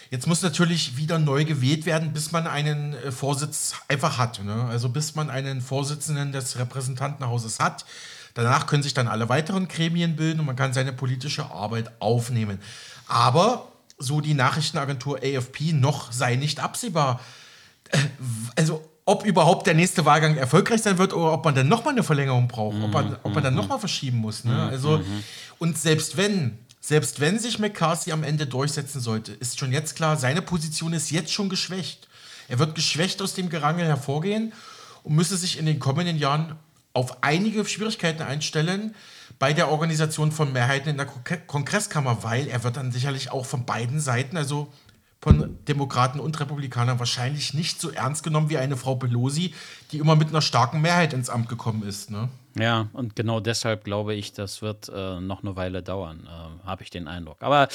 Jetzt 0.09 0.25
muss 0.25 0.41
natürlich 0.41 0.95
wieder 0.95 1.19
neu 1.19 1.43
gewählt 1.43 1.85
werden, 1.85 2.13
bis 2.13 2.31
man 2.31 2.47
einen 2.47 2.93
äh, 2.93 3.11
Vorsitz 3.11 3.73
einfach 3.87 4.17
hat. 4.17 4.43
Ne? 4.43 4.65
Also 4.69 4.89
bis 4.89 5.15
man 5.15 5.29
einen 5.29 5.61
Vorsitzenden 5.61 6.31
des 6.31 6.57
Repräsentantenhauses 6.57 7.59
hat. 7.59 7.85
Danach 8.33 8.67
können 8.67 8.83
sich 8.83 8.93
dann 8.93 9.07
alle 9.07 9.29
weiteren 9.29 9.67
Gremien 9.67 10.15
bilden 10.15 10.39
und 10.39 10.45
man 10.45 10.55
kann 10.55 10.71
seine 10.71 10.93
politische 10.93 11.51
Arbeit 11.51 11.91
aufnehmen. 11.99 12.59
Aber, 13.07 13.71
so 13.97 14.21
die 14.21 14.35
Nachrichtenagentur 14.35 15.19
AFP, 15.23 15.73
noch 15.73 16.11
sei 16.11 16.35
nicht 16.35 16.59
absehbar. 16.59 17.19
Äh, 17.89 17.97
also 18.55 18.87
ob 19.05 19.25
überhaupt 19.25 19.65
der 19.67 19.73
nächste 19.73 20.05
Wahlgang 20.05 20.35
erfolgreich 20.35 20.81
sein 20.81 20.97
wird 20.97 21.13
oder 21.13 21.31
ob 21.31 21.45
man 21.45 21.55
dann 21.55 21.69
nochmal 21.69 21.93
eine 21.93 22.03
Verlängerung 22.03 22.49
braucht, 22.49 22.75
ob 22.83 22.91
man, 22.91 23.15
ob 23.23 23.33
man 23.33 23.41
dann 23.41 23.53
mhm. 23.53 23.61
nochmal 23.61 23.79
verschieben 23.79 24.17
muss. 24.17 24.43
Ne? 24.43 24.51
Mhm. 24.51 24.59
Also, 24.59 24.97
mhm. 24.97 25.23
und 25.59 25.77
selbst 25.77 26.17
wenn 26.17 26.59
selbst 26.87 27.19
wenn 27.19 27.37
sich 27.37 27.59
McCarthy 27.59 28.13
am 28.13 28.23
Ende 28.23 28.47
durchsetzen 28.47 29.01
sollte, 29.01 29.33
ist 29.33 29.59
schon 29.59 29.73
jetzt 29.73 29.97
klar, 29.97 30.15
seine 30.15 30.41
Position 30.41 30.93
ist 30.93 31.11
jetzt 31.11 31.33
schon 31.33 31.49
geschwächt. 31.49 32.07
Er 32.47 32.59
wird 32.59 32.75
geschwächt 32.75 33.21
aus 33.21 33.33
dem 33.33 33.49
Gerangel 33.49 33.85
hervorgehen 33.85 34.53
und 35.03 35.13
müsse 35.13 35.35
sich 35.35 35.59
in 35.59 35.65
den 35.65 35.79
kommenden 35.79 36.17
Jahren 36.17 36.55
auf 36.93 37.23
einige 37.23 37.65
Schwierigkeiten 37.65 38.21
einstellen 38.21 38.95
bei 39.37 39.51
der 39.51 39.69
Organisation 39.69 40.31
von 40.31 40.53
Mehrheiten 40.53 40.87
in 40.87 40.95
der 40.95 41.07
Kongresskammer, 41.07 42.23
weil 42.23 42.47
er 42.47 42.63
wird 42.63 42.77
dann 42.77 42.93
sicherlich 42.93 43.31
auch 43.31 43.45
von 43.45 43.65
beiden 43.65 43.99
Seiten, 43.99 44.37
also 44.37 44.71
von 45.21 45.57
Demokraten 45.67 46.19
und 46.19 46.39
Republikanern, 46.39 46.99
wahrscheinlich 46.99 47.53
nicht 47.53 47.81
so 47.81 47.89
ernst 47.89 48.23
genommen 48.23 48.49
wie 48.49 48.57
eine 48.57 48.77
Frau 48.77 48.95
Pelosi, 48.95 49.53
die 49.91 49.97
immer 49.97 50.15
mit 50.15 50.29
einer 50.29 50.41
starken 50.41 50.81
Mehrheit 50.81 51.13
ins 51.13 51.29
Amt 51.29 51.49
gekommen 51.49 51.83
ist. 51.83 52.11
Ne? 52.11 52.29
Ja, 52.59 52.87
und 52.93 53.15
genau 53.15 53.39
deshalb 53.39 53.83
glaube 53.83 54.15
ich, 54.15 54.33
das 54.33 54.61
wird 54.61 54.89
äh, 54.89 55.19
noch 55.19 55.43
eine 55.43 55.55
Weile 55.55 55.83
dauern, 55.83 56.27
äh, 56.27 56.67
habe 56.67 56.83
ich 56.83 56.89
den 56.89 57.07
Eindruck. 57.07 57.37
Aber 57.41 57.67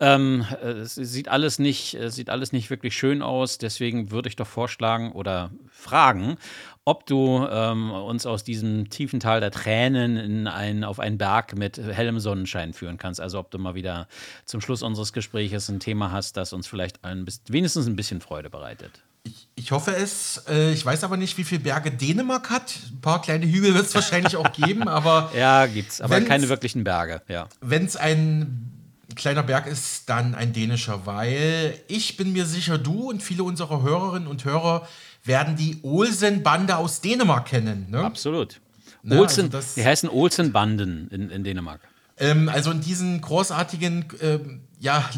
ähm, 0.00 0.46
es 0.62 0.94
sieht 0.94 1.28
alles, 1.28 1.58
nicht, 1.58 1.94
es 1.94 2.14
sieht 2.14 2.30
alles 2.30 2.52
nicht 2.52 2.70
wirklich 2.70 2.96
schön 2.96 3.22
aus. 3.22 3.58
Deswegen 3.58 4.10
würde 4.10 4.28
ich 4.28 4.36
doch 4.36 4.46
vorschlagen 4.46 5.12
oder 5.12 5.50
fragen, 5.70 6.36
ob 6.88 7.04
du 7.04 7.46
ähm, 7.50 7.90
uns 7.90 8.24
aus 8.24 8.44
diesem 8.44 8.88
tiefen 8.88 9.20
Tal 9.20 9.40
der 9.40 9.50
Tränen 9.50 10.16
in 10.16 10.46
ein, 10.46 10.84
auf 10.84 11.00
einen 11.00 11.18
Berg 11.18 11.54
mit 11.54 11.76
hellem 11.76 12.18
Sonnenschein 12.18 12.72
führen 12.72 12.96
kannst. 12.96 13.20
Also 13.20 13.38
ob 13.38 13.50
du 13.50 13.58
mal 13.58 13.74
wieder 13.74 14.08
zum 14.46 14.62
Schluss 14.62 14.82
unseres 14.82 15.12
Gesprächs 15.12 15.68
ein 15.68 15.80
Thema 15.80 16.12
hast, 16.12 16.38
das 16.38 16.54
uns 16.54 16.66
vielleicht 16.66 17.04
ein, 17.04 17.26
wenigstens 17.46 17.86
ein 17.86 17.94
bisschen 17.94 18.22
Freude 18.22 18.48
bereitet. 18.48 19.02
Ich, 19.24 19.48
ich 19.54 19.70
hoffe 19.70 19.94
es. 19.94 20.42
Äh, 20.48 20.72
ich 20.72 20.82
weiß 20.82 21.04
aber 21.04 21.18
nicht, 21.18 21.36
wie 21.36 21.44
viele 21.44 21.60
Berge 21.60 21.90
Dänemark 21.90 22.48
hat. 22.48 22.74
Ein 22.90 23.02
paar 23.02 23.20
kleine 23.20 23.44
Hügel 23.44 23.74
wird 23.74 23.84
es 23.84 23.94
wahrscheinlich 23.94 24.36
auch 24.36 24.50
geben, 24.52 24.88
aber. 24.88 25.30
Ja, 25.36 25.66
gibt 25.66 25.92
es, 25.92 26.00
aber 26.00 26.22
keine 26.22 26.48
wirklichen 26.48 26.84
Berge, 26.84 27.20
ja. 27.28 27.50
Wenn 27.60 27.84
es 27.84 27.96
ein 27.96 28.78
kleiner 29.14 29.42
Berg 29.42 29.66
ist, 29.66 30.08
dann 30.08 30.34
ein 30.34 30.54
dänischer, 30.54 31.04
weil 31.04 31.78
ich 31.88 32.16
bin 32.16 32.32
mir 32.32 32.46
sicher, 32.46 32.78
du 32.78 33.10
und 33.10 33.22
viele 33.22 33.42
unserer 33.42 33.82
Hörerinnen 33.82 34.26
und 34.28 34.46
Hörer 34.46 34.88
werden 35.28 35.54
die 35.54 35.78
Olsen-Bande 35.82 36.76
aus 36.76 37.00
Dänemark 37.00 37.46
kennen. 37.46 37.86
Ne? 37.90 38.00
Absolut. 38.00 38.60
Ne, 39.02 39.20
Olsen, 39.20 39.54
also 39.54 39.68
die 39.76 39.84
heißen 39.84 40.08
Olsen-Banden 40.08 41.08
in, 41.10 41.30
in 41.30 41.44
Dänemark. 41.44 41.80
Ähm, 42.18 42.48
also 42.48 42.72
in 42.72 42.80
diesen 42.80 43.20
großartigen, 43.20 44.06
ähm, 44.20 44.60
ja, 44.80 45.08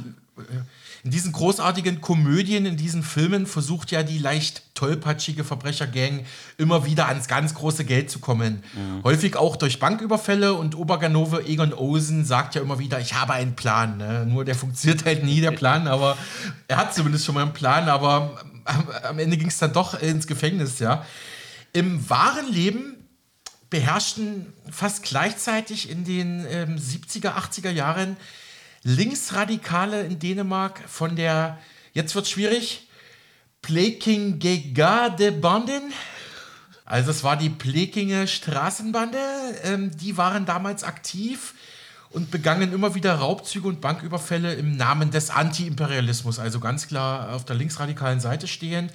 in 1.03 1.11
diesen 1.11 1.33
großartigen 1.33 2.01
Komödien, 2.03 2.67
in 2.67 2.77
diesen 2.77 3.03
Filmen 3.03 3.47
versucht 3.47 3.91
ja 3.91 4.03
die 4.03 4.19
leicht 4.19 4.75
tollpatschige 4.75 5.45
Verbrechergang 5.45 6.27
immer 6.59 6.85
wieder 6.85 7.09
ans 7.09 7.27
ganz 7.27 7.55
große 7.55 7.85
Geld 7.85 8.11
zu 8.11 8.19
kommen. 8.19 8.63
Mhm. 8.75 9.03
Häufig 9.05 9.37
auch 9.37 9.57
durch 9.57 9.79
Banküberfälle 9.79 10.53
und 10.55 10.77
Oberganove 10.77 11.47
Egon 11.47 11.73
Olsen 11.73 12.25
sagt 12.25 12.55
ja 12.55 12.61
immer 12.61 12.79
wieder, 12.79 13.01
ich 13.01 13.15
habe 13.15 13.33
einen 13.33 13.57
Plan. 13.57 13.97
Ne? 13.97 14.27
Nur 14.27 14.45
der 14.45 14.55
funktioniert 14.55 15.05
halt 15.07 15.25
nie, 15.25 15.41
der 15.41 15.51
Plan, 15.61 15.89
aber 15.89 16.19
er 16.69 16.77
hat 16.77 16.95
zumindest 16.95 17.25
schon 17.25 17.35
mal 17.35 17.43
einen 17.43 17.55
Plan, 17.55 17.89
aber 17.89 18.39
am, 18.71 19.19
Ende 19.19 19.37
ging 19.37 19.49
es 19.49 19.59
dann 19.59 19.73
doch 19.73 20.01
ins 20.01 20.27
Gefängnis, 20.27 20.79
ja. 20.79 21.05
Im 21.73 22.09
wahren 22.09 22.53
Leben 22.53 22.97
beherrschten 23.69 24.53
fast 24.71 25.05
gleichzeitig 25.05 25.89
in 25.89 26.05
den 26.05 26.45
ähm, 26.49 26.77
70er, 26.77 27.35
80er 27.35 27.71
Jahren 27.71 28.17
Linksradikale 28.83 30.03
in 30.03 30.19
Dänemark 30.19 30.83
von 30.89 31.15
der, 31.15 31.59
jetzt 31.93 32.15
wird 32.15 32.27
schwierig, 32.27 32.89
Blekinge-Garde-Banden. 33.63 35.93
Also 36.85 37.11
es 37.11 37.23
war 37.23 37.37
die 37.37 37.51
Plekinge 37.51 38.27
Straßenbande, 38.27 39.19
ähm, 39.63 39.97
die 39.97 40.17
waren 40.17 40.47
damals 40.47 40.83
aktiv 40.83 41.55
und 42.11 42.31
begangen 42.31 42.73
immer 42.73 42.95
wieder 42.95 43.15
Raubzüge 43.15 43.69
und 43.69 43.81
Banküberfälle 43.81 44.55
im 44.55 44.77
Namen 44.77 45.11
des 45.11 45.31
Anti-Imperialismus, 45.31 46.39
also 46.39 46.59
ganz 46.59 46.89
klar 46.89 47.35
auf 47.35 47.45
der 47.45 47.57
linksradikalen 47.57 48.21
Seite 48.21 48.49
stehend. 48.49 48.93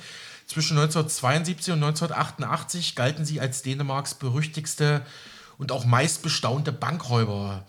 Zwischen 0.48 0.78
1972 0.78 1.74
und 1.74 1.84
1988 1.84 2.96
galten 2.96 3.26
sie 3.26 3.40
als 3.40 3.64
Dänemarks 3.64 4.14
berüchtigste 4.16 5.02
und 5.58 5.72
auch 5.72 5.86
meistbestaunte 5.86 6.72
Bankräuber. 6.72 7.66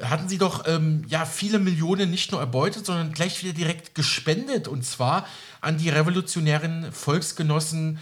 Hatten 0.00 0.28
sie 0.28 0.38
doch 0.38 0.66
ähm, 0.68 1.04
ja, 1.08 1.26
viele 1.26 1.58
Millionen 1.58 2.10
nicht 2.10 2.30
nur 2.30 2.40
erbeutet, 2.40 2.86
sondern 2.86 3.12
gleich 3.12 3.42
wieder 3.42 3.52
direkt 3.52 3.96
gespendet 3.96 4.68
und 4.68 4.84
zwar 4.84 5.26
an 5.60 5.76
die 5.76 5.90
revolutionären 5.90 6.92
Volksgenossen, 6.92 7.98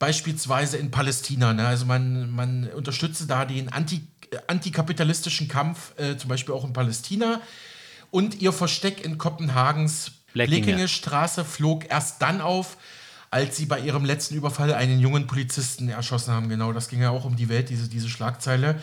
beispielsweise 0.00 0.76
in 0.76 0.90
Palästina. 0.90 1.52
Ne? 1.52 1.66
Also 1.66 1.86
man, 1.86 2.30
man 2.30 2.68
unterstütze 2.74 3.26
da 3.26 3.44
den 3.44 3.72
Anti 3.72 4.06
antikapitalistischen 4.46 5.48
Kampf, 5.48 5.98
äh, 5.98 6.16
zum 6.16 6.28
Beispiel 6.28 6.54
auch 6.54 6.64
in 6.64 6.72
Palästina. 6.72 7.40
Und 8.10 8.40
ihr 8.40 8.52
Versteck 8.52 9.04
in 9.04 9.18
Kopenhagens 9.18 10.12
Bleckinge 10.32 10.88
Straße 10.88 11.44
flog 11.44 11.90
erst 11.90 12.20
dann 12.20 12.40
auf, 12.40 12.76
als 13.30 13.56
sie 13.56 13.66
bei 13.66 13.80
ihrem 13.80 14.04
letzten 14.04 14.34
Überfall 14.34 14.72
einen 14.74 15.00
jungen 15.00 15.26
Polizisten 15.26 15.88
erschossen 15.88 16.32
haben. 16.32 16.48
Genau, 16.48 16.72
das 16.72 16.88
ging 16.88 17.00
ja 17.00 17.10
auch 17.10 17.24
um 17.24 17.36
die 17.36 17.48
Welt, 17.48 17.70
diese, 17.70 17.88
diese 17.88 18.08
Schlagzeile. 18.08 18.80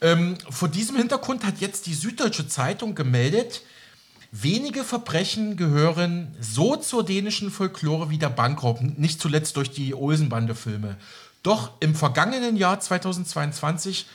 Ähm, 0.00 0.36
vor 0.48 0.68
diesem 0.68 0.96
Hintergrund 0.96 1.44
hat 1.44 1.60
jetzt 1.60 1.86
die 1.86 1.94
Süddeutsche 1.94 2.46
Zeitung 2.46 2.94
gemeldet, 2.94 3.62
wenige 4.30 4.84
Verbrechen 4.84 5.56
gehören 5.56 6.34
so 6.40 6.76
zur 6.76 7.04
dänischen 7.04 7.50
Folklore 7.50 8.10
wie 8.10 8.18
der 8.18 8.30
Bankraub, 8.30 8.80
nicht 8.80 9.20
zuletzt 9.20 9.56
durch 9.56 9.70
die 9.70 9.94
Olsenbande-Filme. 9.94 10.96
Doch 11.42 11.72
im 11.80 11.94
vergangenen 11.94 12.56
Jahr 12.56 12.78
2022 12.78 14.06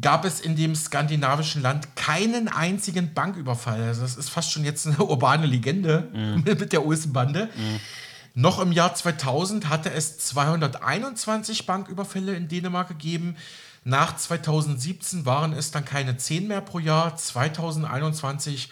gab 0.00 0.24
es 0.24 0.40
in 0.40 0.56
dem 0.56 0.74
skandinavischen 0.74 1.62
Land 1.62 1.94
keinen 1.96 2.48
einzigen 2.48 3.14
Banküberfall. 3.14 3.80
Also 3.82 4.02
das 4.02 4.16
ist 4.16 4.30
fast 4.30 4.50
schon 4.50 4.64
jetzt 4.64 4.86
eine 4.86 4.96
urbane 5.04 5.46
Legende 5.46 6.08
mm. 6.12 6.40
mit 6.44 6.72
der 6.72 6.84
Olsenbande. 6.84 7.46
Mm. 7.46 8.40
Noch 8.40 8.58
im 8.58 8.72
Jahr 8.72 8.94
2000 8.94 9.68
hatte 9.68 9.92
es 9.92 10.18
221 10.18 11.66
Banküberfälle 11.66 12.34
in 12.34 12.48
Dänemark 12.48 12.88
gegeben. 12.88 13.36
Nach 13.84 14.16
2017 14.16 15.26
waren 15.26 15.52
es 15.52 15.70
dann 15.70 15.84
keine 15.84 16.16
10 16.16 16.48
mehr 16.48 16.60
pro 16.60 16.80
Jahr. 16.80 17.16
2021 17.16 18.70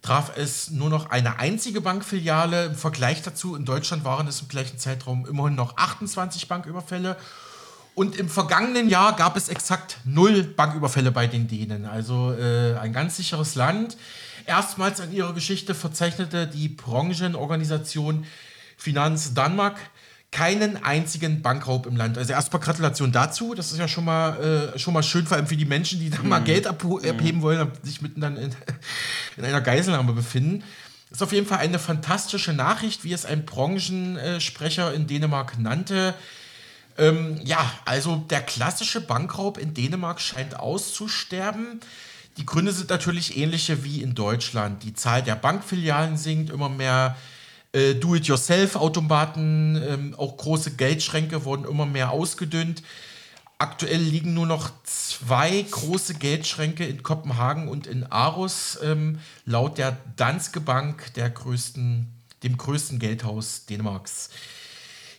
traf 0.00 0.32
es 0.36 0.70
nur 0.70 0.88
noch 0.88 1.10
eine 1.10 1.38
einzige 1.38 1.82
Bankfiliale. 1.82 2.66
Im 2.66 2.74
Vergleich 2.74 3.22
dazu 3.22 3.54
in 3.54 3.66
Deutschland 3.66 4.04
waren 4.04 4.26
es 4.28 4.40
im 4.40 4.48
gleichen 4.48 4.78
Zeitraum 4.78 5.26
immerhin 5.26 5.56
noch 5.56 5.76
28 5.76 6.48
Banküberfälle. 6.48 7.16
Und 7.94 8.16
im 8.16 8.28
vergangenen 8.28 8.88
Jahr 8.88 9.16
gab 9.16 9.36
es 9.36 9.48
exakt 9.48 9.98
null 10.04 10.42
Banküberfälle 10.44 11.12
bei 11.12 11.26
den 11.26 11.46
Dänen. 11.46 11.84
Also 11.84 12.32
äh, 12.32 12.76
ein 12.78 12.92
ganz 12.92 13.16
sicheres 13.16 13.54
Land. 13.54 13.96
Erstmals 14.46 15.00
in 15.00 15.12
ihrer 15.12 15.34
Geschichte 15.34 15.74
verzeichnete 15.74 16.46
die 16.46 16.68
Branchenorganisation 16.68 18.24
Finanz 18.76 19.34
Danmark 19.34 19.76
keinen 20.32 20.82
einzigen 20.82 21.42
Bankraub 21.42 21.86
im 21.86 21.96
Land. 21.96 22.16
Also 22.16 22.32
erstmal 22.32 22.62
Gratulation 22.62 23.12
dazu. 23.12 23.54
Das 23.54 23.70
ist 23.70 23.78
ja 23.78 23.86
schon 23.86 24.06
mal, 24.06 24.72
äh, 24.74 24.78
schon 24.78 24.94
mal 24.94 25.02
schön, 25.02 25.26
vor 25.26 25.36
allem 25.36 25.46
für 25.46 25.58
die 25.58 25.66
Menschen, 25.66 26.00
die 26.00 26.08
da 26.08 26.22
mm. 26.22 26.28
mal 26.28 26.40
mhm. 26.40 26.46
Geld 26.46 26.66
abheben 26.66 27.40
mm. 27.40 27.42
wollen 27.42 27.60
und 27.60 27.84
sich 27.84 28.00
mitten 28.00 28.22
dann 28.22 28.38
in, 28.38 28.50
in 29.36 29.44
einer 29.44 29.60
Geiselnahme 29.60 30.14
befinden. 30.14 30.64
Das 31.10 31.18
ist 31.18 31.22
auf 31.22 31.32
jeden 31.32 31.46
Fall 31.46 31.58
eine 31.58 31.78
fantastische 31.78 32.54
Nachricht, 32.54 33.04
wie 33.04 33.12
es 33.12 33.26
ein 33.26 33.44
Branchensprecher 33.44 34.94
in 34.94 35.06
Dänemark 35.06 35.58
nannte. 35.58 36.14
Ähm, 36.98 37.40
ja, 37.44 37.70
also 37.84 38.16
der 38.16 38.42
klassische 38.42 39.00
Bankraub 39.00 39.58
in 39.58 39.74
Dänemark 39.74 40.20
scheint 40.20 40.58
auszusterben. 40.58 41.80
Die 42.36 42.46
Gründe 42.46 42.72
sind 42.72 42.90
natürlich 42.90 43.36
ähnliche 43.36 43.84
wie 43.84 44.02
in 44.02 44.14
Deutschland. 44.14 44.82
Die 44.84 44.94
Zahl 44.94 45.22
der 45.22 45.36
Bankfilialen 45.36 46.16
sinkt, 46.16 46.50
immer 46.50 46.68
mehr 46.68 47.16
äh, 47.72 47.94
Do-it-yourself-Automaten, 47.94 49.82
ähm, 49.82 50.14
auch 50.16 50.36
große 50.36 50.72
Geldschränke 50.72 51.44
wurden 51.44 51.64
immer 51.64 51.86
mehr 51.86 52.10
ausgedünnt. 52.10 52.82
Aktuell 53.58 54.00
liegen 54.00 54.34
nur 54.34 54.46
noch 54.46 54.70
zwei 54.82 55.62
große 55.70 56.14
Geldschränke 56.14 56.84
in 56.84 57.02
Kopenhagen 57.02 57.68
und 57.68 57.86
in 57.86 58.04
Aarhus, 58.04 58.78
ähm, 58.82 59.20
laut 59.44 59.78
der 59.78 59.96
Danske 60.16 60.60
Bank, 60.60 61.14
der 61.14 61.30
größten, 61.30 62.08
dem 62.42 62.56
größten 62.56 62.98
Geldhaus 62.98 63.66
Dänemarks. 63.66 64.30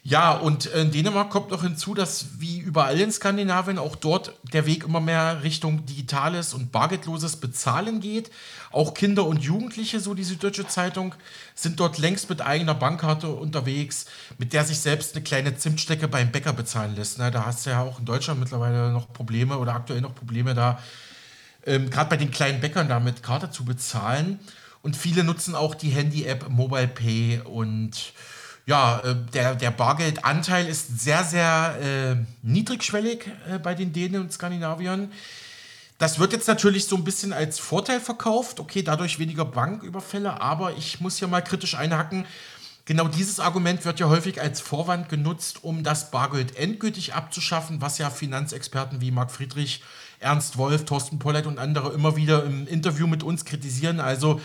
Ja, 0.05 0.33
und 0.33 0.65
in 0.65 0.91
Dänemark 0.91 1.29
kommt 1.29 1.51
noch 1.51 1.61
hinzu, 1.61 1.93
dass 1.93 2.41
wie 2.41 2.59
überall 2.59 2.99
in 2.99 3.09
Skandinavien 3.09 3.77
auch 3.79 3.95
dort 3.95 4.33
der 4.51 4.65
Weg 4.65 4.83
immer 4.83 4.99
mehr 4.99 5.43
Richtung 5.43 5.85
digitales 5.85 6.53
und 6.53 6.73
bargeldloses 6.73 7.37
Bezahlen 7.37 8.01
geht. 8.01 8.29
Auch 8.73 8.93
Kinder 8.93 9.25
und 9.25 9.45
Jugendliche, 9.45 10.01
so 10.01 10.13
die 10.13 10.25
Süddeutsche 10.25 10.67
Zeitung, 10.67 11.15
sind 11.55 11.79
dort 11.79 11.99
längst 11.99 12.29
mit 12.29 12.41
eigener 12.41 12.75
Bankkarte 12.75 13.29
unterwegs, 13.29 14.05
mit 14.37 14.51
der 14.51 14.65
sich 14.65 14.79
selbst 14.79 15.15
eine 15.15 15.23
kleine 15.23 15.55
Zimtstecke 15.55 16.09
beim 16.09 16.33
Bäcker 16.33 16.51
bezahlen 16.51 16.97
lässt. 16.97 17.17
Ne? 17.17 17.31
Da 17.31 17.45
hast 17.45 17.65
du 17.65 17.69
ja 17.69 17.81
auch 17.81 17.99
in 17.99 18.05
Deutschland 18.05 18.41
mittlerweile 18.41 18.91
noch 18.91 19.13
Probleme 19.13 19.57
oder 19.57 19.73
aktuell 19.73 20.01
noch 20.01 20.15
Probleme 20.15 20.53
da, 20.53 20.79
ähm, 21.65 21.89
gerade 21.89 22.09
bei 22.09 22.17
den 22.17 22.29
kleinen 22.29 22.59
Bäckern 22.59 22.89
da 22.89 22.99
mit 22.99 23.23
Karte 23.23 23.51
zu 23.51 23.63
bezahlen. 23.63 24.41
Und 24.81 24.97
viele 24.97 25.23
nutzen 25.23 25.55
auch 25.55 25.75
die 25.75 25.91
Handy-App 25.91 26.49
Mobile 26.49 26.89
Pay 26.89 27.39
und 27.45 28.11
ja, 28.65 28.99
äh, 28.99 29.15
der, 29.33 29.55
der 29.55 29.71
Bargeldanteil 29.71 30.67
ist 30.67 31.01
sehr, 31.01 31.23
sehr 31.23 31.77
äh, 31.81 32.15
niedrigschwellig 32.41 33.25
äh, 33.49 33.59
bei 33.59 33.73
den 33.73 33.91
Dänen 33.91 34.21
und 34.21 34.31
Skandinaviern. 34.31 35.11
Das 35.97 36.19
wird 36.19 36.33
jetzt 36.33 36.47
natürlich 36.47 36.85
so 36.85 36.95
ein 36.95 37.03
bisschen 37.03 37.33
als 37.33 37.59
Vorteil 37.59 37.99
verkauft. 37.99 38.59
Okay, 38.59 38.81
dadurch 38.81 39.19
weniger 39.19 39.45
Banküberfälle, 39.45 40.41
aber 40.41 40.73
ich 40.77 40.99
muss 41.01 41.17
hier 41.17 41.27
mal 41.27 41.41
kritisch 41.41 41.75
einhacken. 41.75 42.25
Genau 42.85 43.07
dieses 43.07 43.39
Argument 43.39 43.85
wird 43.85 44.01
ja 44.01 44.09
häufig 44.09 44.41
als 44.41 44.59
Vorwand 44.59 45.07
genutzt, 45.07 45.63
um 45.63 45.83
das 45.83 46.11
Bargeld 46.11 46.57
endgültig 46.57 47.13
abzuschaffen, 47.13 47.79
was 47.79 47.97
ja 47.97 48.09
Finanzexperten 48.09 48.99
wie 48.99 49.11
Marc 49.11 49.31
Friedrich, 49.31 49.81
Ernst 50.19 50.57
Wolf, 50.57 50.83
Thorsten 50.83 51.19
Pollett 51.19 51.45
und 51.45 51.59
andere 51.59 51.93
immer 51.93 52.17
wieder 52.17 52.43
im 52.43 52.67
Interview 52.67 53.07
mit 53.07 53.23
uns 53.23 53.45
kritisieren. 53.45 54.01
Also 54.01 54.41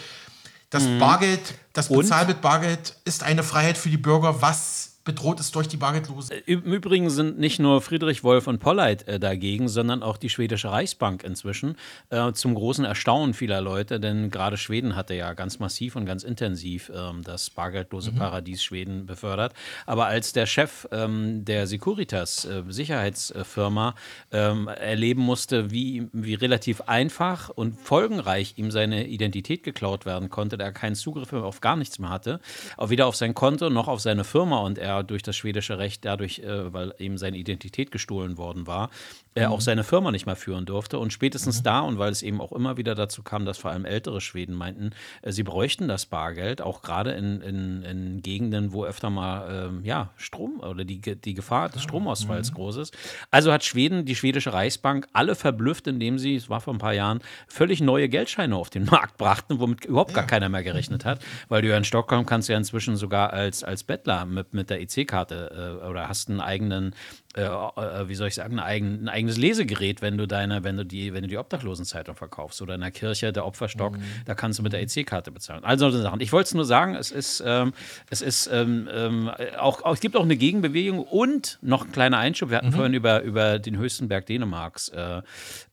das 0.71 0.85
mhm. 0.85 0.99
Bargeld, 0.99 1.55
das 1.73 1.89
Bezahl 1.89 2.27
mit 2.27 2.41
Bargeld 2.41 2.97
ist 3.05 3.23
eine 3.23 3.43
Freiheit 3.43 3.79
für 3.79 3.89
die 3.89 3.97
Bürger, 3.97 4.43
was 4.43 4.88
bedroht 5.09 5.41
ist 5.41 5.55
durch 5.55 5.69
die 5.69 5.79
Bargeldlose. 5.79 6.35
Äh, 6.35 6.43
Im 6.53 6.63
Übrigen 6.63 7.09
sind 7.09 7.39
nicht 7.39 7.59
nur 7.59 7.81
Friedrich 7.81 8.23
Wolf 8.25 8.47
und 8.47 8.59
Polleit 8.59 9.09
äh, 9.09 9.19
dagegen, 9.19 9.69
sondern 9.69 10.03
auch 10.03 10.19
die 10.19 10.29
schwedische 10.29 10.71
Reichsbank 10.71 11.25
inzwischen. 11.25 11.77
Äh, 12.11 12.33
zum 12.33 12.55
großen 12.55 12.85
Erstaunen 12.85 13.33
vieler 13.33 13.63
Leute, 13.63 14.01
denn 14.01 14.31
gerade 14.31 14.59
Schweden 14.59 14.97
hatte 14.97 15.15
ja 15.15 15.33
ganz 15.33 15.59
massiv 15.61 15.97
und 15.97 16.05
ganz 16.05 16.25
intensiv 16.25 16.93
ähm, 16.95 17.23
das 17.25 17.49
bargeldlose 17.49 18.13
mhm. 18.13 18.17
Paradies 18.17 18.63
Schweden 18.63 19.07
befördert. 19.07 19.55
Aber 19.87 20.07
als 20.07 20.35
der 20.35 20.45
Chef 20.45 20.87
ähm, 20.93 21.45
der 21.47 21.67
Securitas 21.67 22.45
äh, 22.45 22.63
Sicherheitsfirma 22.69 23.95
ähm, 24.31 24.69
erleben 24.69 25.23
musste, 25.23 25.71
wie, 25.71 26.09
wie 26.13 26.35
relativ 26.35 26.83
einfach 26.83 27.49
und 27.49 27.81
folgenreich 27.81 28.55
ihm 28.59 28.71
seine 28.71 29.07
Identität 29.07 29.63
geklaut 29.63 30.05
werden 30.05 30.29
konnte, 30.29 30.59
der 30.59 30.71
keinen 30.73 30.97
Zugriff 30.97 31.33
auf 31.33 31.63
gar 31.63 31.77
nichts 31.77 31.99
mehr 31.99 32.11
hatte, 32.11 32.41
auch 32.77 32.91
weder 32.91 33.07
auf 33.07 33.17
sein 33.17 33.33
Konto 33.33 33.71
noch 33.71 33.89
auf 33.89 34.01
seine 34.01 34.25
Firma 34.25 34.59
und 34.59 34.77
er 34.77 34.98
durch 35.03 35.23
das 35.23 35.37
schwedische 35.37 35.79
Recht, 35.79 36.05
dadurch, 36.05 36.41
äh, 36.41 36.73
weil 36.73 36.95
eben 36.99 37.19
seine 37.19 37.37
Identität 37.37 37.91
gestohlen 37.91 38.37
worden 38.39 38.67
war, 38.67 38.91
er 39.35 39.49
mhm. 39.49 39.55
auch 39.55 39.61
seine 39.61 39.85
Firma 39.85 40.11
nicht 40.11 40.27
mehr 40.27 40.37
führen 40.37 40.67
durfte. 40.67 40.99
Und 40.99 41.13
spätestens 41.13 41.61
mhm. 41.61 41.65
da, 41.65 41.81
und 41.81 41.99
weil 41.99 42.11
es 42.11 42.23
eben 42.23 42.41
auch 42.41 42.53
immer 42.53 42.77
wieder 42.77 42.95
dazu 42.95 43.23
kam, 43.23 43.45
dass 43.45 43.59
vor 43.59 43.71
allem 43.71 43.85
ältere 43.85 44.21
Schweden 44.21 44.55
meinten, 44.55 44.91
äh, 45.23 45.33
sie 45.33 45.43
bräuchten 45.43 45.89
das 45.89 46.07
Bargeld, 46.07 46.61
auch 46.61 46.83
gerade 46.83 47.13
in, 47.13 47.41
in, 47.41 47.83
in, 47.83 48.23
Gegenden, 48.23 48.73
wo 48.73 48.85
öfter 48.85 49.11
mal 49.11 49.69
ähm, 49.69 49.85
ja, 49.85 50.11
Strom 50.17 50.61
oder 50.61 50.85
die, 50.85 51.01
die 51.01 51.35
Gefahr 51.35 51.69
des 51.69 51.83
Stromausfalls 51.83 52.51
mhm. 52.51 52.55
groß 52.55 52.77
ist. 52.79 52.97
Also 53.31 53.53
hat 53.53 53.65
Schweden, 53.65 54.05
die 54.05 54.17
schwedische 54.17 54.53
Reichsbank, 54.53 55.07
alle 55.13 55.35
verblüfft, 55.35 55.87
indem 55.87 56.19
sie, 56.19 56.35
es 56.35 56.51
war 56.51 56.61
vor 56.61 56.75
ein 56.75 56.79
paar 56.79 56.95
Jahren, 56.95 57.21
völlig 57.47 57.81
neue 57.81 58.09
Geldscheine 58.09 58.57
auf 58.57 58.71
den 58.71 58.85
Markt 58.91 59.19
brachten, 59.19 59.61
womit 59.61 59.85
überhaupt 59.85 60.15
gar 60.15 60.27
keiner 60.27 60.49
mehr 60.49 60.63
gerechnet 60.63 61.05
hat. 61.05 61.21
Weil 61.49 61.63
du 61.63 61.69
ja 61.69 61.77
in 61.77 61.85
Stockholm 61.85 62.27
kannst 62.27 62.49
ja 62.49 62.57
inzwischen 62.57 62.97
sogar 62.97 63.33
als, 63.33 63.63
als 63.63 63.85
Bettler 63.85 64.25
mit, 64.25 64.55
mit 64.55 64.71
der 64.71 64.81
EC-Karte 64.81 65.81
äh, 65.83 65.87
oder 65.87 66.09
hast 66.09 66.29
einen 66.29 66.41
eigenen 66.41 66.95
äh, 67.37 67.43
äh, 67.43 68.09
wie 68.09 68.15
soll 68.15 68.29
ich 68.29 68.35
sagen, 68.35 68.59
ein, 68.59 68.65
eigen, 68.65 69.05
ein, 69.05 69.09
eigenes 69.11 69.37
Lesegerät, 69.37 70.01
wenn 70.01 70.17
du 70.17 70.27
deine, 70.27 70.65
wenn 70.65 70.79
du 70.79 70.85
die, 70.87 71.13
wenn 71.13 71.23
du 71.23 71.29
die 71.29 71.37
Obdachlosenzeitung 71.37 72.17
verkaufst 72.17 72.63
oder 72.63 72.75
in 72.75 72.81
der 72.81 72.91
Kirche 72.91 73.35
der 73.35 73.45
Opferstock, 73.45 73.99
mhm. 73.99 74.03
da 74.25 74.35
kannst 74.35 74.59
du 74.59 74.63
mit 74.63 74.73
der 74.73 74.81
EC-Karte 74.81 75.31
bezahlen. 75.31 75.63
Also 75.63 75.91
solche 75.91 76.03
Sachen. 76.03 76.21
Ich 76.23 76.33
wollte 76.33 76.49
es 76.49 76.55
nur 76.55 76.65
sagen, 76.65 76.95
es 76.95 77.11
ist, 77.11 77.43
ähm, 77.45 77.75
es 78.09 78.23
ist 78.23 78.49
ähm, 78.51 78.89
ähm, 78.91 79.31
auch, 79.59 79.83
auch, 79.83 79.93
es 79.93 80.01
gibt 80.01 80.17
auch 80.17 80.23
eine 80.23 80.39
Gegenbewegung 80.39 81.01
und 81.01 81.59
noch 81.61 81.85
ein 81.85 81.93
kleiner 81.93 82.17
Einschub. 82.17 82.49
Wir 82.49 82.57
hatten 82.57 82.69
mhm. 82.69 82.73
vorhin 82.73 82.95
über, 82.95 83.21
über 83.21 83.59
den 83.59 83.77
höchsten 83.77 84.09
Berg 84.09 84.25
Dänemarks 84.25 84.89
äh, 84.89 85.21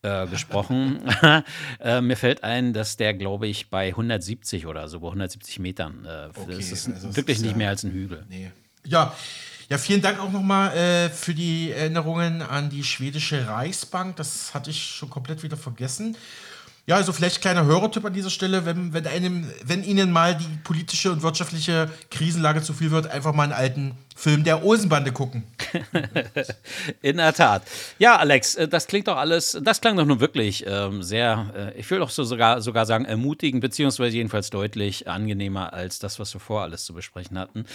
äh, 0.01 0.28
gesprochen. 0.28 0.99
äh, 1.80 2.01
mir 2.01 2.18
fällt 2.18 2.43
ein, 2.43 2.74
dass 2.74 2.97
der, 2.97 3.14
glaube 3.14 3.47
ich, 3.47 3.70
bei 3.70 3.88
170 3.88 4.68
oder 4.68 4.89
so, 4.89 4.99
bei 4.99 5.08
170 5.08 5.60
Metern, 5.60 6.06
okay, 6.36 6.58
das 6.58 6.72
ist 6.72 6.89
also 6.89 7.16
wirklich 7.16 7.38
ist 7.38 7.43
nicht 7.43 7.56
mehr 7.56 7.70
als 7.70 7.84
ein 7.86 7.91
Hügel. 7.91 8.26
Nee. 8.30 8.51
Ja, 8.86 9.16
ja, 9.70 9.78
vielen 9.78 10.01
Dank 10.01 10.20
auch 10.20 10.32
nochmal 10.32 10.76
äh, 10.76 11.09
für 11.09 11.34
die 11.34 11.72
Erinnerungen 11.72 12.41
an 12.41 12.70
die 12.70 12.84
schwedische 12.84 13.47
Reichsbank. 13.47 14.16
Das 14.16 14.53
hatte 14.53 14.70
ich 14.70 14.95
schon 14.95 15.09
komplett 15.09 15.41
wieder 15.41 15.57
vergessen. 15.57 16.16
Ja, 16.88 16.97
also 16.97 17.11
vielleicht 17.11 17.41
kleiner 17.41 17.66
Hörertipp 17.66 18.05
an 18.05 18.13
dieser 18.13 18.30
Stelle, 18.30 18.66
wenn, 18.66 18.93
wenn, 18.93 19.07
einem, 19.07 19.49
wenn 19.63 19.84
Ihnen 19.84 20.11
mal 20.11 20.36
die 20.36 20.47
politische 20.63 21.11
und 21.11 21.24
wirtschaftliche 21.24 21.89
Krisenlage 22.11 22.61
zu 22.61 22.74
viel 22.74 22.91
wird, 22.91 23.07
einfach 23.07 23.34
mal 23.34 23.43
einen 23.43 23.53
alten 23.53 23.97
Film 24.18 24.45
der 24.45 24.63
Olsenbande 24.63 25.11
gucken. 25.11 25.43
In 27.01 27.18
der 27.18 27.34
Tat. 27.34 27.63
Ja, 27.99 28.16
Alex, 28.16 28.55
äh, 28.55 28.68
das 28.68 28.88
klingt 28.88 29.09
doch 29.09 29.18
alles, 29.18 29.59
das 29.61 29.82
klang 29.82 29.97
doch 29.97 30.05
nun 30.05 30.22
wirklich 30.22 30.66
ähm, 30.66 31.03
sehr, 31.03 31.74
äh, 31.76 31.80
ich 31.80 31.91
will 31.91 31.99
doch 31.99 32.09
so 32.09 32.24
sogar, 32.24 32.61
sogar 32.61 32.86
sagen, 32.86 33.03
ermutigend, 33.03 33.59
beziehungsweise 33.59 34.16
jedenfalls 34.16 34.49
deutlich 34.49 35.09
angenehmer 35.09 35.74
als 35.74 35.99
das, 35.99 36.18
was 36.18 36.34
wir 36.34 36.39
vor 36.39 36.61
alles 36.61 36.86
zu 36.86 36.93
besprechen 36.93 37.38
hatten. 37.38 37.66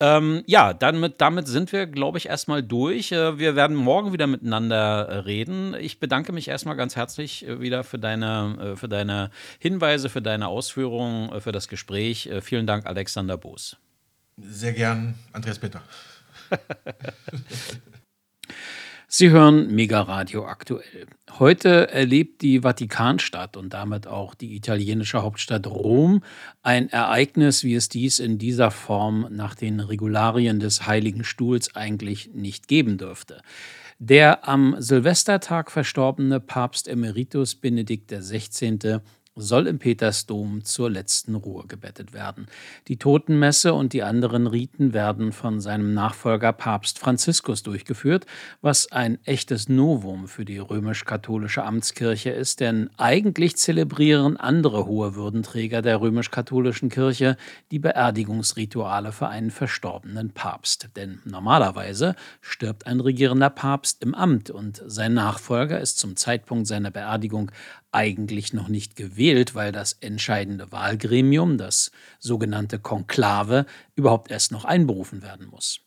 Ähm, 0.00 0.42
ja, 0.46 0.74
damit, 0.74 1.20
damit 1.20 1.46
sind 1.46 1.70
wir, 1.72 1.86
glaube 1.86 2.18
ich, 2.18 2.26
erstmal 2.26 2.64
durch. 2.64 3.12
Äh, 3.12 3.38
wir 3.38 3.54
werden 3.54 3.76
morgen 3.76 4.12
wieder 4.12 4.26
miteinander 4.26 5.06
äh, 5.08 5.16
reden. 5.18 5.74
Ich 5.78 6.00
bedanke 6.00 6.32
mich 6.32 6.48
erstmal 6.48 6.74
ganz 6.74 6.96
herzlich 6.96 7.46
äh, 7.46 7.60
wieder 7.60 7.84
für 7.84 8.00
deine, 8.00 8.74
für 8.76 8.88
deine 8.88 9.30
Hinweise, 9.60 10.08
für 10.08 10.22
deine 10.22 10.48
Ausführungen, 10.48 11.40
für 11.40 11.52
das 11.52 11.68
Gespräch. 11.68 12.28
vielen 12.42 12.66
Dank, 12.66 12.86
Alexander 12.86 13.36
Boos. 13.36 13.76
Sehr 14.36 14.72
gern, 14.72 15.14
Andreas 15.32 15.58
Peter. 15.58 15.82
Sie 19.06 19.30
hören 19.30 19.72
Mega 19.72 20.00
Radio 20.00 20.44
aktuell. 20.44 21.06
Heute 21.38 21.88
erlebt 21.92 22.42
die 22.42 22.62
Vatikanstadt 22.62 23.56
und 23.56 23.72
damit 23.72 24.08
auch 24.08 24.34
die 24.34 24.56
italienische 24.56 25.22
Hauptstadt 25.22 25.68
Rom 25.68 26.24
ein 26.62 26.88
Ereignis, 26.88 27.62
wie 27.62 27.76
es 27.76 27.88
dies 27.88 28.18
in 28.18 28.38
dieser 28.38 28.72
Form 28.72 29.28
nach 29.30 29.54
den 29.54 29.78
Regularien 29.78 30.58
des 30.58 30.88
Heiligen 30.88 31.22
Stuhls 31.22 31.76
eigentlich 31.76 32.30
nicht 32.34 32.66
geben 32.66 32.98
dürfte. 32.98 33.40
Der 34.00 34.48
am 34.48 34.74
Silvestertag 34.80 35.70
verstorbene 35.70 36.40
Papst 36.40 36.88
Emeritus 36.88 37.54
Benedikt 37.54 38.10
XVI 38.10 38.98
soll 39.36 39.66
im 39.66 39.78
Petersdom 39.78 40.64
zur 40.64 40.90
letzten 40.90 41.34
Ruhe 41.34 41.66
gebettet 41.66 42.12
werden. 42.12 42.46
Die 42.86 42.98
Totenmesse 42.98 43.74
und 43.74 43.92
die 43.92 44.04
anderen 44.04 44.46
Riten 44.46 44.92
werden 44.92 45.32
von 45.32 45.60
seinem 45.60 45.92
Nachfolger 45.92 46.52
Papst 46.52 47.00
Franziskus 47.00 47.64
durchgeführt, 47.64 48.26
was 48.60 48.92
ein 48.92 49.18
echtes 49.24 49.68
Novum 49.68 50.28
für 50.28 50.44
die 50.44 50.58
römisch-katholische 50.58 51.64
Amtskirche 51.64 52.30
ist, 52.30 52.60
denn 52.60 52.90
eigentlich 52.96 53.56
zelebrieren 53.56 54.36
andere 54.36 54.86
hohe 54.86 55.16
Würdenträger 55.16 55.82
der 55.82 56.00
römisch-katholischen 56.00 56.88
Kirche 56.88 57.36
die 57.72 57.80
Beerdigungsrituale 57.80 59.10
für 59.10 59.28
einen 59.28 59.50
verstorbenen 59.50 60.30
Papst. 60.30 60.90
Denn 60.94 61.20
normalerweise 61.24 62.14
stirbt 62.40 62.86
ein 62.86 63.00
regierender 63.00 63.50
Papst 63.50 64.02
im 64.02 64.14
Amt 64.14 64.50
und 64.50 64.82
sein 64.86 65.14
Nachfolger 65.14 65.80
ist 65.80 65.98
zum 65.98 66.14
Zeitpunkt 66.14 66.68
seiner 66.68 66.92
Beerdigung 66.92 67.50
eigentlich 67.94 68.52
noch 68.52 68.68
nicht 68.68 68.96
gewählt, 68.96 69.23
weil 69.54 69.72
das 69.72 69.94
entscheidende 69.94 70.70
Wahlgremium, 70.70 71.56
das 71.56 71.90
sogenannte 72.18 72.78
Konklave, 72.78 73.64
überhaupt 73.96 74.30
erst 74.30 74.52
noch 74.52 74.64
einberufen 74.64 75.22
werden 75.22 75.46
muss. 75.46 75.80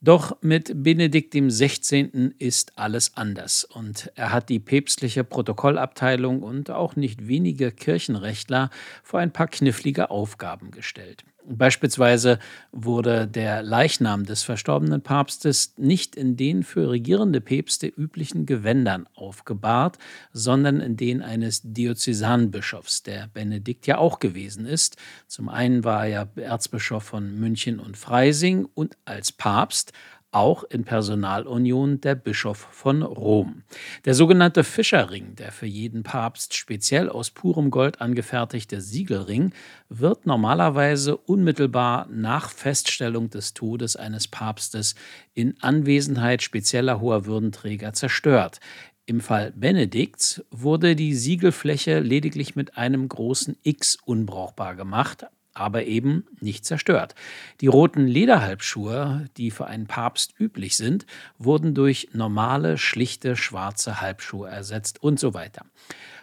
Doch 0.00 0.36
mit 0.40 0.82
Benedikt 0.82 1.32
XVI. 1.32 2.32
ist 2.38 2.76
alles 2.76 3.16
anders 3.16 3.62
und 3.62 4.10
er 4.16 4.32
hat 4.32 4.48
die 4.48 4.58
päpstliche 4.58 5.22
Protokollabteilung 5.22 6.42
und 6.42 6.70
auch 6.70 6.96
nicht 6.96 7.28
wenige 7.28 7.70
Kirchenrechtler 7.70 8.70
vor 9.04 9.20
ein 9.20 9.32
paar 9.32 9.46
knifflige 9.46 10.10
Aufgaben 10.10 10.72
gestellt. 10.72 11.24
Beispielsweise 11.44 12.38
wurde 12.70 13.26
der 13.26 13.62
Leichnam 13.62 14.24
des 14.24 14.42
verstorbenen 14.42 15.02
Papstes 15.02 15.74
nicht 15.76 16.14
in 16.14 16.36
den 16.36 16.62
für 16.62 16.90
regierende 16.90 17.40
Päpste 17.40 17.88
üblichen 17.88 18.46
Gewändern 18.46 19.08
aufgebahrt, 19.14 19.98
sondern 20.32 20.80
in 20.80 20.96
den 20.96 21.22
eines 21.22 21.62
Diözesanbischofs, 21.64 23.02
der 23.02 23.28
Benedikt 23.32 23.86
ja 23.86 23.98
auch 23.98 24.20
gewesen 24.20 24.66
ist. 24.66 24.96
Zum 25.26 25.48
einen 25.48 25.84
war 25.84 26.06
er 26.06 26.28
Erzbischof 26.36 27.02
von 27.02 27.38
München 27.38 27.80
und 27.80 27.96
Freising 27.96 28.68
und 28.74 28.96
als 29.04 29.32
Papst 29.32 29.92
auch 30.32 30.64
in 30.64 30.84
Personalunion 30.84 32.00
der 32.00 32.14
Bischof 32.14 32.56
von 32.56 33.02
Rom. 33.02 33.62
Der 34.04 34.14
sogenannte 34.14 34.64
Fischerring, 34.64 35.36
der 35.36 35.52
für 35.52 35.66
jeden 35.66 36.02
Papst 36.02 36.56
speziell 36.56 37.08
aus 37.08 37.30
purem 37.30 37.70
Gold 37.70 38.00
angefertigte 38.00 38.80
Siegelring, 38.80 39.52
wird 39.88 40.26
normalerweise 40.26 41.16
unmittelbar 41.16 42.08
nach 42.10 42.50
Feststellung 42.50 43.30
des 43.30 43.54
Todes 43.54 43.94
eines 43.94 44.26
Papstes 44.26 44.94
in 45.34 45.54
Anwesenheit 45.60 46.42
spezieller 46.42 47.00
hoher 47.00 47.26
Würdenträger 47.26 47.92
zerstört. 47.92 48.58
Im 49.04 49.20
Fall 49.20 49.52
Benedikts 49.52 50.44
wurde 50.50 50.96
die 50.96 51.14
Siegelfläche 51.14 51.98
lediglich 51.98 52.56
mit 52.56 52.78
einem 52.78 53.08
großen 53.08 53.58
X 53.62 53.98
unbrauchbar 54.04 54.76
gemacht, 54.76 55.26
aber 55.54 55.84
eben 55.84 56.24
nicht 56.40 56.64
zerstört. 56.64 57.14
Die 57.60 57.66
roten 57.66 58.06
Lederhalbschuhe, 58.06 59.28
die 59.36 59.50
für 59.50 59.66
einen 59.66 59.86
Papst 59.86 60.34
üblich 60.38 60.76
sind, 60.76 61.06
wurden 61.38 61.74
durch 61.74 62.08
normale, 62.12 62.78
schlichte, 62.78 63.36
schwarze 63.36 64.00
Halbschuhe 64.00 64.48
ersetzt 64.48 65.02
und 65.02 65.20
so 65.20 65.34
weiter. 65.34 65.64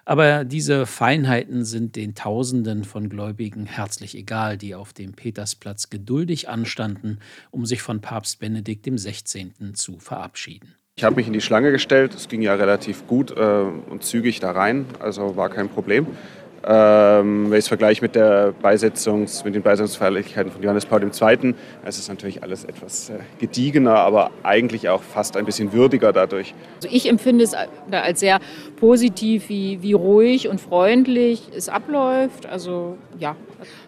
Aber 0.05 0.43
diese 0.43 0.87
Feinheiten 0.87 1.65
sind 1.65 1.95
den 1.95 2.15
Tausenden 2.15 2.83
von 2.83 3.09
Gläubigen 3.09 3.67
herzlich 3.67 4.17
egal, 4.17 4.57
die 4.57 4.73
auf 4.73 4.91
dem 4.91 5.13
Petersplatz 5.13 5.91
geduldig 5.91 6.49
anstanden, 6.49 7.19
um 7.51 7.67
sich 7.67 7.83
von 7.83 8.01
Papst 8.01 8.39
Benedikt 8.39 8.85
XVI. 8.85 9.51
zu 9.73 9.99
verabschieden. 9.99 10.73
Ich 10.95 11.03
habe 11.05 11.15
mich 11.15 11.27
in 11.27 11.33
die 11.33 11.41
Schlange 11.41 11.71
gestellt, 11.71 12.13
es 12.13 12.27
ging 12.27 12.41
ja 12.41 12.55
relativ 12.55 13.07
gut 13.07 13.31
äh, 13.31 13.39
und 13.43 14.03
zügig 14.03 14.41
da 14.41 14.51
rein, 14.51 14.85
also 14.99 15.37
war 15.37 15.49
kein 15.49 15.69
Problem. 15.69 16.07
Ähm, 16.67 17.45
wenn 17.45 17.53
ich 17.53 17.65
es 17.65 17.67
vergleiche 17.67 18.01
mit, 18.01 18.15
der 18.15 18.53
Beisetzungs-, 18.61 19.43
mit 19.45 19.55
den 19.55 19.61
Beisetzungsfeierlichkeiten 19.61 20.51
von 20.51 20.61
Johannes 20.61 20.85
Paul 20.85 21.01
II., 21.03 21.55
es 21.85 21.97
ist 21.97 22.09
natürlich 22.09 22.43
alles 22.43 22.65
etwas 22.65 23.09
äh, 23.09 23.19
gediegener, 23.39 23.95
aber 23.95 24.31
eigentlich 24.43 24.89
auch 24.89 25.01
fast 25.01 25.37
ein 25.37 25.45
bisschen 25.45 25.71
würdiger 25.71 26.11
dadurch. 26.11 26.53
Also 26.77 26.89
ich 26.91 27.07
empfinde 27.07 27.43
es 27.45 27.53
als 27.91 28.19
sehr 28.19 28.39
positiv, 28.77 29.49
wie, 29.49 29.81
wie 29.81 29.93
ruhig 29.93 30.49
und 30.49 30.59
freundlich 30.59 31.49
es 31.55 31.69
abläuft. 31.69 32.45
Also 32.45 32.97
ja, 33.17 33.35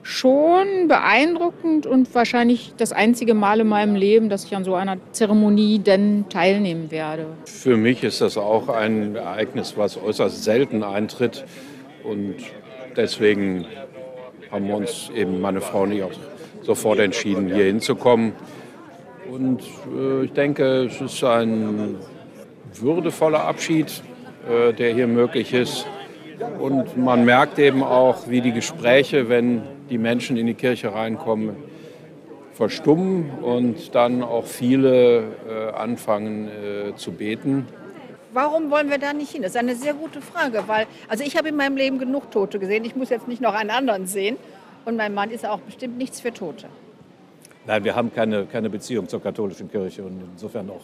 schon 0.03 0.88
beeindruckend 0.88 1.86
und 1.86 2.13
wahrscheinlich 2.15 2.74
das 2.78 2.93
einzige 2.93 3.34
Mal 3.34 3.59
in 3.59 3.67
meinem 3.67 3.95
Leben, 3.95 4.30
dass 4.30 4.45
ich 4.45 4.55
an 4.55 4.63
so 4.63 4.76
einer 4.76 4.97
Zeremonie 5.11 5.80
denn 5.80 6.26
teilnehmen 6.30 6.89
werde. 6.91 7.26
Für 7.45 7.76
mich 7.76 8.03
ist 8.03 8.22
das 8.22 8.38
auch 8.38 8.69
ein 8.69 9.15
Ereignis, 9.15 9.74
was 9.76 9.97
äußerst 9.97 10.43
selten 10.43 10.84
eintritt. 10.84 11.45
Und 12.03 12.38
deswegen 12.95 13.65
haben 14.51 14.67
wir 14.67 14.75
uns 14.75 15.09
eben 15.15 15.41
meine 15.41 15.61
Frau 15.61 15.83
und 15.83 15.93
ich 15.93 16.03
auch 16.03 16.11
sofort 16.61 16.99
entschieden, 16.99 17.53
hier 17.53 17.65
hinzukommen. 17.65 18.33
Und 19.31 19.61
äh, 19.95 20.25
ich 20.25 20.33
denke, 20.33 20.85
es 20.85 20.99
ist 20.99 21.23
ein 21.23 21.95
würdevoller 22.73 23.45
Abschied, 23.45 24.03
äh, 24.49 24.73
der 24.73 24.93
hier 24.93 25.07
möglich 25.07 25.53
ist. 25.53 25.85
Und 26.59 26.97
man 26.97 27.23
merkt 27.23 27.59
eben 27.59 27.83
auch, 27.83 28.27
wie 28.27 28.41
die 28.41 28.51
Gespräche, 28.51 29.29
wenn 29.29 29.61
die 29.89 29.97
Menschen 29.97 30.37
in 30.37 30.47
die 30.47 30.53
Kirche 30.53 30.93
reinkommen, 30.93 31.55
verstummen 32.53 33.29
und 33.41 33.95
dann 33.95 34.23
auch 34.23 34.45
viele 34.45 35.19
äh, 35.19 35.71
anfangen 35.73 36.47
äh, 36.47 36.95
zu 36.95 37.11
beten. 37.11 37.67
Warum 38.34 38.71
wollen 38.71 38.89
wir 38.89 38.97
da 38.97 39.13
nicht 39.13 39.32
hin? 39.32 39.41
Das 39.41 39.51
ist 39.51 39.57
eine 39.57 39.75
sehr 39.75 39.93
gute 39.93 40.21
Frage, 40.21 40.63
weil 40.67 40.88
also 41.09 41.23
ich 41.23 41.38
habe 41.38 41.49
in 41.49 41.55
meinem 41.55 41.75
Leben 41.75 41.99
genug 41.99 42.32
Tote 42.32 42.59
gesehen. 42.59 42.86
Ich 42.86 42.95
muss 42.95 43.09
jetzt 43.09 43.27
nicht 43.27 43.41
noch 43.41 43.53
einen 43.53 43.69
anderen 43.69 44.07
sehen. 44.07 44.38
Und 44.86 44.95
mein 44.95 45.13
Mann 45.13 45.29
ist 45.32 45.45
auch 45.45 45.59
bestimmt 45.59 45.97
nichts 45.97 46.21
für 46.21 46.34
Tote. 46.34 46.67
Nein, 47.67 47.84
wir 47.84 47.95
haben 47.95 48.13
keine, 48.13 48.45
keine 48.45 48.69
Beziehung 48.69 49.07
zur 49.07 49.21
katholischen 49.21 49.69
Kirche 49.69 50.03
und 50.03 50.21
insofern 50.34 50.69
auch 50.69 50.82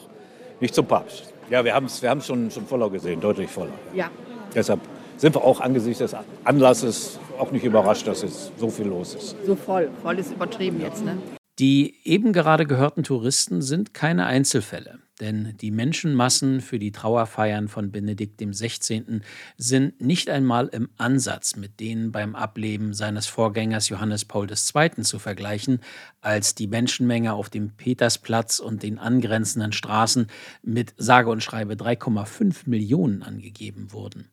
nicht 0.59 0.75
zum 0.75 0.85
Papst. 0.85 1.33
Ja, 1.49 1.63
wir 1.63 1.73
haben 1.73 1.85
es 1.85 2.01
wir 2.01 2.21
schon, 2.21 2.51
schon 2.51 2.67
voller 2.67 2.89
gesehen, 2.89 3.19
deutlich 3.19 3.49
voller. 3.49 3.73
Ja. 3.95 4.11
Deshalb 4.53 4.81
sind 5.17 5.33
wir 5.33 5.43
auch 5.43 5.61
angesichts 5.61 5.99
des 5.99 6.15
Anlasses 6.43 7.19
auch 7.39 7.51
nicht 7.51 7.63
überrascht, 7.63 8.07
dass 8.07 8.21
jetzt 8.21 8.51
so 8.59 8.69
viel 8.69 8.87
los 8.87 9.15
ist. 9.15 9.35
So 9.45 9.55
voll. 9.55 9.89
Voll 10.03 10.19
ist 10.19 10.31
übertrieben 10.31 10.81
jetzt, 10.81 11.03
ne? 11.03 11.17
Die 11.59 11.95
eben 12.03 12.33
gerade 12.33 12.67
gehörten 12.67 13.03
Touristen 13.03 13.63
sind 13.63 13.95
keine 13.95 14.27
Einzelfälle, 14.27 14.99
denn 15.19 15.55
die 15.57 15.71
Menschenmassen 15.71 16.61
für 16.61 16.79
die 16.79 16.91
Trauerfeiern 16.91 17.67
von 17.67 17.91
Benedikt 17.91 18.39
XVI. 18.39 19.21
sind 19.57 19.99
nicht 20.01 20.29
einmal 20.29 20.67
im 20.67 20.89
Ansatz 20.97 21.55
mit 21.55 21.79
denen 21.79 22.11
beim 22.11 22.35
Ableben 22.35 22.93
seines 22.93 23.27
Vorgängers 23.27 23.89
Johannes 23.89 24.25
Paul 24.25 24.47
II. 24.49 25.03
zu 25.03 25.19
vergleichen, 25.19 25.81
als 26.21 26.55
die 26.55 26.67
Menschenmenge 26.67 27.33
auf 27.33 27.49
dem 27.49 27.71
Petersplatz 27.71 28.59
und 28.59 28.83
den 28.83 28.99
angrenzenden 28.99 29.71
Straßen 29.71 30.27
mit 30.61 30.93
sage 30.97 31.29
und 31.29 31.41
schreibe 31.41 31.73
3,5 31.73 32.69
Millionen 32.69 33.23
angegeben 33.23 33.91
wurden. 33.91 34.29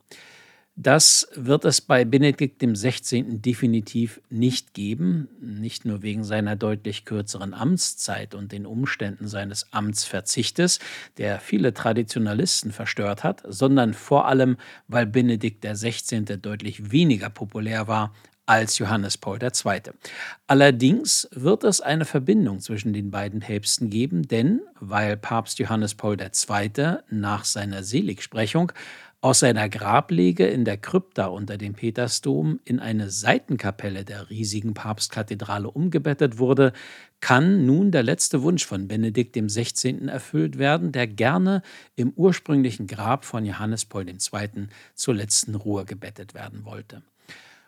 Das 0.76 1.28
wird 1.36 1.64
es 1.64 1.80
bei 1.80 2.04
Benedikt 2.04 2.60
XVI. 2.60 3.24
definitiv 3.38 4.20
nicht 4.28 4.74
geben, 4.74 5.28
nicht 5.40 5.84
nur 5.84 6.02
wegen 6.02 6.24
seiner 6.24 6.56
deutlich 6.56 7.04
kürzeren 7.04 7.54
Amtszeit 7.54 8.34
und 8.34 8.50
den 8.50 8.66
Umständen 8.66 9.28
seines 9.28 9.72
Amtsverzichtes, 9.72 10.80
der 11.16 11.38
viele 11.38 11.74
Traditionalisten 11.74 12.72
verstört 12.72 13.22
hat, 13.22 13.44
sondern 13.46 13.94
vor 13.94 14.26
allem, 14.26 14.56
weil 14.88 15.06
Benedikt 15.06 15.64
XVI. 15.64 16.24
deutlich 16.42 16.90
weniger 16.90 17.30
populär 17.30 17.86
war 17.86 18.12
als 18.46 18.78
Johannes 18.78 19.16
Paul 19.16 19.38
II. 19.42 19.80
Allerdings 20.48 21.28
wird 21.30 21.64
es 21.64 21.80
eine 21.80 22.04
Verbindung 22.04 22.58
zwischen 22.60 22.92
den 22.92 23.12
beiden 23.12 23.40
Päpsten 23.40 23.90
geben, 23.90 24.26
denn 24.26 24.60
weil 24.80 25.16
Papst 25.16 25.60
Johannes 25.60 25.94
Paul 25.94 26.16
II. 26.20 26.96
nach 27.10 27.44
seiner 27.44 27.84
Seligsprechung 27.84 28.72
aus 29.24 29.38
seiner 29.38 29.70
Grablege 29.70 30.46
in 30.46 30.66
der 30.66 30.76
Krypta 30.76 31.28
unter 31.28 31.56
dem 31.56 31.72
Petersdom 31.72 32.60
in 32.62 32.78
eine 32.78 33.08
Seitenkapelle 33.08 34.04
der 34.04 34.28
riesigen 34.28 34.74
Papstkathedrale 34.74 35.70
umgebettet 35.70 36.36
wurde, 36.36 36.74
kann 37.20 37.64
nun 37.64 37.90
der 37.90 38.02
letzte 38.02 38.42
Wunsch 38.42 38.66
von 38.66 38.86
Benedikt 38.86 39.34
XVI. 39.34 40.08
erfüllt 40.08 40.58
werden, 40.58 40.92
der 40.92 41.06
gerne 41.06 41.62
im 41.96 42.10
ursprünglichen 42.10 42.86
Grab 42.86 43.24
von 43.24 43.46
Johannes 43.46 43.86
Paul 43.86 44.06
II. 44.06 44.18
zur 44.94 45.14
letzten 45.14 45.54
Ruhe 45.54 45.86
gebettet 45.86 46.34
werden 46.34 46.66
wollte. 46.66 47.02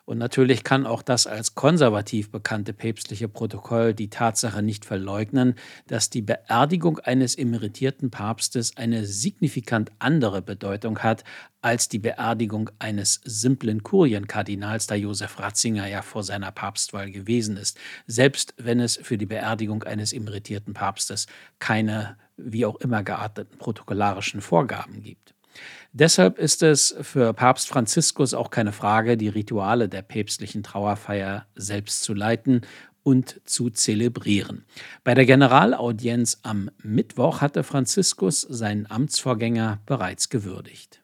Und 0.07 0.19
natürlich 0.19 0.63
kann 0.63 0.85
auch 0.85 1.01
das 1.01 1.27
als 1.27 1.53
konservativ 1.53 2.31
bekannte 2.31 2.71
päpstliche 2.71 3.27
Protokoll 3.27 3.93
die 3.93 4.09
Tatsache 4.09 4.63
nicht 4.63 4.85
verleugnen, 4.85 5.55
dass 5.87 6.09
die 6.09 6.21
Beerdigung 6.21 6.99
eines 6.99 7.37
emeritierten 7.37 8.09
Papstes 8.09 8.77
eine 8.77 9.05
signifikant 9.05 9.91
andere 9.99 10.41
Bedeutung 10.41 10.99
hat 10.99 11.25
als 11.59 11.89
die 11.89 11.99
Beerdigung 11.99 12.69
eines 12.79 13.19
simplen 13.25 13.83
Kurienkardinals, 13.83 14.87
da 14.87 14.95
Josef 14.95 15.39
Ratzinger 15.39 15.87
ja 15.87 16.01
vor 16.01 16.23
seiner 16.23 16.53
Papstwahl 16.53 17.11
gewesen 17.11 17.57
ist, 17.57 17.77
selbst 18.05 18.53
wenn 18.55 18.79
es 18.79 18.95
für 18.95 19.17
die 19.17 19.25
Beerdigung 19.25 19.83
eines 19.83 20.13
emeritierten 20.13 20.73
Papstes 20.73 21.27
keine 21.59 22.15
wie 22.37 22.65
auch 22.65 22.77
immer 22.77 23.03
gearteten 23.03 23.57
protokollarischen 23.57 24.39
Vorgaben 24.39 25.03
gibt. 25.03 25.36
Deshalb 25.93 26.37
ist 26.37 26.63
es 26.63 26.95
für 27.01 27.33
Papst 27.33 27.67
Franziskus 27.69 28.33
auch 28.33 28.51
keine 28.51 28.71
Frage, 28.71 29.17
die 29.17 29.29
Rituale 29.29 29.89
der 29.89 30.01
päpstlichen 30.01 30.63
Trauerfeier 30.63 31.45
selbst 31.55 32.03
zu 32.03 32.13
leiten 32.13 32.61
und 33.03 33.39
zu 33.45 33.69
zelebrieren. 33.69 34.65
Bei 35.03 35.13
der 35.13 35.25
Generalaudienz 35.25 36.39
am 36.43 36.69
Mittwoch 36.83 37.39
hatte 37.39 37.63
Franziskus 37.63 38.41
seinen 38.41 38.89
Amtsvorgänger 38.91 39.79
bereits 39.85 40.27
gewürdigt. 40.27 41.01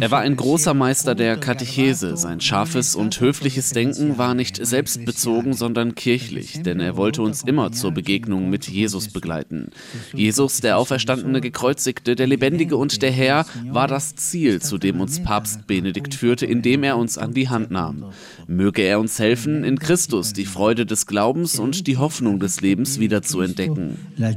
Er 0.00 0.10
war 0.10 0.20
ein 0.20 0.34
großer 0.34 0.72
Meister 0.72 1.14
der 1.14 1.36
Katechese. 1.36 2.16
Sein 2.16 2.40
scharfes 2.40 2.94
und 2.94 3.20
höfliches 3.20 3.68
Denken 3.68 4.16
war 4.16 4.32
nicht 4.32 4.64
selbstbezogen, 4.64 5.52
sondern 5.52 5.94
kirchlich, 5.94 6.62
denn 6.62 6.80
er 6.80 6.96
wollte 6.96 7.20
uns 7.20 7.42
immer 7.42 7.70
zur 7.70 7.90
Begegnung 7.90 8.48
mit 8.48 8.66
Jesus 8.66 9.08
begleiten. 9.08 9.68
Jesus, 10.14 10.62
der 10.62 10.78
auferstandene 10.78 11.42
Gekreuzigte, 11.42 12.16
der 12.16 12.26
Lebendige 12.26 12.78
und 12.78 13.02
der 13.02 13.12
Herr, 13.12 13.44
war 13.66 13.88
das 13.88 14.16
Ziel, 14.16 14.62
zu 14.62 14.78
dem 14.78 14.98
uns 14.98 15.22
Papst 15.22 15.66
Benedikt 15.66 16.14
führte, 16.14 16.46
indem 16.46 16.82
er 16.82 16.96
uns 16.96 17.18
an 17.18 17.34
die 17.34 17.50
Hand 17.50 17.70
nahm. 17.70 18.06
Möge 18.46 18.82
er 18.82 19.00
uns 19.00 19.18
helfen, 19.18 19.64
in 19.64 19.78
Christus 19.78 20.32
die 20.32 20.46
Freude 20.46 20.86
des 20.86 21.06
Glaubens 21.06 21.58
und 21.58 21.86
die 21.86 21.96
Hoffnung 21.96 22.38
des 22.38 22.60
Lebens 22.60 22.98
wieder 23.00 23.22
zu 23.22 23.40
entdecken. 23.40 23.96
E. 24.18 24.32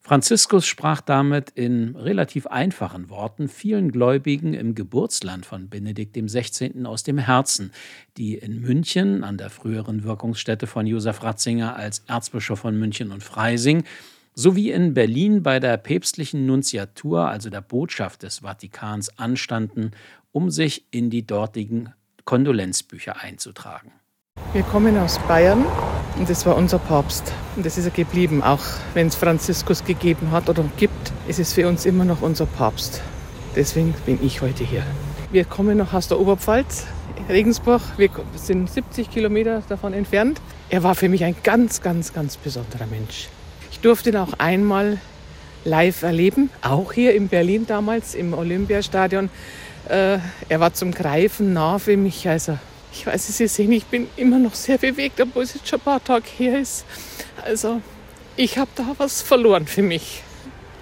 Franziskus 0.00 0.66
sprach 0.66 1.02
damit 1.02 1.50
in 1.50 1.94
relativ 1.94 2.46
einfachen 2.46 3.10
Worten 3.10 3.46
vielen 3.46 3.92
Gläubigen 3.92 4.54
im 4.54 4.74
Geburtsland 4.74 5.44
von 5.44 5.68
Benedikt 5.68 6.16
XVI. 6.16 6.86
aus 6.86 7.02
dem 7.02 7.18
Herzen, 7.18 7.72
die 8.16 8.36
in 8.36 8.62
München 8.62 9.22
an 9.22 9.36
der 9.36 9.50
früheren 9.50 10.04
Wirkungsstätte 10.04 10.66
von 10.66 10.86
Josef 10.86 11.22
Ratzinger 11.22 11.76
als 11.76 12.04
Erzbischof 12.06 12.60
von 12.60 12.78
München 12.78 13.12
und 13.12 13.22
Freising 13.22 13.84
sowie 14.38 14.70
in 14.70 14.94
Berlin 14.94 15.42
bei 15.42 15.58
der 15.58 15.76
päpstlichen 15.78 16.46
Nunziatur, 16.46 17.28
also 17.28 17.50
der 17.50 17.60
Botschaft 17.60 18.22
des 18.22 18.38
Vatikans, 18.38 19.18
anstanden, 19.18 19.90
um 20.30 20.52
sich 20.52 20.84
in 20.92 21.10
die 21.10 21.26
dortigen 21.26 21.92
Kondolenzbücher 22.24 23.20
einzutragen. 23.20 23.90
Wir 24.52 24.62
kommen 24.62 24.96
aus 24.96 25.18
Bayern 25.26 25.66
und 26.16 26.30
das 26.30 26.46
war 26.46 26.56
unser 26.56 26.78
Papst. 26.78 27.32
Und 27.56 27.66
das 27.66 27.78
ist 27.78 27.86
er 27.86 27.90
geblieben. 27.90 28.40
Auch 28.44 28.62
wenn 28.94 29.08
es 29.08 29.16
Franziskus 29.16 29.84
gegeben 29.84 30.30
hat 30.30 30.48
oder 30.48 30.64
gibt, 30.76 31.12
ist 31.26 31.40
es 31.40 31.52
für 31.52 31.66
uns 31.66 31.84
immer 31.84 32.04
noch 32.04 32.22
unser 32.22 32.46
Papst. 32.46 33.02
Deswegen 33.56 33.92
bin 34.06 34.24
ich 34.24 34.40
heute 34.40 34.62
hier. 34.62 34.84
Wir 35.32 35.46
kommen 35.46 35.76
noch 35.76 35.92
aus 35.94 36.06
der 36.06 36.20
Oberpfalz, 36.20 36.86
Regensburg. 37.28 37.82
Wir 37.96 38.10
sind 38.36 38.70
70 38.70 39.10
Kilometer 39.10 39.64
davon 39.68 39.92
entfernt. 39.92 40.40
Er 40.70 40.84
war 40.84 40.94
für 40.94 41.08
mich 41.08 41.24
ein 41.24 41.34
ganz, 41.42 41.80
ganz, 41.82 42.12
ganz 42.12 42.36
besonderer 42.36 42.86
Mensch. 42.86 43.28
Ich 43.78 43.82
durfte 43.82 44.10
ihn 44.10 44.16
auch 44.16 44.32
einmal 44.38 44.98
live 45.64 46.02
erleben, 46.02 46.50
auch 46.62 46.92
hier 46.92 47.14
in 47.14 47.28
Berlin 47.28 47.64
damals 47.64 48.16
im 48.16 48.34
Olympiastadion. 48.34 49.30
Äh, 49.88 50.18
er 50.48 50.58
war 50.58 50.74
zum 50.74 50.90
Greifen 50.90 51.52
nah 51.52 51.78
für 51.78 51.96
mich. 51.96 52.28
Also 52.28 52.58
ich 52.90 53.06
weiß, 53.06 53.28
Sie 53.36 53.46
sehen, 53.46 53.70
ich 53.70 53.84
bin 53.84 54.08
immer 54.16 54.40
noch 54.40 54.54
sehr 54.54 54.78
bewegt, 54.78 55.20
obwohl 55.20 55.44
es 55.44 55.54
jetzt 55.54 55.68
schon 55.68 55.78
ein 55.78 55.84
paar 55.84 56.02
Tage 56.02 56.24
her 56.38 56.58
ist. 56.58 56.86
Also, 57.44 57.80
ich 58.34 58.58
habe 58.58 58.68
da 58.74 58.96
was 58.98 59.22
verloren 59.22 59.68
für 59.68 59.82
mich. 59.82 60.24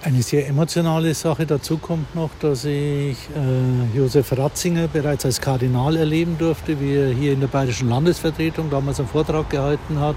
Eine 0.01 0.23
sehr 0.23 0.47
emotionale 0.47 1.13
Sache 1.13 1.45
dazu 1.45 1.77
kommt 1.77 2.15
noch, 2.15 2.31
dass 2.39 2.65
ich 2.65 3.17
äh, 3.35 3.95
Josef 3.95 4.35
Ratzinger 4.35 4.87
bereits 4.87 5.23
als 5.23 5.39
Kardinal 5.39 5.97
erleben 5.97 6.35
durfte, 6.39 6.79
wie 6.79 6.95
er 6.95 7.09
hier 7.13 7.33
in 7.33 7.41
der 7.41 7.47
Bayerischen 7.47 7.89
Landesvertretung 7.89 8.71
damals 8.71 8.99
einen 8.99 9.09
Vortrag 9.09 9.51
gehalten 9.51 9.99
hat. 9.99 10.15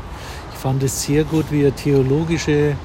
Fand 0.61 0.83
es 0.83 1.05
sehr 1.05 1.25
gut, 1.25 1.47
wie 1.51 1.63
er 1.63 1.75
theologische 1.75 2.77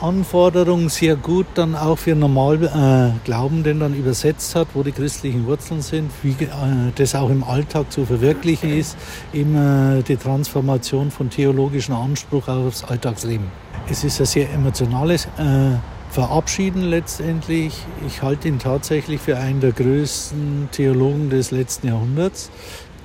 Anforderungen 0.00 0.88
sehr 0.88 1.16
gut 1.16 1.46
dann 1.54 1.74
auch 1.74 1.98
für 1.98 2.14
Normalglaubenden 2.14 3.78
äh, 3.78 3.80
dann 3.80 3.94
übersetzt 3.94 4.54
hat, 4.54 4.68
wo 4.74 4.84
die 4.84 4.92
christlichen 4.92 5.44
Wurzeln 5.44 5.82
sind, 5.82 6.12
wie 6.22 6.30
äh, 6.44 6.46
das 6.94 7.16
auch 7.16 7.28
im 7.28 7.42
Alltag 7.42 7.90
zu 7.90 8.06
verwirklichen 8.06 8.72
ist, 8.72 8.96
immer 9.32 10.02
die 10.02 10.16
Transformation 10.16 11.10
von 11.10 11.28
theologischem 11.28 11.96
Anspruch 11.96 12.46
aufs 12.46 12.84
Alltagsleben. 12.84 13.46
Es 13.90 14.04
ist 14.04 14.20
ein 14.20 14.26
sehr 14.26 14.48
emotionales 14.52 15.26
äh, 15.36 15.78
Verabschieden 16.10 16.82
letztendlich. 16.82 17.74
Ich 18.06 18.22
halte 18.22 18.46
ihn 18.46 18.60
tatsächlich 18.60 19.20
für 19.20 19.36
einen 19.36 19.60
der 19.60 19.72
größten 19.72 20.68
Theologen 20.70 21.28
des 21.28 21.50
letzten 21.50 21.88
Jahrhunderts. 21.88 22.50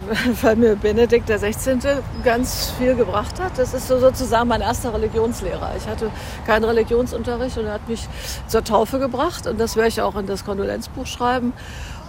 weil 0.41 0.55
mir 0.55 0.75
Benedikt 0.75 1.27
XVI. 1.29 1.77
ganz 2.23 2.71
viel 2.77 2.95
gebracht 2.95 3.39
hat. 3.39 3.57
Das 3.57 3.73
ist 3.73 3.87
so 3.87 3.99
sozusagen 3.99 4.47
mein 4.47 4.61
erster 4.61 4.93
Religionslehrer. 4.93 5.73
Ich 5.77 5.87
hatte 5.87 6.11
keinen 6.45 6.63
Religionsunterricht 6.63 7.57
und 7.57 7.65
er 7.65 7.73
hat 7.73 7.87
mich 7.87 8.07
zur 8.47 8.63
Taufe 8.63 8.99
gebracht 8.99 9.47
und 9.47 9.59
das 9.59 9.75
werde 9.75 9.89
ich 9.89 10.01
auch 10.01 10.15
in 10.15 10.27
das 10.27 10.45
Kondolenzbuch 10.45 11.05
schreiben. 11.05 11.53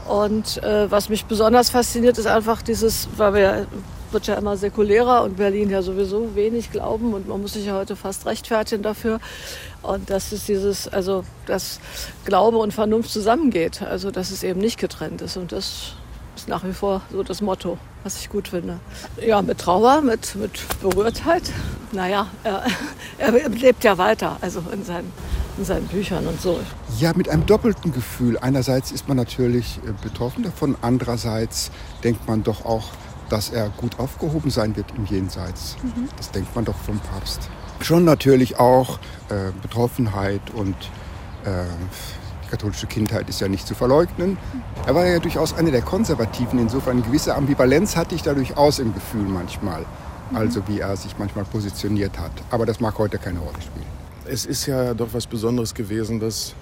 Und 0.09 0.63
äh, 0.63 0.91
was 0.91 1.09
mich 1.09 1.27
besonders 1.27 1.71
fasziniert, 1.71 2.19
ist 2.19 2.27
einfach 2.27 2.63
dieses, 2.63 3.09
weil 3.17 3.35
wir 3.35 3.67
wird 4.11 4.27
ja 4.27 4.35
immer 4.35 4.57
säkulärer 4.57 5.23
und 5.23 5.37
Berlin 5.37 5.71
ja 5.71 5.81
sowieso 5.81 6.35
wenig 6.35 6.71
glauben 6.71 7.15
und 7.15 7.29
man 7.29 7.41
muss 7.41 7.55
sich 7.55 7.67
ja 7.67 7.75
heute 7.75 7.97
fast 7.97 8.27
rechtfertigen 8.27 8.83
dafür. 8.83 9.21
Und 9.83 10.11
dass 10.11 10.33
es 10.33 10.45
dieses, 10.45 10.87
also 10.89 11.25
dass 11.47 11.81
Glaube 12.25 12.59
und 12.59 12.75
Vernunft 12.75 13.11
zusammengeht, 13.11 13.81
also 13.83 14.11
dass 14.11 14.31
es 14.31 14.43
eben 14.43 14.61
nicht 14.61 14.79
getrennt 14.79 15.23
ist. 15.23 15.37
Und 15.37 15.53
das 15.53 15.95
ist 16.37 16.49
nach 16.49 16.65
wie 16.65 16.73
vor 16.73 17.03
so 17.11 17.23
das 17.23 17.41
Motto, 17.41 17.79
was 18.05 18.19
ich 18.19 18.29
gut 18.29 18.49
finde. 18.49 18.79
Ja, 19.25 19.43
mit 19.43 19.59
Trauer, 19.59 20.01
mit, 20.01 20.35
mit 20.35 20.53
Berührtheit. 20.81 21.43
Naja, 21.93 22.27
er, 22.45 22.65
er 23.19 23.49
lebt 23.49 23.85
ja 23.85 23.99
weiter, 23.99 24.37
also 24.41 24.63
in 24.73 24.85
seinen, 24.85 25.13
in 25.59 25.65
seinen 25.65 25.87
Büchern 25.87 26.27
und 26.27 26.41
so. 26.41 26.59
Ja, 26.99 27.13
mit 27.15 27.29
einem 27.29 27.47
doppelten 27.47 27.93
Gefühl. 27.93 28.39
Einerseits 28.39 28.93
ist 28.93 29.09
man 29.09 29.17
natürlich 29.17 29.79
äh, 29.87 29.93
betroffen 30.03 30.43
davon, 30.43 30.77
andererseits 30.81 31.71
denkt 32.03 32.27
man 32.27 32.43
doch 32.43 32.65
auch, 32.65 32.91
dass 33.29 33.51
er 33.51 33.71
gut 33.71 33.99
aufgehoben 33.99 34.51
sein 34.51 34.77
wird 34.77 34.87
im 34.97 35.07
Jenseits. 35.07 35.77
Mhm. 35.83 36.09
Das 36.17 36.31
denkt 36.31 36.55
man 36.55 36.65
doch 36.65 36.77
vom 36.77 36.99
Papst. 36.99 37.49
Schon 37.81 38.05
natürlich 38.05 38.59
auch 38.59 38.99
äh, 39.29 39.53
Betroffenheit 39.63 40.43
und 40.55 40.77
äh, 41.45 41.65
katholische 42.53 42.87
Kindheit 42.87 43.31
ist 43.31 43.41
ja 43.41 43.49
nicht 43.49 43.67
zu 43.67 43.75
verleugnen. 43.75 44.37
Er 44.87 44.95
war 44.95 45.07
ja 45.07 45.19
durchaus 45.19 45.55
einer 45.55 45.71
der 45.71 45.81
Konservativen. 45.81 46.59
Insofern 46.59 46.99
eine 46.99 47.03
gewisse 47.03 47.35
Ambivalenz 47.35 47.97
hatte 47.97 48.15
ich 48.15 48.23
da 48.23 48.35
durchaus 48.35 48.79
im 48.79 48.93
Gefühl 48.93 49.25
manchmal. 49.25 49.87
Also 50.35 50.63
wie 50.69 50.81
er 50.81 50.95
sich 50.99 51.19
manchmal 51.19 51.47
positioniert 51.47 52.19
hat. 52.19 52.33
Aber 52.51 52.67
das 52.67 52.79
mag 52.79 52.99
heute 52.99 53.17
keine 53.17 53.39
Rolle 53.39 53.61
spielen. 53.61 53.87
Es 54.27 54.45
ist 54.45 54.67
ja 54.67 54.93
doch 54.93 55.09
was 55.13 55.27
Besonderes 55.27 55.73
gewesen, 55.73 56.21
dass 56.21 56.55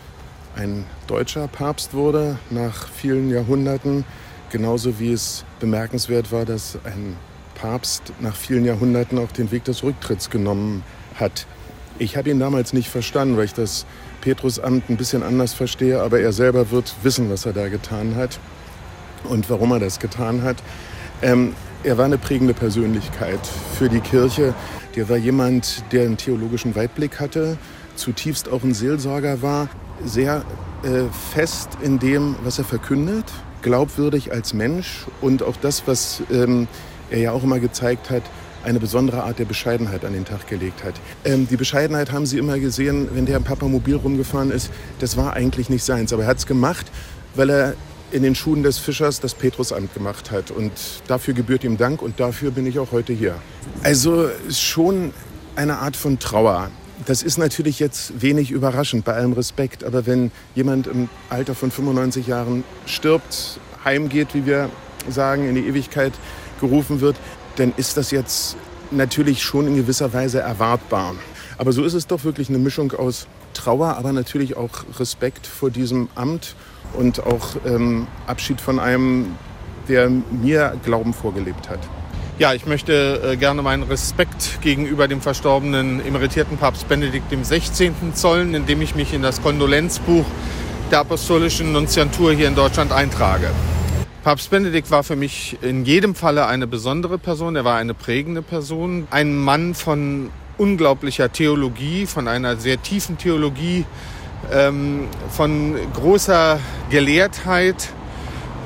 ein 0.55 0.85
deutscher 1.09 1.49
Papst 1.49 1.93
wurde 1.93 2.39
nach 2.51 2.87
vielen 2.89 3.29
Jahrhunderten. 3.29 4.05
Genauso 4.51 5.01
wie 5.01 5.13
es 5.13 5.45
bemerkenswert 5.59 6.31
war, 6.31 6.45
dass 6.45 6.79
ein 6.85 7.17
Papst 7.57 8.13
nach 8.21 8.37
vielen 8.37 8.65
Jahrhunderten 8.65 9.19
auch 9.19 9.33
den 9.33 9.51
Weg 9.51 9.65
des 9.65 9.83
Rücktritts 9.83 10.31
genommen 10.31 10.85
hat. 11.17 11.47
Ich 11.99 12.17
habe 12.17 12.31
ihn 12.31 12.39
damals 12.39 12.73
nicht 12.73 12.89
verstanden, 12.89 13.37
weil 13.37 13.45
ich 13.45 13.55
das 13.55 13.87
Petrusamt 14.21 14.89
ein 14.91 14.97
bisschen 14.97 15.23
anders 15.23 15.53
verstehe, 15.53 16.01
aber 16.01 16.21
er 16.21 16.33
selber 16.33 16.71
wird 16.71 16.95
wissen, 17.03 17.31
was 17.31 17.47
er 17.47 17.53
da 17.53 17.69
getan 17.69 18.15
hat 18.17 18.39
und 19.25 19.51
warum 19.51 19.73
er 19.73 19.81
das 19.81 19.99
getan 19.99 20.43
hat. 20.43 20.57
Ähm, 21.23 21.55
er 21.83 21.97
war 21.99 22.05
eine 22.05 22.19
prägende 22.19 22.55
Persönlichkeit 22.55 23.41
für 23.79 23.89
die 23.89 24.01
Kirche. 24.01 24.55
Der 24.97 25.09
war 25.09 25.17
jemand, 25.17 25.83
der 25.93 26.05
einen 26.05 26.17
theologischen 26.17 26.75
Weitblick 26.75 27.21
hatte, 27.21 27.57
zutiefst 27.97 28.49
auch 28.51 28.63
ein 28.63 28.75
Seelsorger 28.75 29.43
war, 29.43 29.69
sehr 30.05 30.45
äh, 30.83 31.05
fest 31.33 31.71
in 31.83 31.99
dem, 31.99 32.37
was 32.43 32.59
er 32.59 32.65
verkündet, 32.65 33.25
glaubwürdig 33.63 34.33
als 34.33 34.55
Mensch 34.55 35.07
und 35.21 35.43
auch 35.43 35.57
das, 35.57 35.83
was 35.87 36.23
ähm, 36.31 36.69
er 37.11 37.19
ja 37.19 37.33
auch 37.33 37.43
immer 37.43 37.61
gezeigt 37.61 38.11
hat, 38.11 38.23
eine 38.65 38.81
besondere 38.81 39.23
Art 39.25 39.39
der 39.39 39.45
Bescheidenheit 39.45 40.05
an 40.05 40.13
den 40.13 40.25
Tag 40.25 40.47
gelegt 40.47 40.85
hat. 40.85 40.95
Ähm, 41.25 41.49
die 41.49 41.57
Bescheidenheit 41.57 42.13
haben 42.13 42.27
Sie 42.27 42.39
immer 42.39 42.59
gesehen, 42.59 43.09
wenn 43.13 43.27
der 43.27 43.37
im 43.37 43.45
Papamobil 43.45 43.97
rumgefahren 43.97 44.51
ist. 44.51 44.71
Das 44.99 45.17
war 45.17 45.35
eigentlich 45.35 45.71
nicht 45.71 45.85
seins, 45.85 46.13
aber 46.13 46.23
er 46.23 46.29
hat 46.29 46.39
es 46.39 46.47
gemacht, 46.47 46.91
weil 47.35 47.51
er 47.51 47.75
in 48.13 48.23
den 48.23 48.35
Schuhen 48.35 48.63
des 48.63 48.79
Fischers 48.79 49.21
das 49.21 49.35
Petrusamt 49.35 49.95
gemacht 49.95 50.31
hat. 50.31 50.51
Und 50.51 50.73
dafür 51.07 51.35
gebührt 51.35 51.65
ihm 51.65 51.77
Dank 51.77 52.03
und 52.03 52.19
dafür 52.21 52.51
bin 52.51 52.67
ich 52.67 52.79
auch 52.79 52.93
heute 52.93 53.13
hier. 53.13 53.37
Also 53.83 54.29
schon 54.51 55.13
eine 55.57 55.79
Art 55.79 55.97
von 55.97 56.19
Trauer. 56.19 56.71
Das 57.07 57.23
ist 57.23 57.39
natürlich 57.39 57.81
jetzt 57.81 58.21
wenig 58.21 58.51
überraschend, 58.51 59.05
bei 59.05 59.15
allem 59.15 59.33
Respekt. 59.33 59.85
Aber 59.85 60.07
wenn 60.07 60.31
jemand 60.55 60.87
im 60.87 61.09
Alter 61.29 61.55
von 61.55 61.71
95 61.71 62.27
Jahren 62.27 62.65
stirbt, 62.85 63.59
heimgeht, 63.85 64.35
wie 64.35 64.45
wir 64.45 64.69
sagen, 65.09 65.49
in 65.49 65.55
die 65.55 65.67
Ewigkeit 65.67 66.13
gerufen 66.61 67.01
wird, 67.01 67.17
dann 67.61 67.75
ist 67.77 67.97
das 67.97 68.11
jetzt 68.11 68.57
natürlich 68.91 69.43
schon 69.43 69.67
in 69.67 69.77
gewisser 69.77 70.13
Weise 70.13 70.41
erwartbar. 70.41 71.15
Aber 71.59 71.73
so 71.73 71.85
ist 71.85 71.95
es 71.95 72.07
doch 72.07 72.25
wirklich 72.25 72.49
eine 72.49 72.59
Mischung 72.59 72.93
aus 72.93 73.27
Trauer, 73.53 73.97
aber 73.97 74.13
natürlich 74.13 74.57
auch 74.57 74.71
Respekt 74.99 75.47
vor 75.47 75.71
diesem 75.71 76.09
Amt 76.15 76.55
und 76.95 77.25
auch 77.25 77.57
ähm, 77.67 78.07
Abschied 78.27 78.61
von 78.61 78.79
einem, 78.79 79.37
der 79.89 80.09
mir 80.09 80.77
Glauben 80.85 81.13
vorgelebt 81.13 81.69
hat. 81.69 81.81
Ja, 82.39 82.55
ich 82.55 82.65
möchte 82.65 83.21
äh, 83.23 83.37
gerne 83.37 83.61
meinen 83.61 83.83
Respekt 83.83 84.63
gegenüber 84.63 85.07
dem 85.07 85.21
verstorbenen 85.21 86.05
emeritierten 86.05 86.57
Papst 86.57 86.89
Benedikt 86.89 87.31
XVI. 87.31 87.93
zollen, 88.15 88.55
indem 88.55 88.81
ich 88.81 88.95
mich 88.95 89.13
in 89.13 89.21
das 89.21 89.43
Kondolenzbuch 89.43 90.25
der 90.91 91.01
apostolischen 91.01 91.73
Nunziantur 91.73 92.33
hier 92.33 92.49
in 92.49 92.55
Deutschland 92.55 92.93
eintrage. 92.93 93.51
Papst 94.31 94.51
Benedikt 94.51 94.93
war 94.93 95.03
für 95.03 95.17
mich 95.17 95.59
in 95.61 95.85
jedem 95.85 96.15
Falle 96.15 96.47
eine 96.47 96.69
besondere 96.69 97.19
Person. 97.19 97.57
Er 97.57 97.65
war 97.65 97.79
eine 97.79 97.95
prägende 97.95 98.43
Person. 98.43 99.09
Ein 99.11 99.37
Mann 99.37 99.75
von 99.75 100.31
unglaublicher 100.57 101.33
Theologie, 101.33 102.07
von 102.07 102.29
einer 102.29 102.55
sehr 102.57 102.81
tiefen 102.81 103.19
Theologie, 103.19 103.87
ähm, 104.53 105.09
von 105.31 105.75
großer 105.95 106.61
Gelehrtheit 106.91 107.89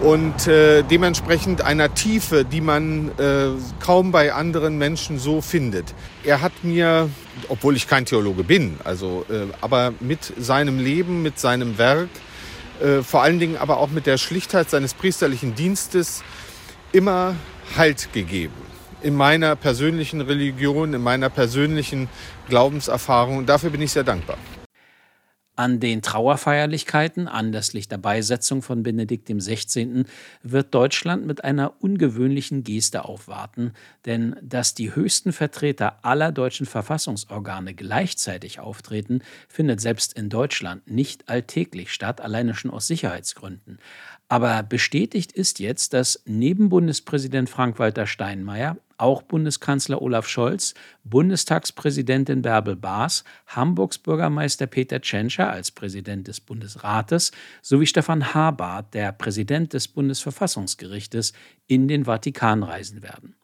und 0.03 0.47
äh, 0.49 0.83
dementsprechend 0.83 1.63
einer 1.63 1.95
Tiefe, 1.95 2.45
die 2.45 2.61
man 2.61 3.13
äh, 3.19 3.47
kaum 3.81 4.13
bei 4.13 4.35
anderen 4.35 4.77
Menschen 4.77 5.19
so 5.19 5.41
findet. 5.41 5.95
Er 6.25 6.43
hat 6.43 6.53
mir, 6.63 7.09
obwohl 7.49 7.75
ich 7.75 7.89
kein 7.89 8.05
Theologe 8.05 8.45
bin, 8.45 8.77
also, 8.85 9.25
äh, 9.31 9.47
aber 9.63 9.95
mit 10.01 10.31
seinem 10.39 10.79
Leben, 10.79 11.23
mit 11.23 11.39
seinem 11.39 11.79
Werk, 11.79 12.11
äh, 12.81 13.03
vor 13.03 13.23
allen 13.23 13.39
Dingen 13.39 13.57
aber 13.57 13.79
auch 13.79 13.91
mit 13.91 14.07
der 14.07 14.19
Schlichtheit 14.19 14.71
seines 14.71 14.95
priesterlichen 14.95 15.55
Dienstes 15.55 16.23
immer 16.93 17.35
Halt 17.77 18.13
gegeben. 18.13 18.55
In 19.03 19.17
meiner 19.17 19.57
persönlichen 19.57 20.21
Religion, 20.21 20.95
in 20.95 21.03
meiner 21.03 21.31
persönlichen 21.31 22.09
Glaubenserfahrung. 22.49 23.39
Und 23.39 23.49
dafür 23.49 23.71
bin 23.71 23.81
ich 23.81 23.93
sehr 23.93 24.05
dankbar. 24.05 24.37
An 25.57 25.79
den 25.79 26.03
Trauerfeierlichkeiten 26.03 27.29
anlässlich 27.29 27.87
der 27.87 27.99
Beisetzung 27.99 28.61
von 28.61 28.83
Benedikt 28.83 29.29
XVI. 29.29 30.05
wird 30.43 30.75
Deutschland 30.75 31.27
mit 31.27 31.45
einer 31.45 31.75
ungewöhnlichen 31.81 32.65
Geste 32.65 33.05
aufwarten, 33.05 33.73
denn 34.05 34.35
dass 34.43 34.75
die 34.75 34.97
höchsten 34.97 35.33
Vertreter 35.33 36.05
aller 36.05 36.33
deutschen 36.33 36.67
Verfassungsorgane 36.67 37.73
gleichzeitig 37.75 38.59
auftreten, 38.59 39.23
findet 39.47 39.81
selbst 39.81 40.15
in 40.15 40.29
Deutschland 40.29 40.91
nicht 40.91 41.29
alltäglich 41.29 41.93
statt, 41.93 42.21
alleine 42.21 42.57
schon 42.57 42.73
aus 42.73 42.89
Sicherheitsgründen. 42.89 43.79
Aber 44.27 44.63
bestätigt 44.65 45.31
ist 45.31 45.61
jetzt, 45.61 45.93
dass 45.93 46.21
neben 46.25 46.69
Bundespräsident 46.69 47.49
Frank-Walter 47.49 48.09
Steinmeier 48.09 48.77
auch 48.99 49.23
Bundeskanzler 49.23 50.01
Olaf 50.03 50.29
Scholz, 50.29 50.75
Bundestagspräsidentin 51.05 52.43
Bärbel 52.43 52.77
Baas, 52.77 53.25
Hamburgs 53.47 53.99
Bürgermeister 53.99 54.67
Peter 54.67 55.01
Tschentscher 55.01 55.51
als 55.51 55.71
Präsident 55.71 56.29
des 56.29 56.41
Bundesrates 56.41 57.33
sowie 57.63 57.87
Stefan 57.87 58.35
Habart, 58.35 58.95
der 58.95 59.13
Präsident 59.13 59.73
des 59.73 59.89
Bundesverfassungsgerichtes, 59.89 61.33
in 61.67 61.89
den 61.89 62.05
Vatikan 62.05 62.63
reisen 62.63 63.03
werden. 63.03 63.35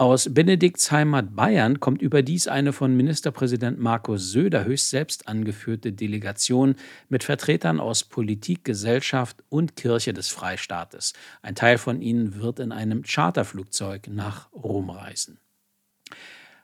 Aus 0.00 0.32
Benedikts 0.32 0.90
Heimat 0.90 1.36
Bayern 1.36 1.78
kommt 1.78 2.00
überdies 2.00 2.48
eine 2.48 2.72
von 2.72 2.96
Ministerpräsident 2.96 3.78
Markus 3.78 4.30
Söder 4.30 4.64
höchst 4.64 4.88
selbst 4.88 5.28
angeführte 5.28 5.92
Delegation 5.92 6.76
mit 7.10 7.22
Vertretern 7.22 7.80
aus 7.80 8.04
Politik, 8.04 8.64
Gesellschaft 8.64 9.44
und 9.50 9.76
Kirche 9.76 10.14
des 10.14 10.30
Freistaates. 10.30 11.12
Ein 11.42 11.54
Teil 11.54 11.76
von 11.76 12.00
ihnen 12.00 12.40
wird 12.40 12.60
in 12.60 12.72
einem 12.72 13.02
Charterflugzeug 13.02 14.08
nach 14.08 14.50
Rom 14.54 14.88
reisen. 14.88 15.38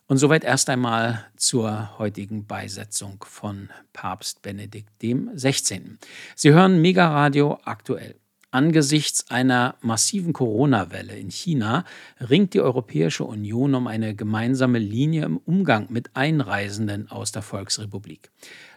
Und 0.07 0.17
soweit 0.17 0.43
erst 0.43 0.71
einmal 0.71 1.27
zur 1.37 1.99
heutigen 1.99 2.47
Beisetzung 2.47 3.23
von 3.29 3.69
Papst 3.93 4.41
Benedikt 4.41 5.03
dem 5.03 5.29
16. 5.35 5.99
Sie 6.37 6.55
hören 6.55 6.81
Mega 6.81 7.07
Radio 7.07 7.59
aktuell. 7.65 8.15
Angesichts 8.57 9.31
einer 9.31 9.75
massiven 9.83 10.33
Corona-Welle 10.33 11.15
in 11.15 11.29
China 11.29 11.85
ringt 12.19 12.55
die 12.55 12.63
Europäische 12.63 13.25
Union 13.25 13.75
um 13.75 13.87
eine 13.87 14.15
gemeinsame 14.15 14.79
Linie 14.79 15.27
im 15.27 15.37
Umgang 15.37 15.89
mit 15.91 16.17
Einreisenden 16.17 17.11
aus 17.11 17.33
der 17.33 17.43
Volksrepublik. 17.43 18.31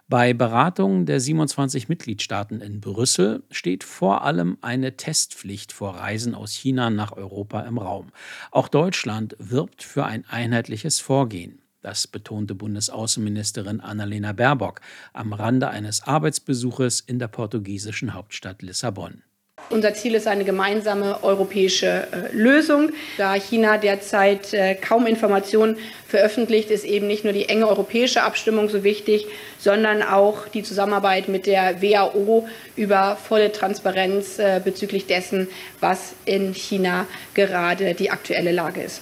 Bei 0.09 0.33
Beratungen 0.33 1.05
der 1.05 1.21
27 1.21 1.87
Mitgliedstaaten 1.87 2.59
in 2.59 2.81
Brüssel 2.81 3.43
steht 3.51 3.85
vor 3.85 4.25
allem 4.25 4.57
eine 4.59 4.97
Testpflicht 4.97 5.71
vor 5.71 5.95
Reisen 5.95 6.35
aus 6.35 6.51
China 6.51 6.89
nach 6.89 7.13
Europa 7.13 7.61
im 7.61 7.77
Raum. 7.77 8.11
Auch 8.51 8.67
Deutschland 8.67 9.37
wirbt 9.39 9.81
für 9.81 10.03
ein 10.03 10.25
einheitliches 10.27 10.99
Vorgehen. 10.99 11.61
Das 11.81 12.05
betonte 12.05 12.53
Bundesaußenministerin 12.53 13.79
Annalena 13.79 14.33
Baerbock 14.33 14.81
am 15.13 15.31
Rande 15.31 15.69
eines 15.69 16.03
Arbeitsbesuches 16.03 16.99
in 16.99 17.17
der 17.17 17.29
portugiesischen 17.29 18.13
Hauptstadt 18.13 18.61
Lissabon. 18.61 19.23
Unser 19.69 19.93
Ziel 19.93 20.15
ist 20.15 20.27
eine 20.27 20.45
gemeinsame 20.45 21.23
europäische 21.23 22.07
äh, 22.11 22.35
Lösung. 22.35 22.91
Da 23.17 23.35
China 23.35 23.77
derzeit 23.77 24.51
äh, 24.53 24.73
kaum 24.73 25.05
Informationen 25.05 25.77
veröffentlicht, 26.07 26.71
ist 26.71 26.85
eben 26.85 27.05
nicht 27.05 27.23
nur 27.23 27.33
die 27.33 27.49
enge 27.49 27.67
europäische 27.67 28.23
Abstimmung 28.23 28.69
so 28.69 28.83
wichtig, 28.83 29.27
sondern 29.59 30.01
auch 30.01 30.47
die 30.47 30.63
Zusammenarbeit 30.63 31.27
mit 31.27 31.45
der 31.45 31.83
WHO 31.83 32.47
über 32.75 33.15
volle 33.15 33.51
Transparenz 33.51 34.39
äh, 34.39 34.59
bezüglich 34.63 35.05
dessen, 35.05 35.47
was 35.79 36.13
in 36.25 36.53
China 36.53 37.05
gerade 37.35 37.93
die 37.93 38.09
aktuelle 38.09 38.51
Lage 38.51 38.81
ist. 38.81 39.01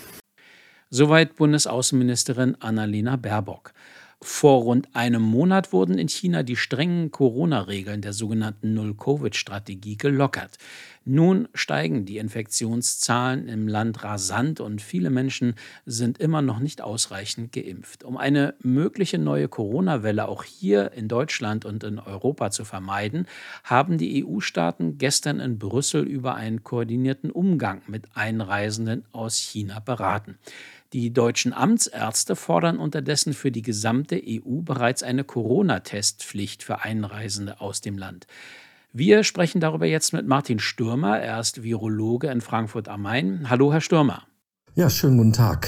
Soweit 0.90 1.36
Bundesaußenministerin 1.36 2.58
Annalena 2.60 3.16
Baerbock. 3.16 3.72
Vor 4.24 4.64
rund 4.64 4.96
einem 4.96 5.22
Monat 5.22 5.72
wurden 5.72 6.00
in 6.00 6.10
China 6.10 6.42
die 6.42 6.56
strengen 6.56 7.12
Corona-Regeln 7.12 8.02
der 8.02 8.14
sogenannten 8.14 8.74
Null-Covid-Strategie 8.74 9.96
gelockert. 9.96 10.58
Nun 11.06 11.48
steigen 11.54 12.06
die 12.06 12.18
Infektionszahlen 12.18 13.48
im 13.48 13.68
Land 13.68 14.04
rasant 14.04 14.60
und 14.60 14.82
viele 14.82 15.12
Menschen 15.12 15.54
sind 15.86 16.18
immer 16.18 16.42
noch 16.42 16.58
nicht 16.58 16.82
ausreichend 16.82 17.54
geimpft. 17.54 18.04
Um 18.04 18.18
eine 18.18 18.56
mögliche 18.64 19.20
neue 19.20 19.48
Corona-Welle 19.48 20.28
auch 20.28 20.44
hier 20.44 20.94
in 20.94 21.08
Deutschland 21.08 21.64
und 21.64 21.84
in 21.84 22.00
Europa 22.00 22.50
zu 22.50 22.66
vermeiden, 22.66 23.28
haben 23.64 24.00
die 24.00 24.26
EU-Staaten 24.26 24.98
gestern 24.98 25.40
in 25.40 25.60
Brüssel 25.60 26.04
über 26.04 26.34
einen 26.34 26.64
koordinierten 26.64 27.30
Umgang 27.30 27.84
mit 27.86 28.06
Einreisenden 28.16 29.06
aus 29.12 29.38
China 29.38 29.80
beraten. 29.80 30.40
Die 30.94 31.12
deutschen 31.12 31.52
Amtsärzte 31.52 32.36
fordern 32.36 32.78
unterdessen 32.78 33.34
für 33.34 33.52
die 33.52 33.62
gesamte 33.62 34.22
EU 34.26 34.62
bereits 34.62 35.04
eine 35.04 35.26
Corona-Testpflicht 35.26 36.64
für 36.64 36.82
Einreisende 36.82 37.60
aus 37.60 37.82
dem 37.82 37.98
Land. 37.98 38.26
Wir 38.94 39.24
sprechen 39.24 39.60
darüber 39.60 39.86
jetzt 39.86 40.14
mit 40.14 40.26
Martin 40.28 40.60
Stürmer. 40.60 41.20
Er 41.20 41.40
ist 41.40 41.62
Virologe 41.62 42.28
in 42.28 42.40
Frankfurt 42.40 42.88
am 42.88 43.02
Main. 43.02 43.50
Hallo, 43.50 43.74
Herr 43.74 43.82
Stürmer. 43.82 44.24
Ja, 44.76 44.90
schönen 44.90 45.18
guten 45.18 45.34
Tag. 45.34 45.68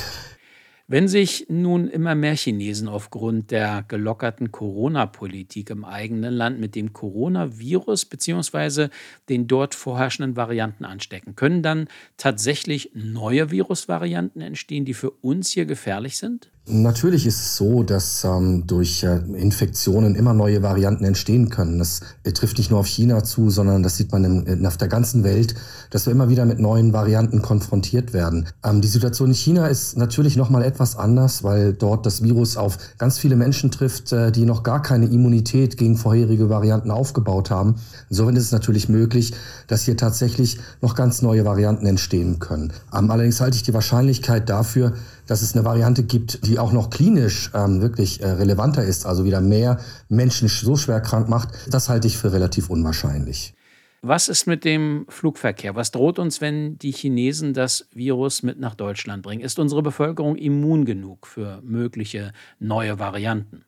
Wenn 0.91 1.07
sich 1.07 1.45
nun 1.49 1.87
immer 1.87 2.15
mehr 2.15 2.35
Chinesen 2.35 2.87
aufgrund 2.87 3.51
der 3.51 3.85
gelockerten 3.87 4.51
Corona-Politik 4.51 5.69
im 5.69 5.85
eigenen 5.85 6.33
Land 6.33 6.59
mit 6.59 6.73
dem 6.73 6.93
Coronavirus 6.93 8.05
bzw. 8.05 8.87
den 9.29 9.45
dort 9.45 9.75
vorherrschenden 9.75 10.35
Varianten 10.35 10.85
anstecken, 10.85 11.35
können 11.35 11.61
dann 11.61 11.89
tatsächlich 12.17 12.89
neue 12.95 13.51
Virusvarianten 13.51 14.41
entstehen, 14.41 14.83
die 14.83 14.95
für 14.95 15.11
uns 15.11 15.51
hier 15.51 15.67
gefährlich 15.67 16.17
sind? 16.17 16.49
Natürlich 16.72 17.26
ist 17.26 17.39
es 17.39 17.55
so, 17.55 17.82
dass 17.82 18.24
ähm, 18.24 18.68
durch 18.68 19.03
äh, 19.03 19.18
Infektionen 19.34 20.14
immer 20.14 20.36
neue 20.36 20.62
Varianten 20.62 21.03
entstehen 21.03 21.49
können. 21.49 21.80
Das 21.80 22.01
äh, 22.24 22.32
trifft 22.32 22.60
nicht 22.60 22.70
nur 22.70 22.82
auf 22.82 22.86
China 22.86 23.24
zu, 23.24 23.49
sondern 23.49 23.82
das 23.82 23.97
sieht 23.97 24.12
man 24.12 24.24
in, 24.24 24.45
in, 24.45 24.66
auf 24.68 24.78
der 24.78 24.88
ganzen 24.88 25.24
Welt, 25.24 25.55
dass 25.89 26.05
wir 26.05 26.14
immer 26.14 26.30
wieder 26.30 26.45
mit 26.45 26.60
neuen 26.60 26.93
Varianten 26.93 27.41
konfrontiert 27.41 28.14
werden. 28.14 28.47
Ähm, 28.64 28.82
die 28.82 28.88
Situation 28.88 29.30
in 29.30 29.36
China 29.36 29.66
ist 29.66 29.97
natürlich 29.97 30.38
noch 30.38 30.51
mal 30.51 30.62
etwas 30.62 30.95
anders, 30.95 31.43
weil 31.43 31.74
dort 31.74 32.05
das 32.05 32.22
Virus 32.22 32.55
auf 32.55 32.78
ganz 32.99 33.18
viele 33.18 33.36
Menschen 33.36 33.72
trifft, 33.72 34.12
äh, 34.12 34.32
die 34.32 34.45
noch 34.45 34.62
gar 34.62 34.84
keine 34.84 35.07
Immunität 35.07 35.76
gegen 35.76 35.97
vorherige 35.97 36.49
Varianten 36.49 36.91
aufgebaut 36.91 37.49
haben. 37.49 37.78
Insofern 38.12 38.36
ist 38.36 38.43
es 38.43 38.51
natürlich 38.51 38.89
möglich, 38.89 39.34
dass 39.66 39.84
hier 39.84 39.97
tatsächlich 39.97 40.60
noch 40.82 40.93
ganz 40.93 41.24
neue 41.24 41.45
Varianten 41.45 41.88
entstehen 41.88 42.38
können. 42.38 42.74
Ähm, 42.95 43.10
allerdings 43.10 43.41
halte 43.41 43.57
ich 43.57 43.64
die 43.64 43.74
Wahrscheinlichkeit 43.74 44.49
dafür, 44.49 44.93
dass 45.30 45.41
es 45.41 45.55
eine 45.55 45.63
Variante 45.63 46.03
gibt, 46.03 46.45
die 46.47 46.57
auch 46.57 46.71
noch 46.71 46.89
klinisch 46.89 47.51
ähm, 47.53 47.82
wirklich 47.82 48.21
äh, 48.21 48.27
relevanter 48.27 48.84
ist, 48.84 49.05
also 49.05 49.25
wieder 49.25 49.41
mehr 49.41 49.80
Menschen 50.07 50.47
so 50.47 50.75
schwer 50.75 51.01
krank 51.01 51.30
macht, 51.30 51.49
das 51.69 51.88
halte 51.88 52.07
ich 52.07 52.17
für 52.17 52.34
relativ 52.34 52.69
unwahrscheinlich. 52.69 53.53
Was 54.01 54.30
ist 54.30 54.47
mit 54.47 54.63
dem 54.63 55.05
Flugverkehr? 55.09 55.75
Was 55.75 55.91
droht 55.91 56.19
uns, 56.19 56.39
wenn 56.41 56.80
die 56.80 56.91
Chinesen 56.91 57.53
das 57.53 57.86
Virus 57.93 58.43
mit 58.43 58.59
nach 58.59 58.73
Deutschland 58.73 59.23
bringen? 59.23 59.41
Ist 59.41 59.59
unsere 59.59 59.84
Bevölkerung 59.84 60.36
immun 60.36 60.86
genug 60.86 61.27
für 61.27 61.61
mögliche 61.63 62.32
neue 62.59 62.97
Varianten? 62.97 63.65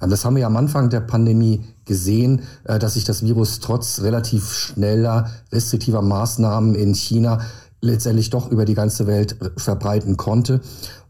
Ähm, 0.00 0.10
das 0.10 0.24
haben 0.24 0.34
wir 0.34 0.42
ja 0.42 0.46
am 0.46 0.56
Anfang 0.56 0.90
der 0.90 1.00
Pandemie 1.00 1.64
gesehen, 1.84 2.42
äh, 2.64 2.78
dass 2.78 2.94
sich 2.94 3.04
das 3.04 3.24
Virus 3.24 3.60
trotz 3.60 4.00
relativ 4.00 4.52
schneller 4.52 5.30
restriktiver 5.52 6.02
Maßnahmen 6.02 6.74
in 6.74 6.94
China 6.94 7.40
letztendlich 7.86 8.30
doch 8.30 8.50
über 8.50 8.64
die 8.64 8.74
ganze 8.74 9.06
Welt 9.06 9.40
äh, 9.40 9.50
verbreiten 9.56 10.16
konnte. 10.16 10.60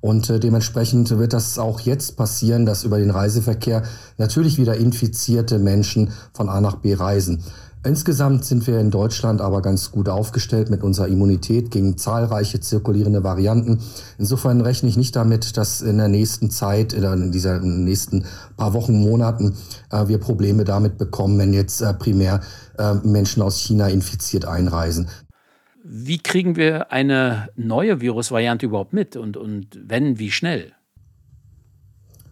Und 0.01 0.31
äh, 0.31 0.39
dementsprechend 0.39 1.11
wird 1.18 1.33
das 1.33 1.59
auch 1.59 1.81
jetzt 1.81 2.16
passieren, 2.16 2.66
dass 2.66 2.85
über 2.85 2.99
den 2.99 3.11
Reiseverkehr 3.11 3.83
natürlich 4.18 4.59
wieder 4.59 4.77
infizierte 4.77 5.59
Menschen 5.59 6.12
von 6.33 6.49
A 6.49 6.61
nach 6.61 6.77
B 6.77 6.95
reisen. 6.95 7.43
Insgesamt 7.85 8.45
sind 8.45 8.66
wir 8.66 8.81
in 8.81 8.91
Deutschland 8.91 9.41
aber 9.41 9.62
ganz 9.62 9.93
gut 9.93 10.09
aufgestellt 10.09 10.70
mit 10.70 10.83
unserer 10.83 11.07
Immunität 11.07 11.70
gegen 11.70 11.97
zahlreiche 11.97 12.59
zirkulierende 12.59 13.22
Varianten. 13.22 13.79
Insofern 14.18 14.61
rechne 14.61 14.89
ich 14.89 14.97
nicht 14.97 15.14
damit, 15.14 15.57
dass 15.57 15.83
in 15.83 15.99
der 15.99 16.09
nächsten 16.09 16.51
Zeit, 16.51 16.93
in 16.93 17.31
dieser 17.31 17.61
nächsten 17.61 18.24
paar 18.57 18.72
Wochen, 18.72 18.99
Monaten, 18.99 19.55
äh, 19.93 20.09
wir 20.09 20.18
Probleme 20.18 20.64
damit 20.64 20.99
bekommen, 20.99 21.39
wenn 21.39 21.53
jetzt 21.53 21.85
primär 22.01 22.41
Menschen 23.05 23.41
aus 23.41 23.57
China 23.57 23.89
infiziert 23.89 24.45
einreisen. 24.45 25.09
Wie 25.89 26.18
kriegen 26.18 26.57
wir 26.57 26.91
eine 26.91 27.49
neue 27.55 28.01
Virusvariante 28.01 28.66
überhaupt 28.66 28.93
mit 28.93 29.16
und, 29.16 29.37
und 29.37 29.68
wenn, 29.80 30.18
wie 30.18 30.32
schnell? 30.32 30.72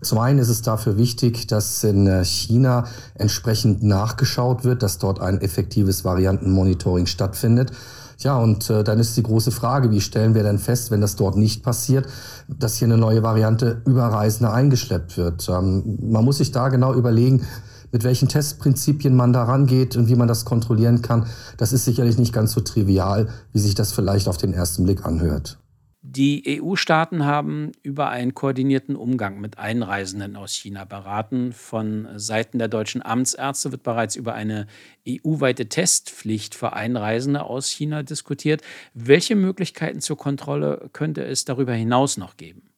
Zum 0.00 0.18
einen 0.18 0.40
ist 0.40 0.48
es 0.48 0.60
dafür 0.60 0.98
wichtig, 0.98 1.46
dass 1.46 1.84
in 1.84 2.08
äh, 2.08 2.24
China 2.24 2.88
entsprechend 3.14 3.84
nachgeschaut 3.84 4.64
wird, 4.64 4.82
dass 4.82 4.98
dort 4.98 5.20
ein 5.20 5.40
effektives 5.40 6.04
Variantenmonitoring 6.04 7.06
stattfindet. 7.06 7.70
Ja, 8.18 8.38
und 8.38 8.68
äh, 8.70 8.82
dann 8.82 8.98
ist 8.98 9.16
die 9.16 9.22
große 9.22 9.52
Frage, 9.52 9.92
wie 9.92 10.00
stellen 10.00 10.34
wir 10.34 10.42
denn 10.42 10.58
fest, 10.58 10.90
wenn 10.90 11.00
das 11.00 11.14
dort 11.14 11.36
nicht 11.36 11.62
passiert, 11.62 12.08
dass 12.48 12.78
hier 12.78 12.88
eine 12.88 12.98
neue 12.98 13.22
Variante 13.22 13.82
über 13.86 14.06
Reisende 14.06 14.52
eingeschleppt 14.52 15.16
wird. 15.16 15.48
Ähm, 15.48 15.98
man 16.02 16.24
muss 16.24 16.38
sich 16.38 16.50
da 16.50 16.70
genau 16.70 16.92
überlegen, 16.92 17.46
mit 17.94 18.02
welchen 18.02 18.28
Testprinzipien 18.28 19.14
man 19.14 19.32
da 19.32 19.44
rangeht 19.44 19.94
und 19.94 20.08
wie 20.08 20.16
man 20.16 20.26
das 20.26 20.44
kontrollieren 20.44 21.00
kann, 21.00 21.28
das 21.58 21.72
ist 21.72 21.84
sicherlich 21.84 22.18
nicht 22.18 22.32
ganz 22.32 22.50
so 22.50 22.60
trivial, 22.60 23.28
wie 23.52 23.60
sich 23.60 23.76
das 23.76 23.92
vielleicht 23.92 24.26
auf 24.26 24.36
den 24.36 24.52
ersten 24.52 24.82
Blick 24.82 25.06
anhört. 25.06 25.58
Die 26.02 26.60
EU-Staaten 26.60 27.24
haben 27.24 27.70
über 27.84 28.08
einen 28.10 28.34
koordinierten 28.34 28.96
Umgang 28.96 29.40
mit 29.40 29.58
Einreisenden 29.58 30.34
aus 30.34 30.52
China 30.54 30.84
beraten. 30.84 31.52
Von 31.52 32.08
Seiten 32.16 32.58
der 32.58 32.66
deutschen 32.66 33.00
Amtsärzte 33.00 33.70
wird 33.70 33.84
bereits 33.84 34.16
über 34.16 34.34
eine 34.34 34.66
EU-weite 35.08 35.68
Testpflicht 35.68 36.56
für 36.56 36.72
Einreisende 36.72 37.44
aus 37.44 37.68
China 37.68 38.02
diskutiert. 38.02 38.60
Welche 38.92 39.36
Möglichkeiten 39.36 40.00
zur 40.00 40.18
Kontrolle 40.18 40.90
könnte 40.92 41.24
es 41.24 41.44
darüber 41.44 41.74
hinaus 41.74 42.16
noch 42.16 42.36
geben? 42.36 42.73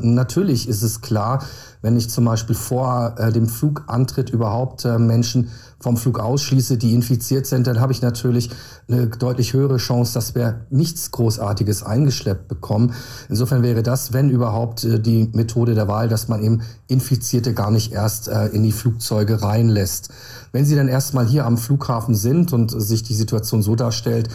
Natürlich 0.00 0.68
ist 0.68 0.82
es 0.82 1.00
klar, 1.00 1.44
wenn 1.82 1.96
ich 1.96 2.08
zum 2.08 2.24
Beispiel 2.24 2.54
vor 2.54 3.14
äh, 3.18 3.32
dem 3.32 3.48
Flugantritt 3.48 4.30
überhaupt 4.30 4.84
äh, 4.84 4.98
Menschen 4.98 5.50
vom 5.80 5.96
Flug 5.96 6.18
ausschließe, 6.18 6.76
die 6.76 6.94
infiziert 6.94 7.46
sind, 7.46 7.66
dann 7.66 7.80
habe 7.80 7.92
ich 7.92 8.02
natürlich 8.02 8.50
eine 8.88 9.06
deutlich 9.06 9.52
höhere 9.52 9.76
Chance, 9.76 10.14
dass 10.14 10.34
wir 10.34 10.66
nichts 10.70 11.10
Großartiges 11.12 11.84
eingeschleppt 11.84 12.48
bekommen. 12.48 12.94
Insofern 13.28 13.62
wäre 13.62 13.82
das, 13.82 14.12
wenn 14.12 14.30
überhaupt, 14.30 14.84
äh, 14.84 15.00
die 15.00 15.30
Methode 15.32 15.74
der 15.74 15.88
Wahl, 15.88 16.08
dass 16.08 16.28
man 16.28 16.42
eben 16.42 16.62
Infizierte 16.86 17.54
gar 17.54 17.70
nicht 17.70 17.92
erst 17.92 18.28
äh, 18.28 18.46
in 18.46 18.62
die 18.62 18.72
Flugzeuge 18.72 19.42
reinlässt. 19.42 20.10
Wenn 20.52 20.64
sie 20.64 20.76
dann 20.76 20.88
erstmal 20.88 21.26
hier 21.26 21.46
am 21.46 21.58
Flughafen 21.58 22.14
sind 22.14 22.52
und 22.52 22.70
sich 22.70 23.02
die 23.02 23.14
Situation 23.14 23.62
so 23.62 23.76
darstellt, 23.76 24.28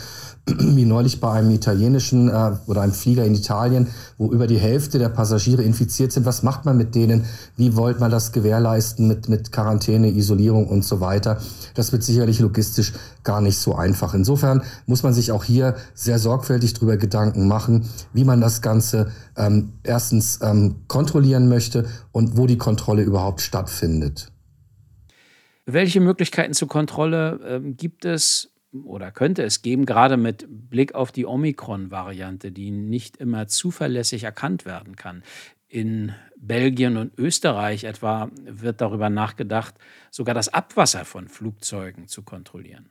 wie 0.46 0.86
neulich 0.86 1.22
bei 1.22 1.32
einem 1.32 1.52
italienischen 1.52 2.28
äh, 2.28 2.52
oder 2.68 2.82
einem 2.82 2.92
Flieger 2.92 3.24
in 3.24 3.34
Italien, 3.34 3.88
wo 4.18 4.32
über 4.32 4.46
die 4.46 4.58
Hälfte 4.58 5.00
der 5.00 5.08
Passagiere 5.10 5.64
infiziert 5.64 6.12
sind. 6.12 6.26
Was 6.26 6.44
macht 6.44 6.66
man 6.66 6.76
mit 6.76 6.96
denen? 6.96 7.24
Wie 7.56 7.78
wollt 7.78 8.02
man 8.02 8.12
das 8.12 8.34
gewährleisten 8.34 9.08
mit, 9.08 9.30
mit 9.30 9.52
Quarantäne, 9.54 10.10
Isolierung 10.10 10.68
und 10.68 10.84
so 10.84 11.00
weiter? 11.00 11.40
Das 11.76 11.94
wird 11.94 12.04
sicherlich 12.04 12.40
logistisch 12.40 12.94
gar 13.24 13.40
nicht 13.40 13.58
so 13.58 13.76
einfach. 13.76 14.14
Insofern 14.14 14.64
muss 14.86 15.04
man 15.04 15.14
sich 15.14 15.32
auch 15.32 15.46
hier 15.46 15.76
sehr 15.94 16.20
sorgfältig 16.20 16.74
darüber 16.74 16.98
Gedanken 16.98 17.48
machen, 17.48 17.88
wie 18.12 18.26
man 18.26 18.42
das 18.42 18.62
Ganze 18.62 19.12
ähm, 19.38 19.74
erstens 19.84 20.40
ähm, 20.42 20.76
kontrollieren 20.90 21.48
möchte 21.48 21.86
und 22.12 22.36
wo 22.36 22.48
die 22.48 22.58
Kontrolle 22.58 23.04
überhaupt 23.04 23.40
stattfindet. 23.40 24.33
Welche 25.66 26.02
Möglichkeiten 26.02 26.54
zur 26.54 26.68
Kontrolle 26.68 27.40
ähm, 27.46 27.78
gibt 27.78 28.06
es 28.06 28.54
oder 28.74 29.12
könnte 29.12 29.44
es 29.44 29.62
geben, 29.62 29.86
gerade 29.86 30.18
mit 30.18 30.46
Blick 30.50 30.96
auf 30.96 31.12
die 31.12 31.26
Omikron-Variante, 31.26 32.52
die 32.52 32.72
nicht 32.72 33.18
immer 33.18 33.48
zuverlässig 33.48 34.24
erkannt 34.24 34.66
werden 34.66 34.96
kann. 34.96 35.24
In 35.68 36.14
Belgien 36.38 36.98
und 36.98 37.18
Österreich 37.18 37.84
etwa 37.84 38.30
wird 38.46 38.82
darüber 38.82 39.10
nachgedacht, 39.10 39.76
sogar 40.12 40.36
das 40.36 40.50
Abwasser 40.50 41.06
von 41.06 41.28
Flugzeugen 41.28 42.08
zu 42.08 42.24
kontrollieren. 42.24 42.90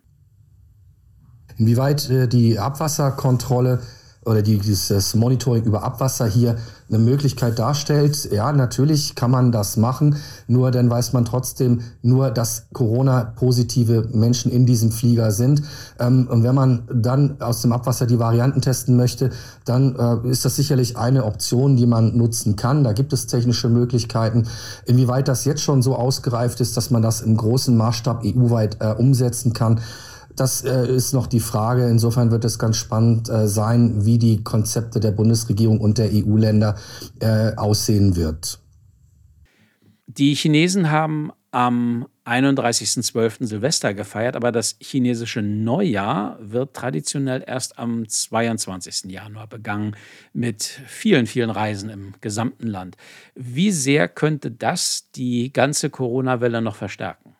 Inwieweit 1.59 2.09
äh, 2.09 2.29
die 2.29 2.59
Abwasserkontrolle 2.59 3.83
oder 4.25 4.43
dieses 4.43 5.15
Monitoring 5.15 5.65
über 5.65 5.83
Abwasser 5.83 6.27
hier 6.27 6.57
eine 6.89 6.99
Möglichkeit 6.99 7.59
darstellt. 7.59 8.31
Ja, 8.31 8.53
natürlich 8.53 9.15
kann 9.15 9.31
man 9.31 9.51
das 9.51 9.77
machen, 9.77 10.17
nur 10.47 10.71
dann 10.71 10.89
weiß 10.91 11.13
man 11.13 11.25
trotzdem 11.25 11.81
nur, 12.03 12.31
dass 12.31 12.67
Corona-positive 12.73 14.11
Menschen 14.13 14.53
in 14.53 14.67
diesem 14.67 14.93
Flieger 14.93 15.31
sind. 15.33 15.63
Ähm, 15.99 16.29
und 16.31 16.45
wenn 16.45 16.55
man 16.55 16.83
dann 16.93 17.41
aus 17.41 17.63
dem 17.63 17.73
Abwasser 17.73 18.07
die 18.07 18.19
Varianten 18.19 18.61
testen 18.61 18.97
möchte, 18.97 19.31
dann 19.65 19.97
äh, 19.97 20.29
ist 20.29 20.45
das 20.45 20.57
sicherlich 20.57 20.97
eine 20.97 21.25
Option, 21.25 21.77
die 21.77 21.87
man 21.87 22.17
nutzen 22.17 22.57
kann. 22.57 22.85
Da 22.85 22.93
gibt 22.93 23.13
es 23.13 23.27
technische 23.27 23.69
Möglichkeiten. 23.69 24.47
Inwieweit 24.85 25.29
das 25.29 25.45
jetzt 25.45 25.63
schon 25.63 25.83
so 25.83 25.97
ausgereift 25.97 26.61
ist, 26.61 26.77
dass 26.77 26.91
man 26.91 27.03
das 27.03 27.23
im 27.23 27.37
großen 27.37 27.77
Maßstab 27.77 28.23
EU-weit 28.25 28.77
äh, 28.81 28.93
umsetzen 28.93 29.53
kann, 29.53 29.81
das 30.37 30.65
äh, 30.65 30.87
ist 30.87 31.13
noch 31.13 31.27
die 31.27 31.41
Frage. 31.41 31.89
Insofern 31.89 32.31
wird 32.31 32.45
es 32.45 32.59
ganz 32.59 32.77
spannend 32.77 33.29
äh, 33.29 33.49
sein, 33.49 34.05
wie 34.05 34.19
die 34.19 34.43
Konzepte 34.43 35.01
der 35.01 35.13
Bundesregierung 35.13 35.81
und 35.81 35.99
der 35.99 36.11
EU-Länder 36.13 36.77
äh, 37.21 37.55
aussehen 37.57 38.17
wird. 38.17 38.59
Die 40.07 40.35
Chinesen 40.35 40.91
haben 40.91 41.33
am 41.53 42.07
31.12. 42.25 43.47
Silvester 43.47 43.95
gefeiert, 43.95 44.37
aber 44.37 44.53
das 44.53 44.77
chinesische 44.81 45.43
Neujahr 45.43 46.39
wird 46.41 46.75
traditionell 46.75 47.43
erst 47.47 47.79
am 47.79 48.09
22. 48.09 49.11
Januar 49.11 49.49
begangen 49.49 49.97
mit 50.33 50.63
vielen, 50.63 51.27
vielen 51.27 51.51
Reisen 51.51 51.91
im 51.91 52.15
gesamten 52.21 52.67
Land. 52.67 52.97
Wie 53.35 53.71
sehr 53.71 54.09
könnte 54.09 54.51
das 54.51 55.11
die 55.15 55.53
ganze 55.53 55.91
Corona-Welle 55.91 56.63
noch 56.63 56.77
verstärken? 56.77 57.35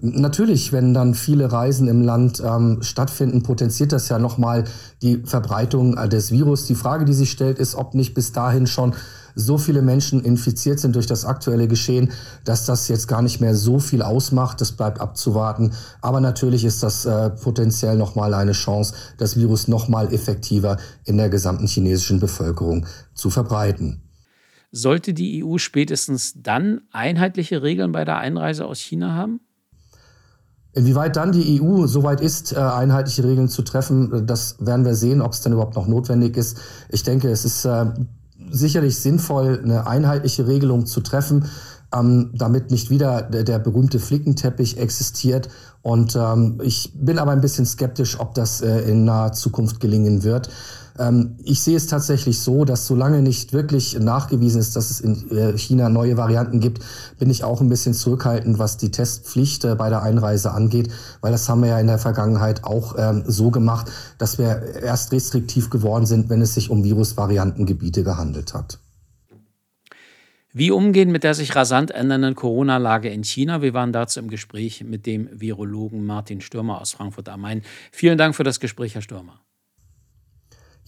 Natürlich, 0.00 0.72
wenn 0.72 0.94
dann 0.94 1.14
viele 1.14 1.50
Reisen 1.50 1.88
im 1.88 2.02
Land 2.02 2.40
ähm, 2.44 2.82
stattfinden, 2.82 3.42
potenziert 3.42 3.90
das 3.90 4.08
ja 4.08 4.20
nochmal 4.20 4.62
die 5.02 5.22
Verbreitung 5.24 5.96
äh, 5.96 6.08
des 6.08 6.30
Virus. 6.30 6.66
Die 6.66 6.76
Frage, 6.76 7.04
die 7.04 7.14
sich 7.14 7.32
stellt, 7.32 7.58
ist, 7.58 7.74
ob 7.74 7.94
nicht 7.94 8.14
bis 8.14 8.30
dahin 8.30 8.68
schon 8.68 8.94
so 9.34 9.58
viele 9.58 9.82
Menschen 9.82 10.22
infiziert 10.22 10.78
sind 10.78 10.94
durch 10.94 11.06
das 11.06 11.24
aktuelle 11.24 11.66
Geschehen, 11.66 12.12
dass 12.44 12.64
das 12.64 12.86
jetzt 12.86 13.08
gar 13.08 13.22
nicht 13.22 13.40
mehr 13.40 13.56
so 13.56 13.80
viel 13.80 14.02
ausmacht. 14.02 14.60
Das 14.60 14.70
bleibt 14.70 15.00
abzuwarten. 15.00 15.72
Aber 16.00 16.20
natürlich 16.20 16.64
ist 16.64 16.84
das 16.84 17.04
äh, 17.04 17.30
potenziell 17.30 17.96
nochmal 17.96 18.34
eine 18.34 18.52
Chance, 18.52 18.94
das 19.16 19.36
Virus 19.36 19.66
nochmal 19.66 20.14
effektiver 20.14 20.76
in 21.06 21.16
der 21.16 21.28
gesamten 21.28 21.66
chinesischen 21.66 22.20
Bevölkerung 22.20 22.86
zu 23.14 23.30
verbreiten. 23.30 24.02
Sollte 24.70 25.12
die 25.12 25.44
EU 25.44 25.58
spätestens 25.58 26.34
dann 26.36 26.82
einheitliche 26.92 27.62
Regeln 27.62 27.90
bei 27.90 28.04
der 28.04 28.18
Einreise 28.18 28.64
aus 28.64 28.78
China 28.78 29.14
haben? 29.14 29.40
Inwieweit 30.78 31.16
dann 31.16 31.32
die 31.32 31.60
EU 31.60 31.88
soweit 31.88 32.20
ist, 32.20 32.52
äh, 32.52 32.56
einheitliche 32.56 33.24
Regeln 33.24 33.48
zu 33.48 33.62
treffen, 33.62 34.12
äh, 34.12 34.22
das 34.22 34.54
werden 34.60 34.84
wir 34.84 34.94
sehen, 34.94 35.20
ob 35.20 35.32
es 35.32 35.40
denn 35.40 35.52
überhaupt 35.52 35.74
noch 35.74 35.88
notwendig 35.88 36.36
ist. 36.36 36.56
Ich 36.88 37.02
denke, 37.02 37.28
es 37.30 37.44
ist 37.44 37.64
äh, 37.64 37.86
sicherlich 38.48 38.96
sinnvoll, 38.96 39.60
eine 39.60 39.88
einheitliche 39.88 40.46
Regelung 40.46 40.86
zu 40.86 41.00
treffen, 41.00 41.46
ähm, 41.92 42.30
damit 42.32 42.70
nicht 42.70 42.90
wieder 42.90 43.22
der, 43.22 43.58
berühmte 43.58 43.98
Flickenteppich 43.98 44.78
existiert. 44.78 45.48
Und 45.82 46.14
ähm, 46.14 46.60
ich 46.62 46.92
bin 46.94 47.18
aber 47.18 47.32
ein 47.32 47.40
bisschen 47.40 47.66
skeptisch, 47.66 48.20
ob 48.20 48.34
das 48.34 48.60
in 48.60 49.04
naher 49.04 49.32
Zukunft 49.32 49.80
gelingen 49.80 50.22
wird. 50.22 50.48
Ähm, 50.98 51.36
ich 51.42 51.62
sehe 51.62 51.76
es 51.76 51.86
tatsächlich 51.86 52.40
so, 52.40 52.64
dass 52.64 52.86
solange 52.86 53.22
nicht 53.22 53.52
wirklich 53.52 53.98
nachgewiesen 53.98 54.60
ist, 54.60 54.76
dass 54.76 54.90
es 54.90 55.00
in 55.00 55.30
äh, 55.30 55.56
China 55.56 55.88
neue 55.88 56.16
Varianten 56.16 56.60
gibt, 56.60 56.82
bin 57.18 57.30
ich 57.30 57.44
auch 57.44 57.60
ein 57.60 57.68
bisschen 57.68 57.94
zurückhaltend, 57.94 58.58
was 58.58 58.76
die 58.76 58.90
Testpflicht 58.90 59.64
äh, 59.64 59.74
bei 59.74 59.88
der 59.88 60.02
Einreise 60.02 60.52
angeht, 60.52 60.92
weil 61.20 61.32
das 61.32 61.48
haben 61.48 61.62
wir 61.62 61.68
ja 61.70 61.80
in 61.80 61.86
der 61.86 61.98
Vergangenheit 61.98 62.64
auch 62.64 62.96
ähm, 62.98 63.24
so 63.26 63.50
gemacht, 63.50 63.90
dass 64.18 64.38
wir 64.38 64.74
erst 64.82 65.12
restriktiv 65.12 65.70
geworden 65.70 66.06
sind, 66.06 66.28
wenn 66.30 66.42
es 66.42 66.54
sich 66.54 66.70
um 66.70 66.84
Virusvariantengebiete 66.84 68.02
gehandelt 68.02 68.54
hat. 68.54 68.78
Wie 70.52 70.70
umgehen 70.70 71.12
mit 71.12 71.24
der 71.24 71.34
sich 71.34 71.54
rasant 71.54 71.90
ändernden 71.90 72.34
Corona-Lage 72.34 73.10
in 73.10 73.22
China? 73.22 73.62
Wir 73.62 73.74
waren 73.74 73.92
dazu 73.92 74.18
im 74.18 74.28
Gespräch 74.28 74.82
mit 74.82 75.06
dem 75.06 75.28
Virologen 75.30 76.04
Martin 76.04 76.40
Stürmer 76.40 76.80
aus 76.80 76.92
Frankfurt 76.92 77.28
am 77.28 77.42
Main. 77.42 77.62
Vielen 77.92 78.18
Dank 78.18 78.34
für 78.34 78.44
das 78.44 78.58
Gespräch, 78.58 78.94
Herr 78.94 79.02
Stürmer. 79.02 79.40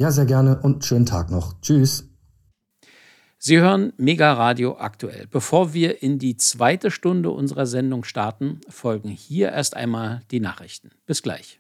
Ja, 0.01 0.11
sehr 0.11 0.24
gerne 0.24 0.59
und 0.62 0.82
schönen 0.86 1.05
Tag 1.05 1.30
noch. 1.30 1.61
Tschüss. 1.61 2.09
Sie 3.36 3.59
hören 3.59 3.92
Mega 3.98 4.32
Radio 4.32 4.78
aktuell. 4.78 5.26
Bevor 5.26 5.74
wir 5.74 6.03
in 6.03 6.18
die 6.18 6.38
zweite 6.38 6.90
Stunde 6.90 7.28
unserer 7.30 7.66
Sendung 7.66 8.05
starten, 8.05 8.62
folgen 8.70 9.11
hier 9.11 9.51
erst 9.53 9.76
einmal 9.76 10.22
die 10.30 10.40
Nachrichten. 10.40 10.92
Bis 11.05 11.20
gleich. 11.20 11.59